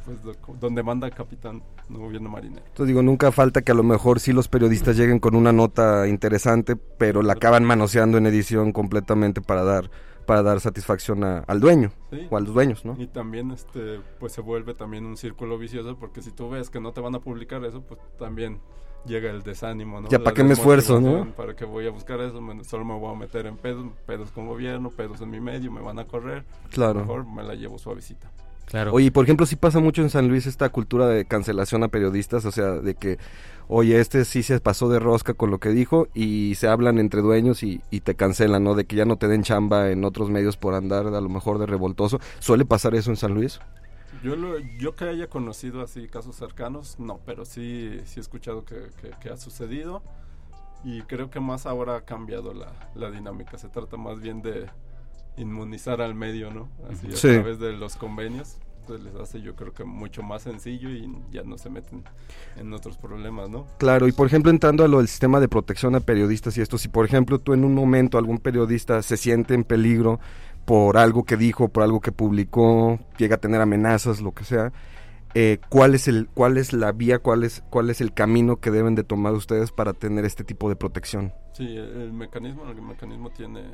Pues 0.09 0.23
do- 0.23 0.35
donde 0.59 0.83
manda 0.83 1.07
el 1.07 1.15
capitán, 1.15 1.63
no 1.91 1.99
gobierno 1.99 2.29
marinero. 2.31 2.63
Entonces 2.67 2.87
digo, 2.89 3.03
nunca 3.03 3.31
falta 3.31 3.61
que 3.63 3.73
a 3.73 3.75
lo 3.75 3.83
mejor 3.83 4.21
sí 4.21 4.33
los 4.33 4.49
periodistas 4.49 4.97
lleguen 4.97 5.19
con 5.21 5.35
una 5.37 5.53
nota 5.53 6.09
interesante, 6.09 6.77
pero 6.77 7.23
la 7.23 7.35
acaban 7.35 7.65
manoseando 7.65 8.17
en 8.19 8.27
edición 8.27 8.73
completamente 8.73 9.41
para 9.43 9.63
dar 9.65 9.91
para 10.27 10.43
dar 10.43 10.61
satisfacción 10.61 11.25
a- 11.25 11.39
al 11.47 11.59
dueño 11.59 11.91
Sí. 12.11 12.27
o 12.31 12.37
a 12.37 12.41
los 12.41 12.53
dueños, 12.53 12.85
¿no? 12.85 12.95
Y 12.99 13.07
también 13.07 13.51
este 13.51 14.01
pues 14.21 14.33
se 14.35 14.43
vuelve 14.43 14.75
también 14.75 15.07
un 15.07 15.17
círculo 15.17 15.57
vicioso 15.57 15.97
porque 15.99 16.21
si 16.21 16.33
tú 16.33 16.51
ves 16.51 16.69
que 16.69 16.81
no 16.81 16.93
te 16.93 17.01
van 17.01 17.15
a 17.15 17.19
publicar 17.21 17.65
eso, 17.65 17.81
pues 17.81 17.99
también 18.19 18.61
llega 19.07 19.31
el 19.31 19.43
desánimo, 19.43 20.03
¿no? 20.03 20.09
Ya, 20.11 20.19
¿para 20.19 20.35
qué 20.35 20.45
me 20.45 20.53
esfuerzo, 20.53 21.01
no? 21.01 21.31
¿Para 21.35 21.57
qué 21.57 21.65
voy 21.65 21.87
a 21.87 21.91
buscar 21.91 22.21
eso? 22.21 22.43
Me- 22.43 22.63
solo 22.65 22.85
me 22.85 22.99
voy 22.99 23.15
a 23.15 23.19
meter 23.19 23.47
en 23.47 23.57
pedos, 23.57 23.87
pedos 24.07 24.31
con 24.31 24.47
gobierno, 24.47 24.91
pedos 24.91 25.23
en 25.23 25.31
mi 25.31 25.41
medio, 25.41 25.73
me 25.73 25.81
van 25.81 25.99
a 25.99 26.05
correr. 26.05 26.45
Claro. 26.71 27.01
Mejor 27.01 27.27
me 27.27 27.43
la 27.43 27.55
llevo 27.55 27.79
suavecita. 27.79 28.31
Claro. 28.69 28.93
Oye, 28.93 29.11
por 29.11 29.25
ejemplo, 29.25 29.47
sí 29.47 29.57
pasa 29.57 29.81
mucho 29.81 30.03
en 30.03 30.11
San 30.11 30.29
Luis 30.29 30.47
esta 30.47 30.69
cultura 30.69 31.07
de 31.07 31.25
cancelación 31.25 31.83
a 31.85 31.89
periodistas, 31.89 32.45
o 32.45 32.53
sea, 32.53 32.73
de 32.73 32.95
que, 32.95 33.19
oye, 33.67 33.99
este 33.99 34.27
sí 34.27 34.43
se 34.43 34.61
pasó 34.61 34.91
de 34.91 34.99
rosca 34.99 35.33
con 35.33 35.51
lo 35.51 35.59
que 35.59 35.71
dijo 35.71 36.09
y 36.13 36.55
se 36.57 36.69
hablan 36.69 36.99
entre 36.99 37.23
dueños 37.23 37.63
y, 37.63 37.81
y 37.91 38.01
te 38.01 38.15
cancelan, 38.15 38.63
¿no? 38.65 38.75
De 38.75 38.85
que 38.85 38.97
ya 38.97 39.07
no 39.07 39.17
te 39.17 39.27
den 39.27 39.43
chamba 39.43 39.91
en 39.91 40.05
otros 40.05 40.29
medios 40.29 40.59
por 40.59 40.75
andar 40.75 41.07
a 41.07 41.21
lo 41.21 41.29
mejor 41.31 41.59
de 41.59 41.65
revoltoso. 41.65 42.21
¿Suele 42.41 42.67
pasar 42.67 42.95
eso 42.95 43.09
en 43.11 43.17
San 43.17 43.33
Luis? 43.33 43.59
Yo 44.23 44.37
lo, 44.37 44.59
yo 44.59 44.95
que 44.97 45.05
haya 45.09 45.29
conocido 45.29 45.81
así 45.81 46.07
casos 46.09 46.37
cercanos, 46.37 46.99
no, 46.99 47.21
pero 47.25 47.45
sí, 47.47 48.01
sí 48.05 48.19
he 48.19 48.21
escuchado 48.21 48.65
que, 48.67 48.75
que- 49.01 49.11
que 49.21 49.31
ha 49.31 49.37
sucedido 49.39 50.03
y 50.85 51.03
creo 51.03 51.31
que 51.31 51.41
más 51.41 51.65
ahora 51.67 51.97
ha 51.97 52.01
cambiado 52.03 52.53
la, 52.53 52.73
la 52.95 53.11
dinámica. 53.11 53.57
Se 53.59 53.69
trata 53.69 53.97
más 53.97 54.21
bien 54.21 54.43
de 54.43 54.67
inmunizar 55.39 56.01
al 56.01 56.15
medio, 56.15 56.51
¿no? 56.53 56.69
Así 56.91 57.09
Sí. 57.13 57.29
a 57.29 57.33
través 57.43 57.59
de 57.59 57.73
los 57.73 57.97
convenios. 57.97 58.59
Se 58.87 58.99
les 58.99 59.15
hace 59.17 59.43
yo 59.43 59.55
creo 59.55 59.75
que 59.75 59.85
mucho 59.85 60.23
más 60.23 60.43
sencillo 60.43 60.89
y 60.89 61.07
ya 61.31 61.43
no 61.43 61.59
se 61.59 61.69
meten 61.69 62.05
en 62.57 62.73
otros 62.73 62.97
problemas, 62.97 63.51
¿no? 63.51 63.67
Claro, 63.79 64.09
y 64.09 64.13
por 64.13 64.27
ejemplo, 64.27 64.51
entrando 64.51 64.83
a 64.83 64.89
lo 64.89 64.97
del 64.99 65.09
sistema 65.09 65.41
de 65.41 65.49
protección 65.49 65.95
a 65.95 66.01
periodistas 66.01 66.57
y 66.57 66.63
esto, 66.63 66.79
si 66.79 66.89
por 66.89 67.05
ejemplo 67.05 67.39
tú 67.39 67.53
en 67.53 67.65
un 67.67 67.75
momento 67.75 68.17
algún 68.17 68.39
periodista 68.39 69.03
se 69.03 69.19
siente 69.19 69.53
en 69.53 69.65
peligro 69.65 70.21
por 70.65 70.97
algo 70.97 71.25
que 71.25 71.37
dijo, 71.37 71.69
por 71.69 71.83
algo 71.83 72.01
que 72.01 72.13
publicó, 72.13 72.99
llega 73.19 73.37
a 73.37 73.41
tener 73.41 73.61
amenazas, 73.61 74.23
lo 74.23 74.33
que 74.33 74.45
sea, 74.45 74.73
eh, 75.35 75.59
¿cuál 75.69 75.95
es 75.95 76.09
el, 76.09 76.29
cuál 76.33 76.57
es 76.57 76.73
la 76.73 76.91
vía, 76.93 77.19
cuál 77.19 77.45
es, 77.45 77.63
cuál 77.69 77.91
es 77.91 78.01
el 78.01 78.15
camino 78.15 78.57
que 78.57 78.71
deben 78.71 78.95
de 78.95 79.05
tomar 79.05 79.35
ustedes 79.35 79.71
para 79.71 79.93
tener 79.93 80.25
este 80.25 80.45
tipo 80.45 80.71
de 80.71 80.77
protección? 80.77 81.35
Sí, 81.53 81.65
el, 81.77 82.01
el 82.01 82.13
mecanismo, 82.15 82.67
el 82.71 82.81
mecanismo 82.81 83.29
tiene 83.31 83.65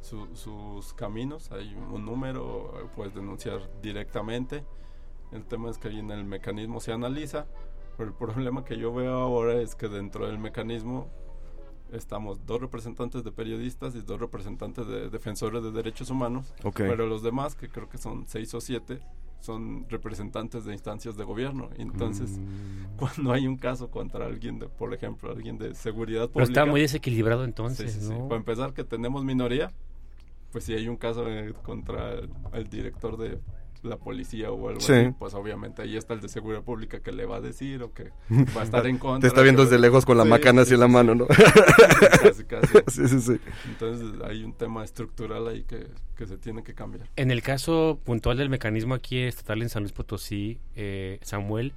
su- 0.00 0.34
sus 0.34 0.92
caminos, 0.94 1.50
hay 1.52 1.74
un 1.74 2.04
número, 2.04 2.88
puedes 2.96 3.14
denunciar 3.14 3.60
directamente. 3.82 4.64
El 5.32 5.44
tema 5.44 5.70
es 5.70 5.78
que 5.78 5.88
ahí 5.88 5.98
en 5.98 6.10
el 6.10 6.24
mecanismo 6.24 6.80
se 6.80 6.92
analiza, 6.92 7.46
pero 7.96 8.08
el 8.10 8.14
problema 8.16 8.64
que 8.64 8.76
yo 8.78 8.92
veo 8.92 9.14
ahora 9.14 9.60
es 9.60 9.74
que 9.74 9.88
dentro 9.88 10.26
del 10.26 10.38
mecanismo 10.38 11.08
estamos 11.92 12.46
dos 12.46 12.60
representantes 12.60 13.24
de 13.24 13.32
periodistas 13.32 13.94
y 13.94 14.00
dos 14.02 14.20
representantes 14.20 14.86
de 14.86 15.10
defensores 15.10 15.62
de 15.62 15.72
derechos 15.72 16.10
humanos, 16.10 16.54
Ok. 16.62 16.76
pero 16.78 17.06
los 17.06 17.22
demás, 17.22 17.54
que 17.56 17.68
creo 17.68 17.88
que 17.88 17.98
son 17.98 18.26
seis 18.26 18.54
o 18.54 18.60
siete, 18.60 19.00
son 19.40 19.86
representantes 19.88 20.64
de 20.66 20.72
instancias 20.72 21.16
de 21.16 21.24
gobierno. 21.24 21.70
Entonces, 21.78 22.38
Mm. 22.38 22.96
cuando 22.96 23.32
hay 23.32 23.46
un 23.46 23.56
caso 23.56 23.90
contra 23.90 24.26
alguien, 24.26 24.58
de, 24.58 24.68
por 24.68 24.92
ejemplo, 24.94 25.30
alguien 25.32 25.58
de 25.58 25.74
seguridad 25.74 26.22
Pero 26.22 26.32
pública, 26.44 26.50
está 26.60 26.66
muy 26.66 26.80
desequilibrado 26.82 27.44
entonces, 27.44 27.90
Sí, 27.92 28.00
sí, 28.00 28.06
sí. 28.08 28.12
¿no? 28.14 28.28
Para 28.28 28.36
empezar, 28.38 28.72
que 28.74 28.84
tenemos 28.84 29.24
minoría, 29.24 29.72
pues 30.52 30.64
si 30.64 30.74
hay 30.74 30.88
un 30.88 30.96
caso 30.96 31.28
eh, 31.28 31.52
contra 31.62 32.12
el, 32.12 32.30
el 32.52 32.68
director 32.68 33.16
de 33.16 33.38
la 33.82 33.96
policía 33.96 34.50
o 34.50 34.68
algo 34.68 34.80
Sí. 34.80 34.92
así, 34.92 35.14
pues 35.18 35.32
obviamente 35.32 35.80
ahí 35.80 35.96
está 35.96 36.12
el 36.12 36.20
de 36.20 36.28
seguridad 36.28 36.62
pública 36.62 37.00
que 37.00 37.12
le 37.12 37.24
va 37.24 37.36
a 37.36 37.40
decir 37.40 37.82
o 37.82 37.94
que 37.94 38.10
va 38.54 38.60
a 38.60 38.64
estar 38.64 38.86
en 38.86 38.98
contra. 38.98 39.20
Te 39.22 39.26
está 39.28 39.40
viendo 39.40 39.62
desde 39.64 39.78
lejos 39.78 40.04
con 40.04 40.18
la 40.18 40.24
Sí, 40.24 40.28
macana 40.28 40.62
sí, 40.64 40.74
hacia 40.74 40.76
la 40.76 40.88
mano. 40.88 41.14
¿no? 41.14 41.26
casi, 42.22 42.44
casi. 42.44 42.78
sí, 42.88 43.08
sí, 43.08 43.20
sí. 43.20 43.40
Entonces 43.68 44.20
hay 44.24 44.44
un 44.44 44.52
tema 44.52 44.84
estructural 44.84 45.48
ahí 45.48 45.62
que, 45.64 45.86
que 46.14 46.26
se 46.26 46.36
tiene 46.36 46.62
que 46.62 46.74
cambiar. 46.74 47.08
En 47.16 47.30
el 47.30 47.42
caso 47.42 47.98
puntual 48.04 48.36
del 48.36 48.50
mecanismo 48.50 48.92
aquí 48.94 49.18
estatal 49.20 49.62
en 49.62 49.70
San 49.70 49.82
Luis 49.82 49.92
Potosí, 49.92 50.58
eh, 50.76 51.18
Samuel, 51.22 51.72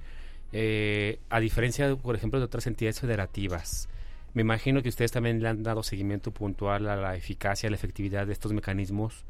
eh, 0.52 1.20
a 1.30 1.40
diferencia, 1.40 1.96
por 1.96 2.14
ejemplo, 2.16 2.38
de 2.38 2.44
otras 2.44 2.66
entidades 2.66 3.00
federativas, 3.00 3.88
me 4.34 4.42
imagino 4.42 4.82
que 4.82 4.88
ustedes 4.88 5.12
también 5.12 5.40
le 5.42 5.48
han 5.48 5.62
dado 5.62 5.82
seguimiento 5.82 6.32
puntual 6.32 6.88
a 6.88 6.96
la 6.96 7.16
eficacia, 7.16 7.68
a 7.68 7.70
la 7.70 7.76
efectividad 7.76 8.26
de 8.26 8.32
estos 8.32 8.52
mecanismos 8.52 9.24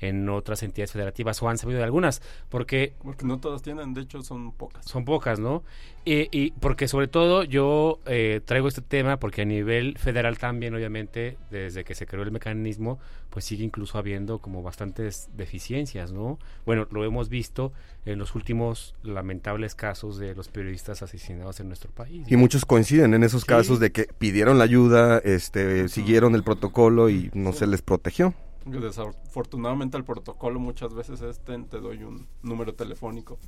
en 0.00 0.28
otras 0.28 0.62
entidades 0.62 0.92
federativas 0.92 1.42
o 1.42 1.48
han 1.48 1.58
sabido 1.58 1.78
de 1.78 1.84
algunas, 1.84 2.22
porque 2.48 2.94
Porque 3.02 3.24
no 3.26 3.38
todas 3.38 3.62
tienen, 3.62 3.94
de 3.94 4.00
hecho 4.02 4.22
son 4.22 4.52
pocas. 4.52 4.84
son 4.86 5.04
pocas, 5.04 5.38
¿no? 5.38 5.62
Y, 6.04 6.28
y 6.32 6.52
porque 6.52 6.88
sobre 6.88 7.08
todo 7.08 7.44
yo 7.44 7.98
eh, 8.06 8.40
traigo 8.44 8.68
este 8.68 8.80
tema 8.80 9.18
porque 9.18 9.42
a 9.42 9.44
nivel 9.44 9.98
federal 9.98 10.38
también, 10.38 10.74
obviamente, 10.74 11.36
desde 11.50 11.84
que 11.84 11.94
se 11.94 12.06
creó 12.06 12.22
el 12.22 12.30
mecanismo, 12.32 12.98
pues 13.28 13.44
sigue 13.44 13.62
incluso 13.64 13.98
habiendo 13.98 14.38
como 14.38 14.62
bastantes 14.62 15.28
deficiencias, 15.36 16.10
¿no? 16.12 16.38
Bueno, 16.64 16.86
lo 16.90 17.04
hemos 17.04 17.28
visto 17.28 17.72
en 18.06 18.18
los 18.18 18.34
últimos 18.34 18.94
lamentables 19.02 19.74
casos 19.74 20.16
de 20.18 20.34
los 20.34 20.48
periodistas 20.48 21.02
asesinados 21.02 21.60
en 21.60 21.68
nuestro 21.68 21.90
país. 21.90 22.26
Y 22.30 22.36
muchos 22.36 22.64
coinciden 22.64 23.12
en 23.12 23.22
esos 23.22 23.42
Sí. 23.42 23.48
casos 23.48 23.78
de 23.78 23.92
que 23.92 24.04
pidieron 24.18 24.56
la 24.58 24.64
ayuda, 24.64 25.18
este, 25.18 25.88
siguieron 25.88 26.34
el 26.34 26.42
protocolo 26.42 27.10
y 27.10 27.30
no 27.34 27.52
se 27.52 27.66
les 27.66 27.82
protegió. 27.82 28.34
Desafortunadamente 28.66 29.96
el 29.96 30.04
protocolo 30.04 30.60
muchas 30.60 30.94
veces 30.94 31.22
es 31.22 31.40
ten, 31.40 31.64
te 31.66 31.80
doy 31.80 32.02
un 32.04 32.26
número 32.42 32.74
telefónico 32.74 33.38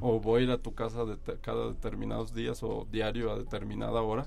o 0.00 0.20
voy 0.20 0.42
a 0.42 0.44
ir 0.44 0.50
a 0.52 0.58
tu 0.58 0.74
casa 0.74 1.04
de 1.04 1.16
te- 1.16 1.36
cada 1.38 1.68
determinados 1.68 2.32
días 2.34 2.62
o 2.62 2.86
diario 2.90 3.32
a 3.32 3.38
determinada 3.38 4.00
hora 4.00 4.26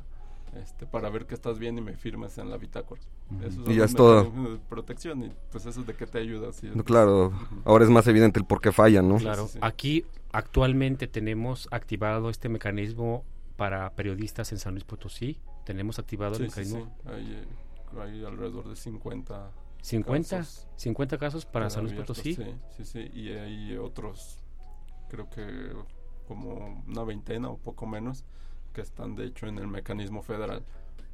este, 0.62 0.86
para 0.86 1.10
ver 1.10 1.26
que 1.28 1.34
estás 1.36 1.60
bien 1.60 1.78
y 1.78 1.82
me 1.82 1.94
firmes 1.96 2.38
en 2.40 2.50
la 2.50 2.58
bitácora. 2.58 3.00
Eso 3.42 3.62
Y 3.62 3.66
son 3.66 3.74
ya 3.76 3.86
es 3.86 3.94
todo. 3.94 4.32
protección 4.68 5.24
y 5.24 5.32
pues 5.52 5.66
eso 5.66 5.80
es 5.82 5.88
de 5.88 5.94
qué 5.96 6.06
te 6.08 6.18
ayuda. 6.20 6.52
sí, 6.54 6.68
No, 6.74 6.82
es- 6.82 6.84
claro, 6.84 7.28
Ujú. 7.28 7.62
ahora 7.66 7.86
es 7.86 7.90
más 7.92 8.06
evidente 8.08 8.40
el 8.40 8.46
por 8.46 8.60
qué 8.60 8.72
fallan, 8.72 9.08
¿no? 9.08 9.18
Claro, 9.18 9.46
sí, 9.48 9.54
sí. 9.54 9.60
aquí 9.62 10.06
actualmente 10.32 11.08
tenemos 11.08 11.68
activado 11.72 12.30
este 12.30 12.50
mecanismo 12.50 13.24
para 13.58 13.90
periodistas 13.92 14.52
en 14.52 14.58
San 14.60 14.74
Luis 14.74 14.84
Potosí. 14.84 15.38
Tenemos 15.66 16.00
activado 16.00 16.36
el 16.38 16.50
Sí, 16.50 16.64
sí, 16.66 16.74
mecanismo. 16.74 16.98
sí. 17.04 17.10
Hay, 17.10 17.32
eh, 17.32 18.00
hay 18.02 18.26
alrededor 18.26 18.68
de 18.70 18.76
50 18.76 19.52
50, 19.82 20.38
casos 20.38 20.68
50 20.76 21.18
casos 21.18 21.46
para 21.46 21.70
San 21.70 21.84
Luis 21.84 21.96
Potosí. 21.96 22.36
Sí, 22.36 22.44
sí, 22.78 22.86
sí. 22.86 23.12
Y 23.14 23.30
hay 23.30 23.78
otros, 23.78 24.40
creo 25.10 25.30
que 25.30 25.74
como 26.28 26.84
una 26.88 27.04
veintena 27.04 27.50
o 27.50 27.58
poco 27.58 27.86
menos, 27.86 28.24
que 28.74 28.82
están 28.82 29.16
de 29.16 29.26
hecho 29.26 29.48
en 29.48 29.58
el 29.58 29.68
mecanismo 29.68 30.22
federal. 30.22 30.64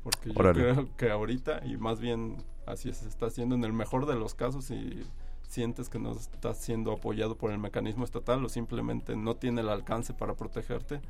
Porque 0.04 0.34
yo 0.34 0.36
creo 0.36 0.96
que 0.98 1.10
ahorita, 1.10 1.66
y 1.66 1.78
más 1.78 2.00
bien 2.00 2.38
así 2.68 2.94
se 2.94 3.08
está 3.08 3.28
haciendo 3.28 3.56
en 3.56 3.64
el 3.64 3.74
mejor 3.74 4.06
de 4.06 4.16
los 4.16 4.36
casos, 4.36 4.70
y 4.70 5.04
sientes 5.48 5.90
que 5.90 6.00
no 6.00 6.12
estás 6.12 6.60
siendo 6.60 6.92
apoyado 6.92 7.38
por 7.38 7.52
el 7.52 7.58
mecanismo 7.58 8.04
estatal 8.04 8.44
o 8.44 8.50
simplemente 8.50 9.16
no 9.16 9.36
tiene 9.36 9.62
el 9.62 9.70
alcance 9.70 10.14
para 10.14 10.36
protegerte, 10.36 11.02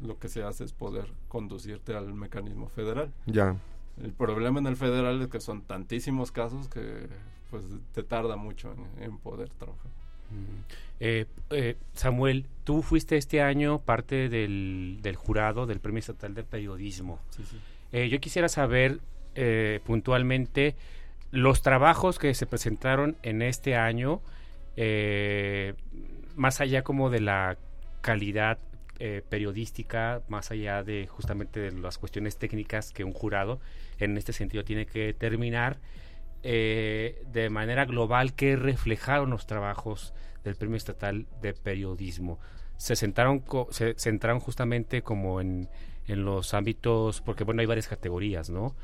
lo 0.00 0.18
que 0.18 0.28
se 0.28 0.42
hace 0.42 0.64
es 0.64 0.72
poder 0.72 1.12
conducirte 1.28 1.96
al 1.96 2.12
mecanismo 2.12 2.68
federal. 2.68 3.12
Ya. 3.26 3.56
El 4.02 4.12
problema 4.12 4.60
en 4.60 4.66
el 4.66 4.76
federal 4.76 5.22
es 5.22 5.28
que 5.28 5.40
son 5.40 5.62
tantísimos 5.62 6.32
casos 6.32 6.68
que 6.68 7.08
pues 7.50 7.64
te 7.92 8.02
tarda 8.02 8.36
mucho 8.36 8.72
en, 8.72 9.04
en 9.04 9.18
poder 9.18 9.48
trabajar. 9.50 9.90
Mm. 10.30 10.86
Eh, 10.98 11.26
eh, 11.50 11.76
Samuel, 11.92 12.46
tú 12.64 12.82
fuiste 12.82 13.16
este 13.16 13.42
año 13.42 13.80
parte 13.80 14.28
del, 14.28 14.98
del 15.02 15.16
jurado 15.16 15.66
del 15.66 15.80
Premio 15.80 16.00
Estatal 16.00 16.34
de 16.34 16.42
Periodismo. 16.42 17.20
Sí, 17.30 17.44
sí. 17.44 17.56
Eh, 17.92 18.08
yo 18.08 18.20
quisiera 18.20 18.48
saber 18.48 19.00
puntualmente 19.84 20.76
los 21.30 21.60
trabajos 21.60 22.18
que 22.18 22.32
se 22.32 22.46
presentaron 22.46 23.18
en 23.22 23.42
este 23.42 23.76
año, 23.76 24.22
más 26.34 26.62
allá 26.62 26.80
como 26.80 27.10
de 27.10 27.20
la 27.20 27.58
calidad 28.00 28.58
eh, 28.98 29.22
periodística, 29.28 30.22
más 30.28 30.50
allá 30.50 30.82
de 30.82 31.06
justamente 31.06 31.60
de 31.60 31.72
las 31.72 31.98
cuestiones 31.98 32.38
técnicas 32.38 32.92
que 32.92 33.04
un 33.04 33.12
jurado 33.12 33.60
en 33.98 34.16
este 34.16 34.32
sentido 34.32 34.64
tiene 34.64 34.86
que 34.86 35.06
determinar 35.06 35.78
eh, 36.42 37.24
de 37.32 37.50
manera 37.50 37.84
global 37.84 38.34
que 38.34 38.56
reflejaron 38.56 39.30
los 39.30 39.46
trabajos 39.46 40.14
del 40.44 40.54
Premio 40.54 40.76
Estatal 40.76 41.26
de 41.40 41.54
Periodismo. 41.54 42.38
Se 42.76 42.94
sentaron, 42.94 43.42
se 43.70 43.94
centraron 43.98 44.38
justamente 44.38 45.02
como 45.02 45.40
en, 45.40 45.68
en 46.06 46.24
los 46.24 46.54
ámbitos, 46.54 47.20
porque 47.20 47.44
bueno, 47.44 47.60
hay 47.60 47.66
varias 47.66 47.88
categorías, 47.88 48.50
¿no? 48.50 48.76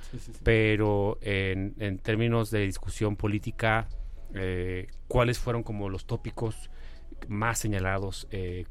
Pero 0.42 1.18
en, 1.20 1.74
en, 1.78 1.98
términos 1.98 2.50
de 2.50 2.60
discusión 2.60 3.16
política, 3.16 3.88
eh, 4.34 4.88
¿cuáles 5.06 5.38
fueron 5.38 5.62
como 5.62 5.88
los 5.88 6.06
tópicos 6.06 6.70
más 7.28 7.58
señalados 7.58 8.26
eh, 8.30 8.64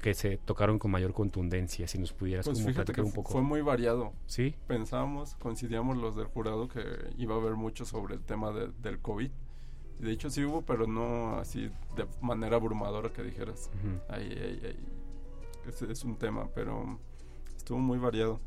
que 0.00 0.14
se 0.14 0.38
tocaron 0.38 0.78
con 0.78 0.90
mayor 0.90 1.12
contundencia? 1.12 1.88
Si 1.88 1.98
nos 1.98 2.12
pudieras 2.12 2.46
pues 2.46 2.58
un 2.60 3.12
poco. 3.12 3.32
Fue 3.32 3.42
muy 3.42 3.60
variado. 3.60 4.12
Sí. 4.26 4.54
Pensábamos, 4.66 5.34
coincidíamos 5.36 5.96
los 5.96 6.16
del 6.16 6.26
jurado 6.26 6.68
que 6.68 6.82
iba 7.18 7.34
a 7.34 7.38
haber 7.38 7.54
mucho 7.54 7.84
sobre 7.84 8.14
el 8.14 8.22
tema 8.22 8.52
de, 8.52 8.70
del 8.82 9.00
COVID. 9.00 9.30
De 9.98 10.10
hecho 10.10 10.30
sí 10.30 10.44
hubo, 10.44 10.62
pero 10.62 10.86
no 10.86 11.36
así 11.36 11.70
de 11.96 12.06
manera 12.20 12.56
abrumadora 12.56 13.12
que 13.12 13.22
dijeras. 13.22 13.70
ahí, 14.08 14.30
ahí, 14.30 14.60
ahí. 14.64 14.78
Ese 15.68 15.90
es 15.90 16.04
un 16.04 16.16
tema, 16.16 16.48
pero 16.54 16.98
estuvo 17.56 17.78
muy 17.78 17.98
variado. 17.98 18.40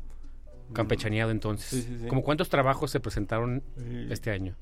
Campechaneado 0.72 1.30
entonces. 1.30 1.68
Sí, 1.68 1.82
sí, 1.82 1.98
sí. 2.00 2.06
¿Cómo 2.08 2.22
cuántos 2.22 2.48
trabajos 2.48 2.90
se 2.90 3.00
presentaron 3.00 3.62
este 4.10 4.30
año? 4.30 4.56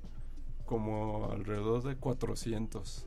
Como 0.65 1.31
alrededor 1.31 1.83
de 1.83 1.97
400. 1.97 3.07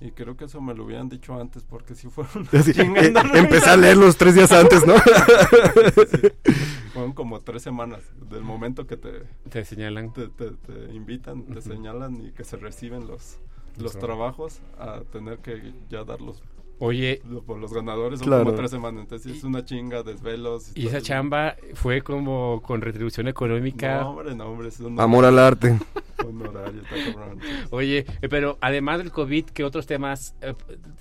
Y 0.00 0.12
creo 0.12 0.34
que 0.36 0.46
eso 0.46 0.62
me 0.62 0.74
lo 0.74 0.84
hubieran 0.84 1.10
dicho 1.10 1.38
antes 1.38 1.62
porque 1.62 1.94
si 1.94 2.08
fueron 2.08 2.46
sí, 2.64 2.72
eh, 2.80 3.12
Empecé 3.34 3.70
a 3.70 3.76
leerlos 3.76 4.16
tres 4.16 4.34
días 4.34 4.50
antes, 4.50 4.86
¿no? 4.86 4.94
Fueron 6.94 7.12
como 7.12 7.40
tres 7.40 7.62
semanas 7.62 8.00
del 8.30 8.42
momento 8.42 8.86
que 8.86 8.96
te... 8.96 9.24
Te 9.50 9.64
señalan. 9.64 10.12
Te, 10.12 10.28
te, 10.28 10.52
te 10.52 10.94
invitan, 10.94 11.44
te 11.44 11.60
señalan 11.60 12.26
y 12.26 12.32
que 12.32 12.44
se 12.44 12.56
reciben 12.56 13.06
los, 13.06 13.38
los 13.78 13.98
trabajos 13.98 14.60
a 14.78 15.00
tener 15.12 15.38
que 15.38 15.74
ya 15.90 16.04
darlos 16.04 16.42
Oye, 16.82 17.20
por 17.46 17.58
los 17.58 17.74
ganadores 17.74 18.20
son 18.20 18.28
claro. 18.28 18.44
como 18.44 18.56
tres 18.56 18.70
semanas, 18.70 19.02
entonces 19.02 19.36
es 19.36 19.44
una 19.44 19.64
chinga, 19.66 20.02
desvelos. 20.02 20.72
Y, 20.74 20.84
y 20.84 20.86
esa 20.86 21.02
chamba 21.02 21.54
fue 21.74 22.00
como 22.00 22.62
con 22.62 22.80
retribución 22.80 23.28
económica. 23.28 24.00
No, 24.00 24.10
hombre, 24.10 24.34
no, 24.34 24.46
hombre, 24.46 24.68
es 24.68 24.80
un 24.80 24.98
Amor 24.98 25.26
al 25.26 25.38
arte. 25.38 25.78
Honorario, 26.26 26.80
está 26.80 27.12
cabrón. 27.12 27.38
Oye, 27.70 28.06
pero 28.30 28.56
además 28.62 28.98
del 28.98 29.12
COVID, 29.12 29.46
¿qué 29.46 29.62
otros 29.62 29.86
temas? 29.86 30.34
Eh, 30.40 30.54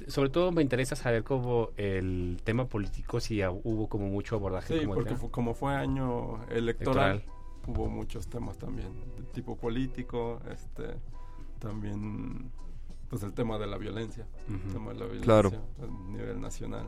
sobre 0.08 0.30
todo 0.30 0.52
me 0.52 0.62
interesa 0.62 0.98
saber 0.98 1.24
como 1.24 1.70
el 1.78 2.42
tema 2.44 2.66
político, 2.66 3.22
si 3.22 3.42
hubo 3.42 3.88
como 3.88 4.10
mucho 4.10 4.36
abordaje. 4.36 4.74
Sí, 4.74 4.86
como 4.86 4.96
porque 4.96 5.16
fue, 5.16 5.32
como 5.32 5.54
fue 5.54 5.76
año 5.76 6.44
electoral, 6.50 7.12
electoral, 7.12 7.24
hubo 7.68 7.88
muchos 7.88 8.28
temas 8.28 8.58
también, 8.58 8.90
de 9.18 9.24
tipo 9.34 9.56
político, 9.56 10.42
este, 10.52 10.96
también 11.60 12.52
pues 13.10 13.24
el 13.24 13.34
tema 13.34 13.58
de 13.58 13.68
la 13.68 13.78
violencia, 13.78 14.28
uh 14.48 14.52
-huh. 14.52 14.66
el 14.68 14.74
tema 14.74 14.94
de 14.94 15.00
la 15.00 15.06
violencia 15.06 15.26
claro. 15.26 15.52
a 15.82 16.12
nivel 16.12 16.40
nacional. 16.42 16.88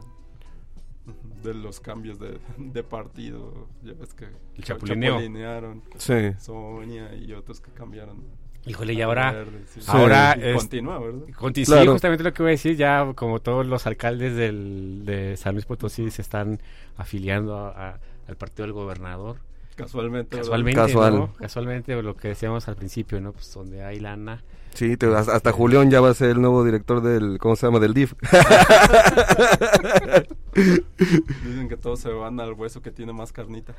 De 1.43 1.55
los 1.55 1.79
cambios 1.79 2.19
de, 2.19 2.39
de 2.57 2.83
partido, 2.83 3.67
ya 3.81 3.93
ves 3.93 4.13
que 4.13 4.25
el 4.55 4.63
chapulineo. 4.63 5.13
chapulinearon, 5.13 5.81
sí. 5.97 6.31
Sonia 6.37 7.15
y 7.15 7.33
otros 7.33 7.59
que 7.59 7.71
cambiaron. 7.71 8.23
Híjole, 8.67 8.93
y 8.93 9.01
ahora, 9.01 9.31
verde, 9.31 9.63
sí. 9.65 9.79
ahora 9.87 10.35
sí. 10.35 10.41
es, 10.43 10.57
continúa, 10.57 10.99
¿verdad? 10.99 11.25
Conti 11.35 11.65
claro. 11.65 11.81
Sí, 11.81 11.87
justamente 11.87 12.23
lo 12.23 12.31
que 12.31 12.43
voy 12.43 12.51
a 12.51 12.51
decir, 12.51 12.77
ya 12.77 13.11
como 13.15 13.39
todos 13.39 13.65
los 13.65 13.87
alcaldes 13.87 14.35
del, 14.35 15.01
de 15.03 15.35
San 15.37 15.55
Luis 15.55 15.65
Potosí 15.65 16.11
se 16.11 16.21
están 16.21 16.61
afiliando 16.95 17.57
a, 17.57 17.69
a, 17.93 17.99
al 18.27 18.35
partido 18.37 18.65
del 18.67 18.73
gobernador. 18.73 19.37
Casualmente. 19.75 20.37
Casualmente, 20.37 20.79
Casual. 20.79 21.15
¿no? 21.15 21.33
Casualmente 21.33 21.99
lo 21.99 22.15
que 22.15 22.27
decíamos 22.27 22.67
al 22.67 22.75
principio, 22.75 23.19
¿no? 23.19 23.33
Pues 23.33 23.51
donde 23.51 23.83
hay 23.83 23.99
lana. 23.99 24.43
Sí, 24.73 24.97
te, 24.97 25.13
hasta, 25.13 25.51
Julián 25.51 25.91
ya 25.91 26.01
va 26.01 26.09
a 26.09 26.13
ser 26.13 26.31
el 26.31 26.41
nuevo 26.41 26.63
director 26.63 27.01
del, 27.01 27.37
¿cómo 27.39 27.55
se 27.55 27.67
llama? 27.67 27.79
Del 27.79 27.93
DIF. 27.93 28.13
Dicen 30.55 31.69
que 31.69 31.77
todos 31.77 31.99
se 31.99 32.09
van 32.09 32.39
al 32.39 32.53
hueso 32.53 32.81
que 32.81 32.91
tiene 32.91 33.13
más 33.13 33.31
carnita. 33.31 33.75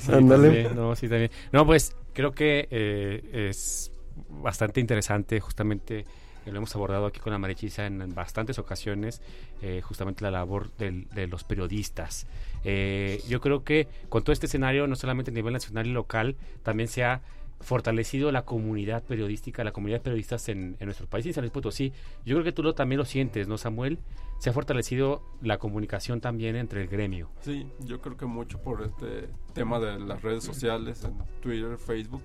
Sí, 0.00 0.06
También, 0.10 0.74
no, 0.74 0.96
sí, 0.96 1.08
también. 1.08 1.30
No, 1.52 1.66
pues 1.66 1.94
creo 2.12 2.32
que 2.32 2.68
eh, 2.70 3.48
es 3.50 3.92
bastante 4.30 4.80
interesante 4.80 5.40
justamente 5.40 6.06
lo 6.50 6.58
hemos 6.58 6.74
abordado 6.74 7.06
aquí 7.06 7.20
con 7.20 7.32
la 7.32 7.38
Marichisa 7.38 7.86
en, 7.86 8.02
en 8.02 8.14
bastantes 8.14 8.58
ocasiones, 8.58 9.20
eh, 9.62 9.80
justamente 9.82 10.22
la 10.22 10.30
labor 10.30 10.70
del, 10.76 11.08
de 11.08 11.26
los 11.26 11.44
periodistas. 11.44 12.26
Eh, 12.64 13.22
yo 13.28 13.40
creo 13.40 13.64
que 13.64 13.88
con 14.08 14.22
todo 14.22 14.32
este 14.32 14.46
escenario, 14.46 14.86
no 14.86 14.96
solamente 14.96 15.30
a 15.30 15.34
nivel 15.34 15.52
nacional 15.52 15.86
y 15.86 15.92
local, 15.92 16.36
también 16.62 16.88
se 16.88 17.04
ha 17.04 17.22
fortalecido 17.60 18.30
la 18.32 18.44
comunidad 18.44 19.02
periodística, 19.04 19.64
la 19.64 19.72
comunidad 19.72 19.98
de 19.98 20.04
periodistas 20.04 20.48
en, 20.48 20.76
en 20.78 20.86
nuestro 20.86 21.06
país, 21.06 21.26
en 21.26 21.32
San 21.32 21.42
Luis 21.42 21.52
Potosí. 21.52 21.92
Yo 22.24 22.34
creo 22.36 22.44
que 22.44 22.52
tú 22.52 22.62
lo, 22.62 22.74
también 22.74 22.98
lo 22.98 23.04
sientes, 23.04 23.48
¿no, 23.48 23.58
Samuel? 23.58 23.98
Se 24.38 24.50
ha 24.50 24.52
fortalecido 24.52 25.22
la 25.40 25.58
comunicación 25.58 26.20
también 26.20 26.56
entre 26.56 26.82
el 26.82 26.88
gremio. 26.88 27.30
Sí, 27.40 27.66
yo 27.80 28.00
creo 28.00 28.16
que 28.16 28.26
mucho 28.26 28.60
por 28.60 28.82
este 28.82 29.28
tema 29.54 29.80
de 29.80 29.98
las 29.98 30.22
redes 30.22 30.44
sociales, 30.44 31.04
en 31.04 31.16
Twitter, 31.40 31.78
Facebook, 31.78 32.22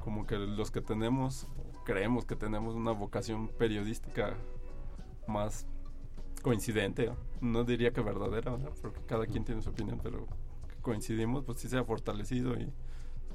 como 0.00 0.26
que 0.26 0.36
los 0.36 0.70
que 0.70 0.80
tenemos 0.80 1.46
creemos 1.84 2.24
que 2.24 2.34
tenemos 2.34 2.74
una 2.74 2.90
vocación 2.90 3.48
periodística 3.48 4.34
más 5.28 5.66
coincidente, 6.42 7.12
¿no? 7.40 7.64
diría 7.64 7.92
que 7.92 8.00
verdadera, 8.00 8.56
¿no? 8.56 8.70
porque 8.82 9.00
cada 9.06 9.26
quien 9.26 9.44
tiene 9.44 9.62
su 9.62 9.70
opinión, 9.70 10.00
pero 10.02 10.26
coincidimos, 10.82 11.44
pues 11.44 11.60
sí 11.60 11.68
se 11.68 11.78
ha 11.78 11.84
fortalecido 11.84 12.54
y 12.54 12.72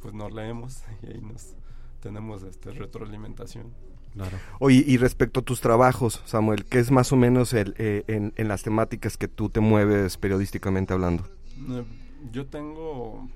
pues 0.01 0.13
nos 0.13 0.33
leemos 0.33 0.83
y 1.03 1.07
ahí 1.07 1.21
nos 1.21 1.55
tenemos 2.01 2.43
este 2.43 2.71
retroalimentación. 2.71 3.73
Claro. 4.13 4.37
Oye, 4.59 4.83
y 4.85 4.97
respecto 4.97 5.41
a 5.41 5.43
tus 5.43 5.61
trabajos, 5.61 6.23
Samuel, 6.25 6.65
¿qué 6.65 6.79
es 6.79 6.89
más 6.89 7.11
o 7.11 7.15
menos 7.15 7.53
el, 7.53 7.75
eh, 7.77 8.03
en, 8.07 8.33
en, 8.37 8.47
las 8.47 8.63
temáticas 8.63 9.17
que 9.17 9.27
tú 9.27 9.49
te 9.49 9.59
mueves 9.59 10.17
periodísticamente 10.17 10.93
hablando? 10.93 11.25
Eh, 11.69 11.83
yo 12.31 12.47
tengo, 12.47 13.29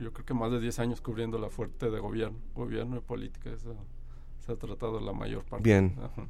yo 0.00 0.12
creo 0.12 0.26
que 0.26 0.34
más 0.34 0.50
de 0.50 0.60
10 0.60 0.78
años 0.80 1.00
cubriendo 1.00 1.38
la 1.38 1.50
fuerte 1.50 1.88
de 1.88 2.00
gobierno, 2.00 2.38
gobierno 2.54 2.96
y 2.96 3.00
política, 3.00 3.50
eso 3.50 3.76
se 4.44 4.52
ha 4.52 4.56
tratado 4.56 5.00
la 5.00 5.12
mayor 5.12 5.44
parte. 5.44 5.62
Bien. 5.62 5.94
Ajá. 6.02 6.26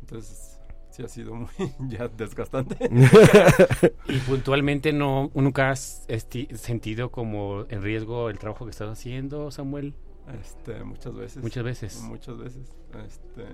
Entonces, 0.00 0.55
sí 0.96 1.02
ha 1.02 1.08
sido 1.08 1.34
muy 1.34 1.48
ya 1.88 2.08
desgastante. 2.08 2.76
y 4.08 4.18
puntualmente 4.20 4.92
no 4.92 5.30
nunca 5.34 5.70
has 5.70 6.06
sentido 6.54 7.10
como 7.10 7.66
en 7.68 7.82
riesgo 7.82 8.30
el 8.30 8.38
trabajo 8.38 8.64
que 8.64 8.70
estás 8.70 8.90
haciendo, 8.90 9.50
Samuel. 9.50 9.94
Este, 10.40 10.82
muchas 10.84 11.14
veces. 11.14 11.42
Muchas 11.42 11.64
veces. 11.64 12.00
Muchas 12.02 12.38
veces. 12.38 12.72
Este, 13.06 13.44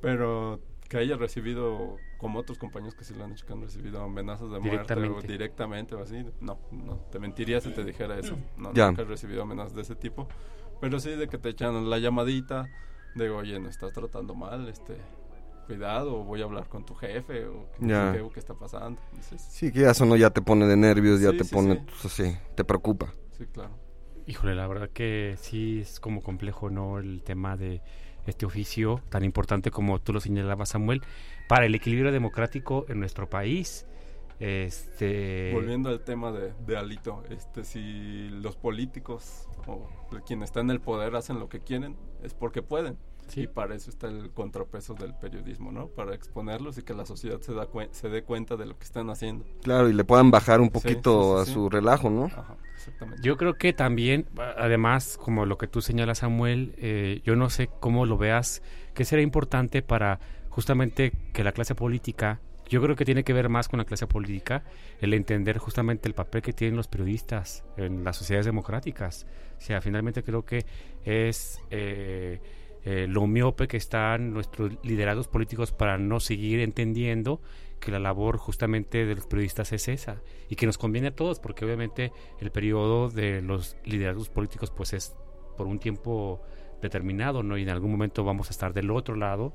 pero 0.00 0.60
que 0.88 0.98
haya 0.98 1.16
recibido, 1.16 1.98
como 2.18 2.38
otros 2.38 2.58
compañeros 2.58 2.94
que 2.94 3.04
sí 3.04 3.14
lo 3.14 3.24
han 3.24 3.32
hecho, 3.32 3.46
que 3.46 3.52
han 3.52 3.62
recibido 3.62 4.02
amenazas 4.02 4.50
de 4.50 4.60
muerte 4.60 4.94
o 4.94 5.20
directamente 5.22 5.94
o 5.94 6.02
así. 6.02 6.24
No, 6.40 6.58
no, 6.70 6.96
te 7.10 7.18
mentiría 7.18 7.60
si 7.60 7.70
te 7.70 7.84
dijera 7.84 8.18
eso. 8.18 8.36
No, 8.56 8.72
ya. 8.72 8.88
nunca 8.88 9.02
he 9.02 9.04
recibido 9.04 9.42
amenazas 9.42 9.74
de 9.74 9.82
ese 9.82 9.96
tipo. 9.96 10.28
Pero 10.80 10.98
sí 10.98 11.10
de 11.10 11.28
que 11.28 11.36
te 11.36 11.50
echan 11.50 11.90
la 11.90 11.98
llamadita, 11.98 12.68
de 13.14 13.28
oye, 13.28 13.58
no 13.58 13.68
estás 13.68 13.92
tratando 13.92 14.34
mal, 14.34 14.68
este, 14.68 14.96
cuidado, 15.74 16.24
voy 16.24 16.40
a 16.42 16.44
hablar 16.44 16.68
con 16.68 16.84
tu 16.84 16.94
jefe, 16.94 17.46
o 17.46 17.70
qué, 17.72 17.82
ya. 17.86 18.12
qué, 18.12 18.28
qué 18.32 18.40
está 18.40 18.54
pasando. 18.54 19.00
Entonces, 19.12 19.40
sí, 19.48 19.72
que 19.72 19.88
eso 19.88 20.04
no 20.06 20.16
ya 20.16 20.30
te 20.30 20.42
pone 20.42 20.66
de 20.66 20.76
nervios, 20.76 21.20
ya 21.20 21.30
Sí, 21.30 21.36
te 21.36 21.44
sí, 21.44 21.54
pone, 21.54 21.74
sí. 21.76 21.80
pues, 22.00 22.12
sí, 22.12 22.36
te 22.56 22.64
preocupa. 22.64 23.14
sí, 23.30 23.46
claro. 23.46 23.78
Híjole, 24.26 24.54
la 24.54 24.66
verdad 24.68 24.90
que 24.90 25.36
sí 25.40 25.80
es 25.80 25.98
como 26.00 26.22
complejo, 26.22 26.70
¿no? 26.70 26.98
El 26.98 27.22
tema 27.24 27.56
de 27.56 27.82
este 28.26 28.46
oficio 28.46 29.02
tan 29.08 29.24
importante 29.24 29.70
como 29.70 30.00
tú 30.00 30.12
lo 30.12 30.20
señalabas, 30.20 30.68
Samuel, 30.70 31.02
para 31.48 31.66
el 31.66 31.74
equilibrio 31.74 32.12
democrático 32.12 32.84
en 32.88 33.00
nuestro 33.00 33.28
país. 33.28 33.86
Este... 34.38 35.50
Volviendo 35.52 35.88
al 35.90 36.02
tema 36.04 36.32
de, 36.32 36.52
de 36.66 36.76
Alito, 36.76 37.24
este, 37.30 37.64
si 37.64 38.28
los 38.30 38.56
políticos 38.56 39.48
o 39.66 39.88
quien 40.26 40.42
está 40.42 40.60
en 40.60 40.70
el 40.70 40.80
poder 40.80 41.14
hacen 41.16 41.38
lo 41.38 41.48
que 41.48 41.60
quieren, 41.60 41.96
es 42.22 42.34
porque 42.34 42.62
pueden. 42.62 42.98
Sí. 43.30 43.42
Y 43.42 43.46
para 43.46 43.74
eso 43.74 43.90
está 43.90 44.08
el 44.08 44.30
contrapeso 44.30 44.94
del 44.94 45.14
periodismo, 45.14 45.72
¿no? 45.72 45.86
Para 45.88 46.14
exponerlos 46.14 46.78
y 46.78 46.82
que 46.82 46.94
la 46.94 47.06
sociedad 47.06 47.40
se, 47.40 47.54
da 47.54 47.68
se 47.92 48.08
dé 48.08 48.22
cuenta 48.22 48.56
de 48.56 48.66
lo 48.66 48.76
que 48.76 48.84
están 48.84 49.08
haciendo. 49.10 49.44
Claro, 49.62 49.88
y 49.88 49.92
le 49.92 50.04
puedan 50.04 50.30
bajar 50.30 50.60
un 50.60 50.70
poquito 50.70 51.38
Sí, 51.38 51.44
sí, 51.44 51.44
sí, 51.46 51.50
a 51.50 51.54
su 51.54 51.68
relajo, 51.70 52.10
¿no? 52.10 52.24
Ajá, 52.26 52.56
exactamente. 52.74 53.22
Yo 53.22 53.36
creo 53.36 53.54
que 53.54 53.72
también, 53.72 54.26
además, 54.56 55.16
como 55.16 55.46
lo 55.46 55.58
que 55.58 55.66
tú 55.66 55.80
señalas, 55.80 56.18
Samuel, 56.18 56.74
eh, 56.78 57.20
yo 57.24 57.36
no 57.36 57.50
sé 57.50 57.68
cómo 57.80 58.06
lo 58.06 58.18
veas, 58.18 58.62
que 58.94 59.04
será 59.04 59.22
importante 59.22 59.82
para 59.82 60.20
justamente 60.48 61.12
que 61.32 61.44
la 61.44 61.52
clase 61.52 61.74
política, 61.74 62.40
yo 62.68 62.80
creo 62.80 62.94
que 62.94 63.04
tiene 63.04 63.24
que 63.24 63.32
ver 63.32 63.48
más 63.48 63.68
con 63.68 63.78
la 63.78 63.84
clase 63.84 64.06
política, 64.06 64.62
el 65.00 65.14
entender 65.14 65.58
justamente 65.58 66.08
el 66.08 66.14
papel 66.14 66.42
que 66.42 66.52
tienen 66.52 66.76
los 66.76 66.86
periodistas 66.86 67.64
en 67.76 68.04
las 68.04 68.16
sociedades 68.16 68.46
democráticas. 68.46 69.26
O 69.58 69.60
sea, 69.60 69.80
finalmente 69.80 70.22
creo 70.22 70.44
que 70.44 70.64
es... 71.04 71.60
Eh, 71.70 72.40
eh, 72.84 73.06
lo 73.08 73.26
miope 73.26 73.68
que 73.68 73.76
están 73.76 74.32
nuestros 74.32 74.72
liderazgos 74.82 75.28
políticos 75.28 75.72
para 75.72 75.98
no 75.98 76.20
seguir 76.20 76.60
entendiendo 76.60 77.40
que 77.78 77.90
la 77.90 77.98
labor 77.98 78.36
justamente 78.36 79.06
de 79.06 79.14
los 79.14 79.26
periodistas 79.26 79.72
es 79.72 79.88
esa 79.88 80.22
y 80.48 80.56
que 80.56 80.66
nos 80.66 80.78
conviene 80.78 81.08
a 81.08 81.16
todos 81.16 81.40
porque 81.40 81.64
obviamente 81.64 82.12
el 82.40 82.50
periodo 82.50 83.08
de 83.08 83.42
los 83.42 83.76
liderazgos 83.84 84.28
políticos 84.28 84.70
pues 84.70 84.92
es 84.92 85.16
por 85.56 85.66
un 85.66 85.78
tiempo 85.78 86.42
determinado, 86.80 87.42
¿no? 87.42 87.58
Y 87.58 87.62
en 87.62 87.70
algún 87.70 87.90
momento 87.90 88.24
vamos 88.24 88.48
a 88.48 88.50
estar 88.50 88.72
del 88.72 88.90
otro 88.90 89.14
lado 89.14 89.54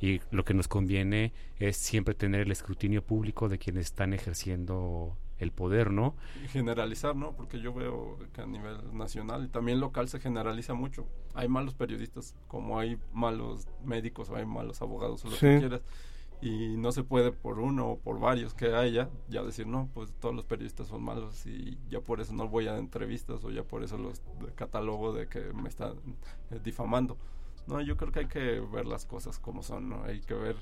y 0.00 0.20
lo 0.30 0.44
que 0.44 0.54
nos 0.54 0.68
conviene 0.68 1.32
es 1.58 1.76
siempre 1.76 2.14
tener 2.14 2.42
el 2.42 2.52
escrutinio 2.52 3.04
público 3.04 3.48
de 3.48 3.58
quienes 3.58 3.86
están 3.86 4.12
ejerciendo 4.12 5.16
el 5.42 5.52
poder, 5.52 5.90
¿no? 5.90 6.14
Y 6.44 6.48
generalizar, 6.48 7.16
¿no? 7.16 7.32
Porque 7.32 7.60
yo 7.60 7.72
veo 7.72 8.18
que 8.32 8.40
a 8.42 8.46
nivel 8.46 8.76
nacional 8.96 9.44
y 9.44 9.48
también 9.48 9.80
local 9.80 10.08
se 10.08 10.20
generaliza 10.20 10.74
mucho. 10.74 11.06
Hay 11.34 11.48
malos 11.48 11.74
periodistas, 11.74 12.34
como 12.48 12.78
hay 12.78 12.98
malos 13.12 13.66
médicos 13.84 14.30
o 14.30 14.36
hay 14.36 14.46
malos 14.46 14.82
abogados 14.82 15.24
o 15.24 15.30
lo 15.30 15.36
que 15.36 15.58
quieras. 15.58 15.82
Y 16.40 16.76
no 16.76 16.90
se 16.90 17.04
puede 17.04 17.30
por 17.30 17.60
uno 17.60 17.90
o 17.90 17.98
por 17.98 18.18
varios 18.18 18.52
que 18.52 18.74
haya 18.74 19.08
ya 19.28 19.44
decir, 19.44 19.68
no, 19.68 19.88
pues 19.94 20.12
todos 20.18 20.34
los 20.34 20.44
periodistas 20.44 20.88
son 20.88 21.02
malos 21.04 21.46
y 21.46 21.78
ya 21.88 22.00
por 22.00 22.20
eso 22.20 22.32
no 22.32 22.48
voy 22.48 22.66
a 22.66 22.78
entrevistas 22.78 23.44
o 23.44 23.50
ya 23.52 23.62
por 23.62 23.84
eso 23.84 23.96
los 23.96 24.20
catalogo 24.56 25.12
de 25.12 25.28
que 25.28 25.52
me 25.52 25.68
están 25.68 25.94
eh, 26.50 26.58
difamando. 26.62 27.16
No, 27.68 27.80
yo 27.80 27.96
creo 27.96 28.10
que 28.10 28.20
hay 28.20 28.26
que 28.26 28.60
ver 28.60 28.86
las 28.86 29.06
cosas 29.06 29.38
como 29.38 29.62
son, 29.62 29.88
¿no? 29.88 30.02
Hay 30.02 30.20
que 30.20 30.34
ver 30.34 30.56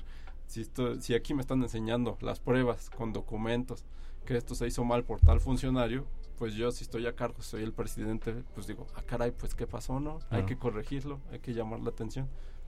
si, 0.45 0.61
esto, 0.61 1.01
si 1.01 1.15
aquí 1.15 1.33
me 1.33 1.41
están 1.41 1.63
enseñando 1.63 2.17
las 2.21 2.39
pruebas 2.39 2.89
con 2.89 3.11
documentos 3.11 3.85
que 4.25 4.37
esto 4.37 4.55
se 4.55 4.67
hizo 4.67 4.83
mal 4.83 5.03
por 5.03 5.19
tal 5.19 5.39
funcionario, 5.39 6.05
pues 6.37 6.53
yo 6.53 6.71
si 6.71 6.83
estoy 6.83 7.05
a 7.05 7.15
cargo, 7.15 7.41
soy 7.41 7.63
el 7.63 7.73
presidente, 7.73 8.43
pues 8.55 8.67
digo, 8.67 8.87
ah 8.95 9.03
caray, 9.03 9.31
pues 9.31 9.53
qué 9.53 9.67
pasó, 9.67 9.99
¿no? 9.99 10.19
Hay 10.29 10.45
que 10.45 10.57
corregirlo, 10.57 11.19
hay 11.31 11.39
que 11.39 11.53
llamar 11.53 11.81
la 11.81 11.89
atención. 11.89 12.27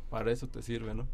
Para 0.09 0.31
eso 0.31 0.47
te 0.47 0.61
sirve, 0.61 0.93
¿no? 0.93 1.07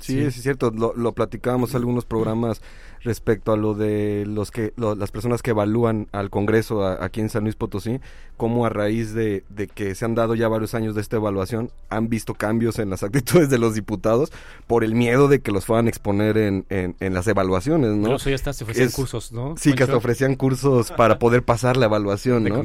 Sí, 0.00 0.20
es 0.20 0.34
cierto, 0.34 0.70
lo, 0.70 0.94
lo 0.94 1.12
platicábamos 1.12 1.70
en 1.70 1.76
algunos 1.76 2.04
programas 2.04 2.60
respecto 3.02 3.52
a 3.52 3.56
lo 3.56 3.74
de 3.74 4.24
los 4.26 4.50
que 4.50 4.72
las 4.76 5.10
personas 5.10 5.42
que 5.42 5.50
evalúan 5.50 6.08
al 6.12 6.30
Congreso 6.30 6.86
aquí 6.86 7.20
en 7.20 7.30
San 7.30 7.44
Luis 7.44 7.56
Potosí, 7.56 8.00
cómo 8.36 8.66
a 8.66 8.68
raíz 8.68 9.14
de, 9.14 9.44
que 9.74 9.94
se 9.94 10.04
han 10.04 10.14
dado 10.14 10.34
ya 10.34 10.48
varios 10.48 10.74
años 10.74 10.94
de 10.94 11.00
esta 11.00 11.16
evaluación 11.16 11.70
han 11.88 12.08
visto 12.08 12.34
cambios 12.34 12.78
en 12.78 12.90
las 12.90 13.02
actitudes 13.04 13.48
de 13.50 13.58
los 13.58 13.74
diputados 13.74 14.32
por 14.66 14.84
el 14.84 14.94
miedo 14.94 15.28
de 15.28 15.40
que 15.40 15.50
los 15.50 15.64
fueran 15.64 15.86
a 15.86 15.88
exponer 15.88 16.36
en, 16.36 16.66
en, 16.68 17.14
las 17.14 17.26
evaluaciones, 17.26 17.96
¿no? 17.96 18.16
ya 18.18 18.34
está, 18.34 18.52
se 18.52 18.64
ofrecían 18.64 18.90
cursos, 18.90 19.32
¿no? 19.32 19.54
Sí, 19.56 19.72
que 19.72 19.82
hasta 19.82 19.96
ofrecían 19.96 20.36
cursos 20.36 20.92
para 20.92 21.18
poder 21.18 21.42
pasar 21.42 21.76
la 21.76 21.86
evaluación, 21.86 22.44
¿no? 22.44 22.62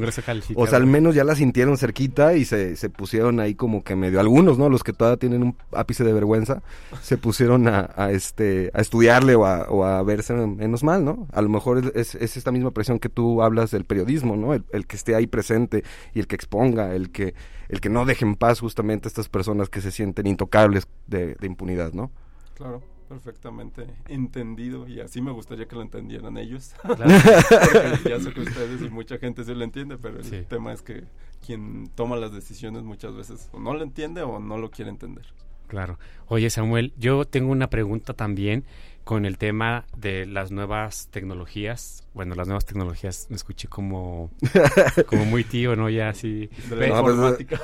o 0.54 0.66
sea, 0.66 0.78
al 0.78 0.86
menos 0.86 1.14
ya 1.14 1.24
la 1.24 1.34
sintieron 1.34 1.76
cerquita 1.78 2.34
y 2.34 2.44
se, 2.44 2.76
se 2.76 2.90
pusieron 2.90 3.40
ahí 3.40 3.54
como 3.54 3.82
que 3.82 3.96
medio, 3.96 4.20
algunos, 4.20 4.58
¿no? 4.58 4.68
Los 4.68 4.84
que 4.84 4.92
todavía 4.92 5.18
tienen 5.18 5.42
un 5.42 5.56
ápice 5.72 6.04
de 6.04 6.12
vergüenza, 6.12 6.62
se 7.02 7.16
pusieron 7.26 7.66
a, 7.66 8.12
este, 8.12 8.70
a 8.72 8.80
estudiarle 8.80 9.34
o 9.34 9.46
a, 9.46 9.68
o 9.68 9.82
a 9.84 10.00
verse 10.04 10.32
menos 10.32 10.84
mal, 10.84 11.04
¿no? 11.04 11.26
A 11.32 11.42
lo 11.42 11.48
mejor 11.48 11.90
es, 11.96 12.14
es, 12.14 12.36
esta 12.36 12.52
misma 12.52 12.70
presión 12.70 13.00
que 13.00 13.08
tú 13.08 13.42
hablas 13.42 13.72
del 13.72 13.84
periodismo, 13.84 14.36
¿no? 14.36 14.54
El, 14.54 14.86
que 14.86 14.94
esté 14.94 15.16
ahí 15.16 15.26
presente 15.26 15.82
y 16.14 16.20
el 16.20 16.28
que 16.28 16.36
exponga, 16.36 16.94
el 16.94 17.10
que, 17.10 17.34
el 17.68 17.80
que 17.80 17.88
no 17.88 18.04
deje 18.04 18.24
en 18.24 18.36
paz 18.36 18.60
justamente 18.60 19.08
a 19.08 19.10
estas 19.10 19.28
personas 19.28 19.68
que 19.68 19.80
se 19.80 19.90
sienten 19.90 20.28
intocables 20.28 20.86
de, 21.08 21.36
impunidad, 21.42 21.92
¿no? 21.94 22.12
Claro 22.54 22.80
perfectamente 23.08 23.86
entendido 24.08 24.88
y 24.88 25.00
así 25.00 25.20
me 25.20 25.30
gustaría 25.30 25.66
que 25.66 25.76
lo 25.76 25.82
entendieran 25.82 26.36
ellos. 26.38 26.74
ya 28.04 28.20
sé 28.20 28.32
que 28.32 28.40
ustedes 28.40 28.82
y 28.82 28.90
mucha 28.90 29.18
gente 29.18 29.44
se 29.44 29.54
lo 29.54 29.62
entiende, 29.62 29.96
pero 29.96 30.20
el 30.20 30.46
tema 30.46 30.72
es 30.72 30.82
que 30.82 31.04
quien 31.44 31.88
toma 31.94 32.16
las 32.16 32.32
decisiones 32.32 32.82
muchas 32.82 33.14
veces 33.14 33.48
o 33.52 33.60
no 33.60 33.74
lo 33.74 33.82
entiende 33.82 34.22
o 34.22 34.38
no 34.38 34.58
lo 34.58 34.70
quiere 34.70 34.90
entender. 34.90 35.24
Claro. 35.66 35.98
Oye, 36.28 36.50
Samuel, 36.50 36.92
yo 36.96 37.24
tengo 37.24 37.52
una 37.52 37.70
pregunta 37.70 38.14
también 38.14 38.64
con 39.06 39.24
el 39.24 39.38
tema 39.38 39.84
de 39.96 40.26
las 40.26 40.50
nuevas 40.50 41.06
tecnologías. 41.12 42.02
Bueno, 42.12 42.34
las 42.34 42.48
nuevas 42.48 42.64
tecnologías 42.64 43.28
me 43.30 43.36
escuché 43.36 43.68
como, 43.68 44.32
como 45.06 45.24
muy 45.24 45.44
tío, 45.44 45.76
¿no? 45.76 45.88
Ya 45.88 46.08
así. 46.08 46.50
Telemática. 46.68 47.60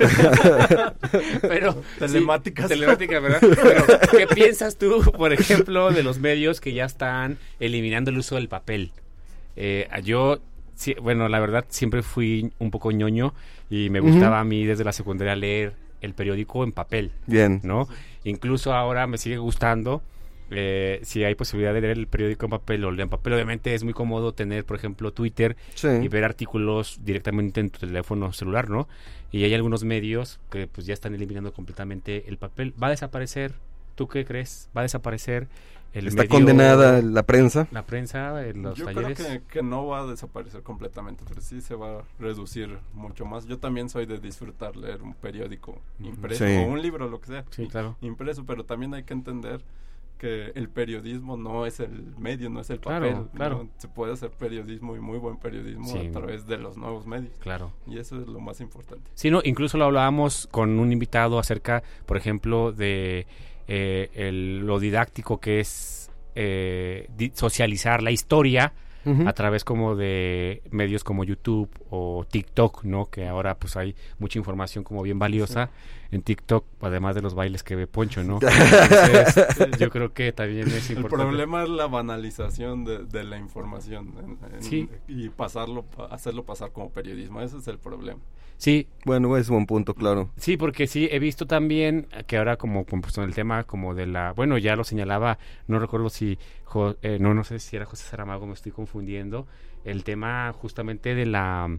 pero, 1.41 1.83
telemáticas. 1.99 2.69
telemática, 2.69 3.19
¿verdad? 3.19 3.41
Pero, 3.61 3.85
¿qué 4.09 4.27
piensas 4.33 4.77
tú, 4.77 5.01
por 5.17 5.33
ejemplo, 5.33 5.91
de 5.91 6.01
los 6.01 6.17
medios 6.19 6.61
que 6.61 6.71
ya 6.71 6.85
están 6.85 7.37
eliminando 7.59 8.09
el 8.09 8.19
uso 8.19 8.35
del 8.35 8.47
papel? 8.47 8.93
Eh, 9.57 9.89
yo, 10.01 10.39
bueno, 11.01 11.27
la 11.27 11.41
verdad, 11.41 11.65
siempre 11.67 12.03
fui 12.03 12.53
un 12.57 12.71
poco 12.71 12.89
ñoño 12.91 13.33
y 13.69 13.89
me 13.89 13.99
gustaba 13.99 14.39
a 14.39 14.45
mí 14.45 14.63
desde 14.63 14.85
la 14.85 14.93
secundaria 14.93 15.35
leer 15.35 15.82
el 16.03 16.13
periódico 16.13 16.63
en 16.63 16.71
papel. 16.71 17.11
Bien. 17.25 17.59
¿No? 17.63 17.87
Incluso 18.23 18.73
ahora 18.73 19.07
me 19.07 19.17
sigue 19.17 19.37
gustando. 19.37 20.03
Eh, 20.51 20.99
si 21.03 21.23
hay 21.23 21.33
posibilidad 21.33 21.73
de 21.73 21.81
leer 21.81 21.97
el 21.97 22.07
periódico 22.07 22.45
en 22.45 22.51
papel 22.51 22.85
o 22.85 22.93
en 22.93 23.09
papel, 23.09 23.33
obviamente 23.33 23.73
es 23.73 23.83
muy 23.83 23.93
cómodo 23.93 24.33
tener, 24.33 24.65
por 24.65 24.77
ejemplo, 24.77 25.11
Twitter 25.11 25.55
y 25.81 26.07
ver 26.09 26.23
artículos 26.23 26.99
directamente 27.03 27.59
en 27.59 27.71
tu 27.71 27.79
teléfono 27.79 28.31
celular, 28.33 28.69
¿no? 28.69 28.87
Y 29.31 29.45
hay 29.45 29.53
algunos 29.55 29.83
medios 29.83 30.39
que 30.51 30.67
pues 30.67 30.85
ya 30.85 30.93
están 30.93 31.15
eliminando 31.15 31.53
completamente 31.53 32.25
el 32.27 32.37
papel. 32.37 32.73
¿Va 32.81 32.87
a 32.87 32.91
desaparecer? 32.91 33.53
¿Tú 33.95 34.07
qué 34.07 34.25
crees? 34.25 34.69
¿Va 34.75 34.81
a 34.81 34.83
desaparecer 34.83 35.47
Está 35.93 36.27
condenada 36.27 37.01
la 37.01 37.23
prensa. 37.23 37.67
La 37.71 37.85
prensa, 37.85 38.41
los 38.53 38.77
Yo 38.77 38.85
creo 38.85 39.41
que, 39.47 39.61
no 39.61 39.85
va 39.85 40.01
a 40.01 40.05
desaparecer 40.07 40.63
completamente, 40.63 41.23
pero 41.27 41.39
sí 41.39 41.61
se 41.61 41.75
va 41.75 41.99
a 41.99 42.03
reducir 42.19 42.79
mucho 42.93 43.25
más. 43.25 43.45
Yo 43.45 43.59
también 43.59 43.89
soy 43.89 44.05
de 44.05 44.17
disfrutar 44.17 44.75
leer 44.75 45.03
un 45.03 45.13
periódico 45.13 45.79
impreso 45.99 46.45
o 46.45 46.65
un 46.65 46.81
libro, 46.81 47.07
lo 47.07 47.21
que 47.21 47.27
sea. 47.27 47.45
Sí, 47.51 47.67
claro. 47.67 47.95
Impreso, 48.01 48.43
pero 48.45 48.65
también 48.65 48.93
hay 48.95 49.03
que 49.03 49.13
entender 49.13 49.61
que 50.17 50.51
el 50.55 50.69
periodismo 50.69 51.37
no 51.37 51.65
es 51.65 51.79
el 51.79 52.15
medio, 52.17 52.49
no 52.49 52.61
es 52.61 52.69
el 52.69 52.79
papel. 52.79 53.27
Claro, 53.35 53.67
Se 53.77 53.87
puede 53.87 54.13
hacer 54.13 54.31
periodismo 54.31 54.95
y 54.95 54.99
muy 54.99 55.19
buen 55.19 55.37
periodismo 55.37 55.93
a 55.95 56.11
través 56.11 56.47
de 56.47 56.57
los 56.57 56.75
nuevos 56.75 57.05
medios. 57.05 57.37
Claro. 57.39 57.71
Y 57.85 57.99
eso 57.99 58.19
es 58.19 58.27
lo 58.27 58.39
más 58.39 58.61
importante. 58.61 59.11
Sí, 59.13 59.29
no, 59.29 59.41
incluso 59.43 59.77
lo 59.77 59.85
hablábamos 59.85 60.47
con 60.49 60.79
un 60.79 60.91
invitado 60.91 61.37
acerca, 61.37 61.83
por 62.05 62.17
ejemplo, 62.17 62.71
de 62.71 63.27
eh, 63.67 64.09
el, 64.13 64.59
lo 64.59 64.79
didáctico 64.79 65.39
que 65.39 65.59
es 65.59 66.11
eh, 66.35 67.07
socializar 67.33 68.01
la 68.01 68.11
historia 68.11 68.73
a 69.25 69.33
través 69.33 69.65
como 69.65 69.97
de 69.97 70.61
medios 70.71 71.03
como 71.03 71.25
YouTube 71.25 71.69
o 71.89 72.25
TikTok, 72.29 72.85
¿no? 72.85 73.07
Que 73.07 73.27
ahora 73.27 73.55
pues 73.55 73.75
hay 73.75 73.97
mucha 74.17 74.39
información 74.39 74.85
como 74.85 75.01
bien 75.01 75.19
valiosa 75.19 75.71
en 76.13 76.21
TikTok, 76.21 76.65
además 76.81 77.15
de 77.15 77.21
los 77.21 77.33
bailes 77.33 77.63
que 77.63 77.75
ve 77.75 77.87
Poncho, 77.87 78.23
¿no? 78.23 78.39
yo 79.79 79.89
creo 79.89 80.13
que 80.13 80.31
también 80.31 80.67
es 80.67 80.89
importante. 80.89 81.15
El 81.15 81.29
problema 81.29 81.63
es 81.63 81.69
la 81.69 81.87
banalización 81.87 82.85
de, 82.85 83.23
la 83.23 83.37
información 83.37 84.37
y 85.07 85.29
pasarlo, 85.29 85.85
hacerlo 86.09 86.43
pasar 86.43 86.71
como 86.71 86.89
periodismo, 86.89 87.41
ese 87.41 87.57
es 87.57 87.67
el 87.67 87.79
problema. 87.79 88.19
Sí. 88.57 88.87
Bueno, 89.03 89.35
es 89.35 89.49
un 89.49 89.65
punto, 89.65 89.93
claro. 89.93 90.29
Sí, 90.37 90.55
porque 90.55 90.87
sí, 90.87 91.09
he 91.11 91.19
visto 91.19 91.45
también 91.45 92.07
que 92.27 92.37
ahora 92.37 92.55
como 92.55 92.85
pues, 92.85 93.17
en 93.17 93.25
el 93.25 93.33
tema 93.33 93.65
como 93.65 93.93
de 93.93 94.07
la, 94.07 94.31
bueno, 94.31 94.57
ya 94.57 94.75
lo 94.75 94.83
señalaba, 94.83 95.37
no 95.67 95.79
recuerdo 95.79 96.09
si, 96.09 96.37
eh, 97.01 97.17
no, 97.19 97.33
no 97.33 97.43
sé 97.43 97.59
si 97.59 97.75
era 97.75 97.85
José 97.85 98.05
Saramago, 98.05 98.45
me 98.47 98.53
estoy 98.53 98.71
confundiendo, 98.71 99.47
el 99.83 100.03
tema 100.03 100.53
justamente 100.53 101.13
de 101.13 101.25
la, 101.25 101.77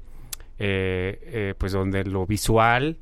eh, 0.58 1.18
eh, 1.22 1.54
pues 1.56 1.72
donde 1.72 2.04
lo 2.04 2.26
visual 2.26 2.98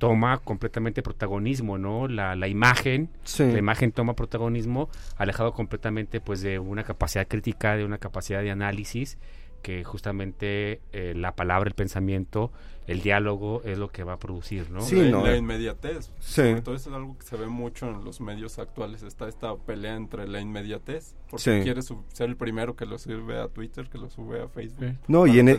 toma 0.00 0.38
completamente 0.38 1.02
protagonismo, 1.02 1.78
¿no? 1.78 2.08
La, 2.08 2.34
la 2.34 2.48
imagen, 2.48 3.10
la 3.38 3.58
imagen 3.58 3.92
toma 3.92 4.14
protagonismo, 4.14 4.88
alejado 5.16 5.52
completamente 5.52 6.20
pues 6.20 6.40
de 6.40 6.58
una 6.58 6.82
capacidad 6.82 7.28
crítica, 7.28 7.76
de 7.76 7.84
una 7.84 7.98
capacidad 7.98 8.42
de 8.42 8.50
análisis 8.50 9.18
que 9.62 9.84
justamente 9.84 10.80
eh, 10.92 11.12
la 11.14 11.36
palabra, 11.36 11.68
el 11.68 11.74
pensamiento, 11.74 12.50
el 12.90 13.02
diálogo 13.02 13.62
es 13.64 13.78
lo 13.78 13.88
que 13.88 14.02
va 14.02 14.14
a 14.14 14.18
producir, 14.18 14.68
¿no? 14.68 14.80
Sí, 14.80 14.96
la, 14.96 15.22
la 15.22 15.36
inmediatez. 15.36 16.10
Sí. 16.18 16.42
Entonces 16.42 16.88
es 16.88 16.92
algo 16.92 17.16
que 17.16 17.24
se 17.24 17.36
ve 17.36 17.46
mucho 17.46 17.88
en 17.88 18.04
los 18.04 18.20
medios 18.20 18.58
actuales. 18.58 19.04
Está 19.04 19.28
esta 19.28 19.54
pelea 19.54 19.94
entre 19.94 20.26
la 20.26 20.40
inmediatez, 20.40 21.14
porque 21.30 21.60
quieres 21.62 21.94
ser 22.12 22.28
el 22.28 22.36
primero 22.36 22.74
que 22.74 22.86
lo 22.86 22.98
sube 22.98 23.38
a 23.38 23.46
Twitter, 23.46 23.88
que 23.88 23.96
lo 23.96 24.10
sube 24.10 24.42
a 24.42 24.48
Facebook. 24.48 24.96
No, 25.06 25.28
y 25.28 25.38
en, 25.38 25.50
e, 25.50 25.58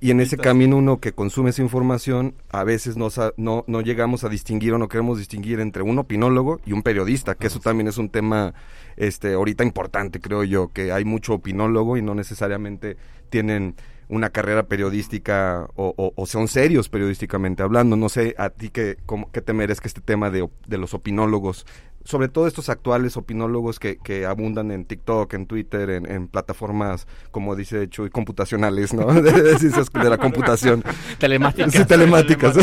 y, 0.00 0.10
en, 0.12 0.20
ese 0.20 0.36
camino 0.36 0.76
uno 0.76 1.00
que 1.00 1.10
consume 1.10 1.50
esa 1.50 1.62
información, 1.62 2.36
a 2.48 2.62
veces 2.62 2.96
no, 2.96 3.08
no, 3.36 3.64
no 3.66 3.80
llegamos 3.80 4.22
a 4.22 4.28
distinguir 4.28 4.72
o 4.72 4.78
no 4.78 4.86
queremos 4.86 5.18
distinguir 5.18 5.58
entre 5.58 5.82
un 5.82 5.98
opinólogo 5.98 6.60
y 6.64 6.74
un 6.74 6.84
periodista, 6.84 7.34
que 7.34 7.48
eso 7.48 7.58
también 7.58 7.88
es 7.88 7.98
un 7.98 8.08
tema 8.08 8.54
este 8.96 9.34
ahorita 9.34 9.64
importante, 9.64 10.20
creo 10.20 10.44
yo, 10.44 10.70
que 10.72 10.92
hay 10.92 11.04
mucho 11.04 11.34
opinólogo 11.34 11.96
y 11.96 12.02
no 12.02 12.14
necesariamente 12.14 12.96
tienen 13.30 13.74
una 14.08 14.30
carrera 14.30 14.64
periodística 14.64 15.68
o, 15.76 16.26
son 16.26 16.48
serios 16.48 16.88
periodísticamente 16.88 17.62
hablando. 17.62 17.96
No 17.96 18.08
sé 18.08 18.34
a 18.38 18.50
ti 18.50 18.70
qué, 18.70 18.96
cómo, 19.06 19.30
qué 19.30 19.40
te 19.40 19.52
merezca 19.52 19.86
este 19.86 20.00
tema 20.00 20.30
de, 20.30 20.48
de, 20.66 20.78
los 20.78 20.94
opinólogos, 20.94 21.66
sobre 22.04 22.28
todo 22.28 22.46
estos 22.46 22.68
actuales 22.68 23.16
opinólogos 23.16 23.78
que, 23.78 23.98
que 23.98 24.24
abundan 24.24 24.70
en 24.70 24.84
TikTok, 24.84 25.34
en 25.34 25.46
Twitter, 25.46 25.90
en, 25.90 26.28
plataformas, 26.28 27.06
como 27.30 27.54
dice 27.54 27.88
Chuy, 27.88 28.10
computacionales, 28.10 28.94
¿no? 28.94 29.06
de, 29.22 29.32
de, 29.32 30.10
la 30.10 30.18
computación. 30.18 30.82
telemáticas. 31.18 31.72
Sí, 31.72 31.84
telemáticas. 31.84 32.56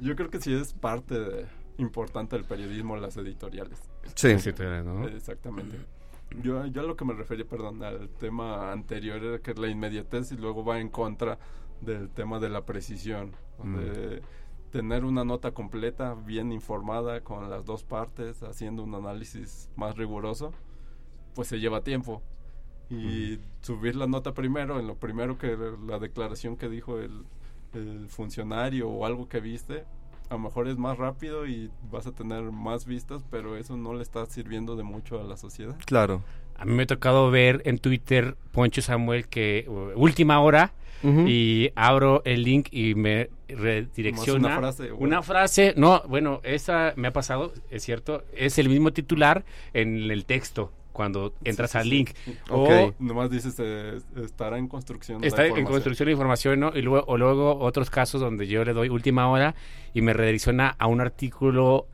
Yo 0.00 0.14
creo 0.14 0.30
que 0.30 0.40
sí 0.40 0.54
es 0.54 0.72
parte 0.74 1.18
de 1.18 1.46
importante 1.78 2.36
del 2.36 2.44
periodismo 2.44 2.96
las 2.96 3.16
editoriales. 3.16 3.78
Sí. 4.14 4.28
¿no? 4.84 5.08
Exactamente. 5.08 5.76
Yo, 6.42 6.66
yo 6.66 6.82
a 6.82 6.84
lo 6.84 6.96
que 6.96 7.04
me 7.04 7.14
refería, 7.14 7.46
perdón, 7.46 7.82
al 7.82 8.08
tema 8.10 8.70
anterior 8.70 9.22
era 9.22 9.38
que 9.38 9.54
la 9.54 9.68
inmediatez 9.68 10.32
y 10.32 10.36
luego 10.36 10.64
va 10.64 10.78
en 10.78 10.88
contra 10.88 11.38
del 11.80 12.10
tema 12.10 12.38
de 12.38 12.48
la 12.48 12.66
precisión, 12.66 13.32
de 13.62 14.22
tener 14.70 15.04
una 15.04 15.24
nota 15.24 15.52
completa, 15.52 16.14
bien 16.14 16.52
informada, 16.52 17.22
con 17.22 17.48
las 17.48 17.64
dos 17.64 17.82
partes, 17.82 18.42
haciendo 18.42 18.82
un 18.82 18.94
análisis 18.94 19.70
más 19.76 19.96
riguroso, 19.96 20.52
pues 21.34 21.48
se 21.48 21.60
lleva 21.60 21.82
tiempo. 21.82 22.22
Y 22.90 23.38
subir 23.60 23.96
la 23.96 24.06
nota 24.06 24.32
primero, 24.32 24.78
en 24.80 24.86
lo 24.86 24.96
primero 24.96 25.38
que 25.38 25.56
la 25.86 25.98
declaración 25.98 26.56
que 26.56 26.68
dijo 26.68 26.98
el, 26.98 27.24
el 27.74 28.08
funcionario 28.08 28.88
o 28.88 29.04
algo 29.04 29.28
que 29.28 29.40
viste, 29.40 29.84
a 30.30 30.34
lo 30.34 30.40
mejor 30.40 30.68
es 30.68 30.76
más 30.76 30.98
rápido 30.98 31.46
y 31.46 31.70
vas 31.90 32.06
a 32.06 32.12
tener 32.12 32.42
más 32.52 32.86
vistas, 32.86 33.24
pero 33.30 33.56
eso 33.56 33.76
no 33.76 33.94
le 33.94 34.02
está 34.02 34.24
sirviendo 34.26 34.76
de 34.76 34.82
mucho 34.82 35.20
a 35.20 35.24
la 35.24 35.36
sociedad. 35.36 35.76
Claro. 35.86 36.22
A 36.56 36.64
mí 36.64 36.72
me 36.72 36.82
ha 36.82 36.86
tocado 36.86 37.30
ver 37.30 37.62
en 37.64 37.78
Twitter, 37.78 38.36
Poncho 38.52 38.82
Samuel, 38.82 39.28
que 39.28 39.64
uh, 39.68 39.98
última 39.98 40.40
hora, 40.40 40.72
y 41.00 41.70
abro 41.76 42.22
el 42.24 42.42
link 42.42 42.68
y 42.72 42.96
me 42.96 43.30
redirecciona. 43.48 44.48
Una 44.48 44.58
frase, 44.58 44.92
una 44.92 45.22
frase, 45.22 45.74
no, 45.76 46.02
bueno, 46.08 46.40
esa 46.42 46.92
me 46.96 47.06
ha 47.06 47.12
pasado, 47.12 47.52
es 47.70 47.84
cierto, 47.84 48.24
es 48.34 48.58
el 48.58 48.68
mismo 48.68 48.92
titular 48.92 49.44
en 49.74 50.10
el 50.10 50.24
texto 50.24 50.72
cuando 50.98 51.32
entras 51.44 51.76
al 51.76 51.88
link. 51.88 52.10
O 52.50 52.92
nomás 52.98 53.30
dices, 53.30 53.54
eh, 53.60 54.00
estará 54.16 54.58
en 54.58 54.66
construcción. 54.66 55.22
Está 55.22 55.46
en 55.46 55.64
construcción 55.64 56.06
de 56.06 56.12
información, 56.12 56.58
¿no? 56.58 56.72
Y 56.74 56.82
luego, 56.82 57.04
o 57.06 57.16
luego 57.16 57.56
otros 57.60 57.88
casos 57.88 58.20
donde 58.20 58.48
yo 58.48 58.64
le 58.64 58.72
doy 58.72 58.88
última 58.88 59.28
hora 59.28 59.54
y 59.94 60.02
me 60.02 60.12
redirecciona 60.12 60.74
a 60.76 60.88
un 60.88 61.00
artículo 61.00 61.86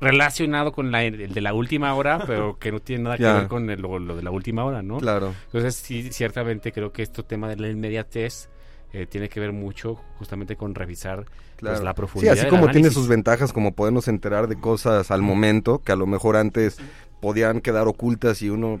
relacionado 0.00 0.70
con 0.70 0.92
la, 0.92 1.02
el 1.02 1.34
de 1.34 1.40
la 1.40 1.54
última 1.54 1.92
hora, 1.96 2.22
pero 2.26 2.56
que 2.60 2.70
no 2.70 2.78
tiene 2.78 3.02
nada 3.02 3.18
que 3.18 3.24
ver 3.24 3.48
con 3.48 3.66
lo, 3.66 4.14
de 4.14 4.22
la 4.22 4.30
última 4.30 4.64
hora, 4.64 4.80
¿no? 4.80 4.98
Claro. 4.98 5.34
Entonces, 5.46 5.74
sí, 5.74 6.12
ciertamente 6.12 6.70
creo 6.70 6.92
que 6.92 7.02
este 7.02 7.24
tema 7.24 7.48
de 7.48 7.56
la 7.56 7.68
inmediatez 7.68 8.48
eh, 8.92 9.06
tiene 9.06 9.28
que 9.28 9.40
ver 9.40 9.52
mucho 9.52 9.96
justamente 10.20 10.54
con 10.54 10.76
revisar 10.76 11.24
pues, 11.58 11.80
la 11.80 11.94
profundidad. 11.94 12.34
Sí, 12.34 12.40
así 12.42 12.48
como 12.48 12.70
tiene 12.70 12.90
sus 12.90 13.08
ventajas, 13.08 13.52
como 13.52 13.72
podernos 13.72 14.06
enterar 14.06 14.46
de 14.46 14.54
cosas 14.54 15.10
al 15.10 15.22
momento, 15.22 15.80
que 15.80 15.90
a 15.90 15.96
lo 15.96 16.06
mejor 16.06 16.36
antes 16.36 16.78
podían 17.22 17.60
quedar 17.60 17.86
ocultas 17.86 18.42
y 18.42 18.50
uno 18.50 18.80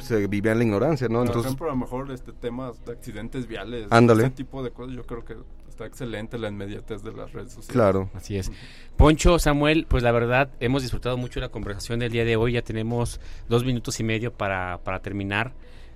se 0.00 0.26
vivía 0.26 0.52
en 0.52 0.58
la 0.58 0.64
ignorancia, 0.64 1.08
¿no? 1.08 1.20
Por 1.20 1.28
Entonces, 1.28 1.46
ejemplo, 1.46 1.68
a 1.68 1.70
lo 1.70 1.76
mejor 1.76 2.10
este 2.10 2.32
temas 2.32 2.84
de 2.84 2.92
accidentes 2.92 3.46
viales, 3.46 3.86
Ándale. 3.90 4.24
ese 4.24 4.30
tipo 4.32 4.62
de 4.62 4.70
cosas, 4.70 4.94
yo 4.94 5.06
creo 5.06 5.24
que 5.24 5.36
está 5.70 5.86
excelente 5.86 6.36
la 6.38 6.48
inmediatez 6.48 7.02
de 7.02 7.12
las 7.12 7.32
redes 7.32 7.52
sociales. 7.52 7.72
Claro. 7.72 8.10
Así 8.12 8.36
es. 8.36 8.52
Poncho, 8.98 9.38
Samuel, 9.38 9.86
pues 9.88 10.02
la 10.02 10.12
verdad 10.12 10.50
hemos 10.60 10.82
disfrutado 10.82 11.16
mucho 11.16 11.40
la 11.40 11.48
conversación 11.48 11.98
del 11.98 12.12
día 12.12 12.26
de 12.26 12.36
hoy, 12.36 12.52
ya 12.52 12.62
tenemos 12.62 13.20
dos 13.48 13.64
minutos 13.64 13.98
y 14.00 14.04
medio 14.04 14.34
para, 14.34 14.80
para 14.84 15.00
terminar. 15.00 15.54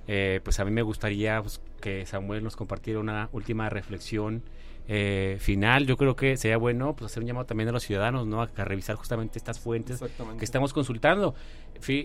Eh, 0.09 0.40
pues 0.43 0.59
a 0.61 0.64
mí 0.64 0.70
me 0.70 0.82
gustaría 0.82 1.43
pues, 1.43 1.61
que 1.82 2.07
Samuel 2.07 2.43
nos 2.43 2.57
compartiera 2.57 3.01
una 3.01 3.28
última 3.32 3.68
reflexión 3.68 4.43
eh, 4.95 5.38
final, 5.40 5.86
yo 5.86 5.97
creo 5.97 6.14
que 6.16 6.36
sería 6.36 6.59
bueno 6.59 6.95
pues, 6.95 7.11
hacer 7.11 7.22
un 7.22 7.26
llamado 7.26 7.47
también 7.47 7.66
a 7.70 7.72
los 7.72 7.82
ciudadanos, 7.82 8.26
¿no? 8.26 8.43
A, 8.43 8.47
revisar 8.47 8.95
justamente 8.97 9.38
estas 9.38 9.59
fuentes 9.59 10.05
que 10.38 10.45
estamos 10.45 10.74
consultando. 10.74 11.34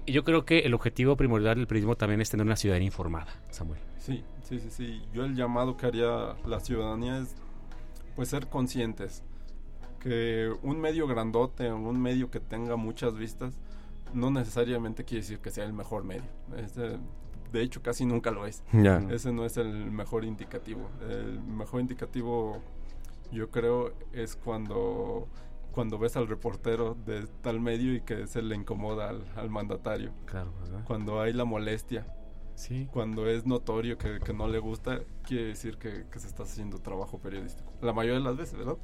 yo 0.06 0.24
creo 0.24 0.46
que 0.46 0.60
el 0.60 0.74
objetivo 0.74 1.18
primordial 1.18 1.58
del 1.58 1.68
periodismo 1.68 1.98
también 1.98 2.22
es 2.22 2.30
tener 2.30 2.46
una 2.46 2.56
ciudadanía 2.56 2.86
informada, 2.86 3.28
Samuel. 3.50 3.82
Sí, 4.00 4.24
sí, 4.42 4.60
sí, 4.60 4.70
sí. 4.70 5.02
Yo 5.14 5.26
el 5.26 5.36
llamado 5.36 5.76
que 5.76 5.86
haría 5.86 6.38
la 6.46 6.62
ciudadanía 6.62 7.18
es 7.18 7.36
pues 8.16 8.30
ser 8.30 8.48
conscientes 8.48 9.22
que 10.00 10.50
un 10.62 10.80
medio 10.80 11.08
grandote, 11.08 11.70
un 11.70 12.02
medio 12.02 12.32
que 12.32 12.40
tenga 12.40 12.78
muchas 12.78 13.18
vistas, 13.18 13.60
no 14.14 14.32
necesariamente 14.32 15.04
quiere 15.04 15.24
decir 15.24 15.40
que 15.40 15.52
sea 15.52 15.66
el 15.66 15.74
mejor 15.74 16.06
medio. 16.06 16.30
Este, 16.56 16.98
de 17.52 17.62
hecho 17.62 17.82
casi 17.82 18.06
nunca 18.06 18.32
lo 18.32 18.46
es. 18.46 18.64
Ese 19.12 19.34
no 19.34 19.44
es 19.44 19.58
el 19.58 19.92
mejor 19.92 20.24
indicativo. 20.24 20.90
El 21.10 21.42
mejor 21.42 21.82
indicativo 21.82 22.62
yo 23.32 23.50
creo 23.50 23.94
es 24.14 24.36
cuando 24.36 25.28
cuando 25.72 26.00
ves 26.00 26.18
al 26.18 26.28
reportero 26.28 26.98
de 27.06 27.28
tal 27.42 27.60
medio 27.60 27.94
y 27.94 28.02
que 28.02 28.26
se 28.26 28.42
le 28.42 28.56
incomoda 28.56 29.10
al, 29.36 29.50
mandatario. 29.52 30.12
Claro, 30.26 30.52
Cuando 30.86 31.22
hay 31.22 31.34
la 31.34 31.46
molestia. 31.46 32.08
Sí. 32.56 32.88
Cuando 32.92 33.30
es 33.30 33.46
notorio 33.46 34.00
que, 34.00 34.20
no 34.34 34.48
le 34.48 34.58
gusta, 34.58 35.02
quiere 35.22 35.46
decir 35.50 35.78
que, 35.78 36.06
que, 36.12 36.18
se 36.18 36.26
está 36.26 36.42
haciendo 36.42 36.80
trabajo 36.80 37.20
periodístico. 37.20 37.72
La 37.84 37.94
mayoría 37.94 38.18
de 38.18 38.24
las 38.24 38.36
veces, 38.36 38.58
¿verdad? 38.58 38.78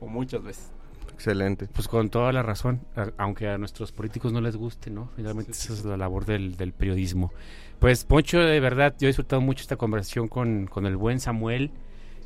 O 0.00 0.06
muchas 0.06 0.42
veces. 0.42 0.72
Excelente. 1.12 1.66
Pues 1.66 1.88
con 1.88 2.08
toda 2.08 2.32
la 2.32 2.42
razón, 2.42 2.80
aunque 3.16 3.48
a 3.48 3.58
nuestros 3.58 3.92
políticos 3.92 4.32
no 4.32 4.40
les 4.40 4.56
guste, 4.56 4.90
¿no? 4.90 5.10
Finalmente 5.16 5.52
esa 5.52 5.72
es 5.72 5.84
la 5.84 5.96
labor 5.96 6.24
del, 6.24 6.56
del, 6.56 6.72
periodismo. 6.72 7.32
Pues 7.78 8.04
Poncho, 8.04 8.38
de 8.38 8.60
verdad, 8.60 8.94
yo 8.98 9.06
he 9.06 9.08
disfrutado 9.08 9.42
mucho 9.42 9.62
esta 9.62 9.76
conversación 9.76 10.28
con, 10.28 10.66
con 10.66 10.86
el 10.86 10.96
buen 10.96 11.20
Samuel. 11.20 11.72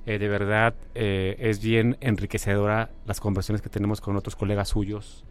Eh, 0.06 0.18
de 0.18 0.28
verdad, 0.28 0.74
eh, 0.94 1.36
es 1.38 1.62
bien 1.62 1.96
enriquecedora 2.00 2.90
las 3.06 3.20
conversaciones 3.20 3.62
que 3.62 3.68
tenemos 3.68 4.00
con 4.00 4.16
otros 4.16 4.36
colegas 4.36 4.68
suyos. 4.68 5.24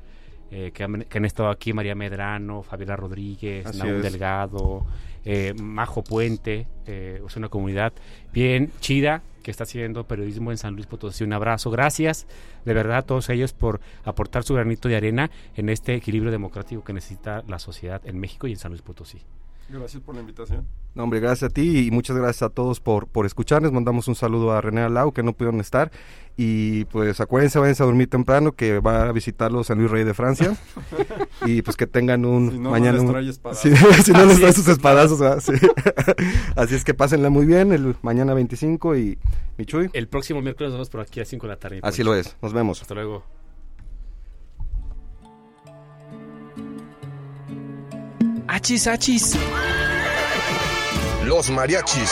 Eh, 0.52 0.72
que, 0.74 0.84
han, 0.84 1.04
que, 1.04 1.18
han, 1.20 1.26
estado 1.26 1.50
aquí, 1.50 1.74
María 1.74 1.94
Medrano, 1.94 2.64
Fabiola 2.64 2.96
Rodríguez, 2.96 3.78
Naúl 3.78 4.02
Delgado, 4.02 4.84
Majo 5.62 6.04
Puente, 6.04 6.66
es 6.88 7.36
una 7.36 7.50
comunidad 7.50 7.94
bien 8.34 8.72
chida 8.80 9.22
que 9.44 9.52
está 9.52 9.66
haciendo 9.66 10.08
periodismo 10.08 10.50
en 10.50 10.58
San 10.58 10.74
Luis 10.74 10.88
Potosí. 10.88 11.24
Un 11.24 11.34
abrazo, 11.34 11.70
gracias 11.70 12.26
de 12.66 12.74
verdad 12.74 12.98
a 12.98 13.02
todos 13.04 13.30
ellos 13.30 13.54
por 13.54 13.80
aportar 14.04 14.44
su 14.44 14.56
granito 14.56 14.90
de 14.90 14.96
arena 14.96 15.30
en 15.56 15.70
este 15.70 15.94
equilibrio 15.94 16.32
democrático 16.32 16.84
que 16.84 16.94
necesita 16.94 17.44
la 17.48 17.60
sociedad 17.60 18.02
en 18.06 18.20
México 18.20 18.48
y 18.48 18.54
en 18.54 18.58
San 18.58 18.72
Luis 18.72 18.82
Potosí. 18.82 19.22
Gracias 19.70 20.02
por 20.02 20.16
la 20.16 20.22
invitación. 20.22 20.66
No, 20.96 21.04
hombre, 21.04 21.20
gracias 21.20 21.52
a 21.52 21.54
ti 21.54 21.88
y 21.88 21.92
muchas 21.92 22.18
gracias 22.18 22.44
a 22.44 22.50
todos 22.50 22.80
por, 22.80 23.08
por 23.08 23.26
escucharnos. 23.26 23.72
Mandamos 23.72 24.08
un 24.08 24.16
saludo 24.16 24.52
a 24.52 24.62
René 24.62 24.82
Alau, 24.82 25.12
que 25.12 25.22
no 25.22 25.34
pudieron 25.34 25.60
estar. 25.60 25.92
Y 26.36 26.86
pues 26.86 27.20
acuérdense, 27.20 27.60
váyanse 27.60 27.84
a 27.84 27.86
dormir 27.86 28.10
temprano, 28.10 28.54
que 28.54 28.80
va 28.80 29.10
a 29.10 29.12
visitarlos 29.12 29.68
San 29.68 29.78
Luis 29.78 29.92
Rey 29.92 30.04
de 30.06 30.14
Francia. 30.14 30.58
y 31.46 31.62
pues 31.62 31.78
que 31.78 31.86
tengan 31.86 32.26
un 32.26 32.52
si 32.52 32.60
no, 32.60 32.72
mañana. 32.72 33.04
No 33.04 33.20
les 33.20 33.36
si, 33.54 33.76
si, 33.76 34.12
no 34.12 34.26
les 34.26 34.40
trae 34.40 34.54
sus 34.54 34.68
espadazos, 34.68 35.22
Así 36.56 36.76
es 36.76 36.84
que 36.84 36.94
pásenla 36.94 37.30
muy 37.30 37.46
bien 37.46 37.72
el 37.72 37.96
mañana 38.02 38.34
25 38.34 38.96
y 38.96 39.20
Michuy. 39.58 39.90
El 39.94 40.08
próximo 40.08 40.42
miércoles 40.42 40.72
nos 40.72 40.78
vemos 40.78 40.90
por 40.90 41.02
aquí 41.02 41.20
a 41.20 41.26
5 41.26 41.46
de 41.46 41.54
la 41.54 41.60
tarde. 41.60 41.80
Así 41.84 42.04
lo 42.04 42.16
es. 42.16 42.36
Nos 42.42 42.54
vemos. 42.54 42.82
Hasta 42.82 42.96
luego. 42.96 43.24
Achis, 48.60 48.88
achis. 48.88 49.38
Los 51.24 51.50
mariachis. 51.50 52.12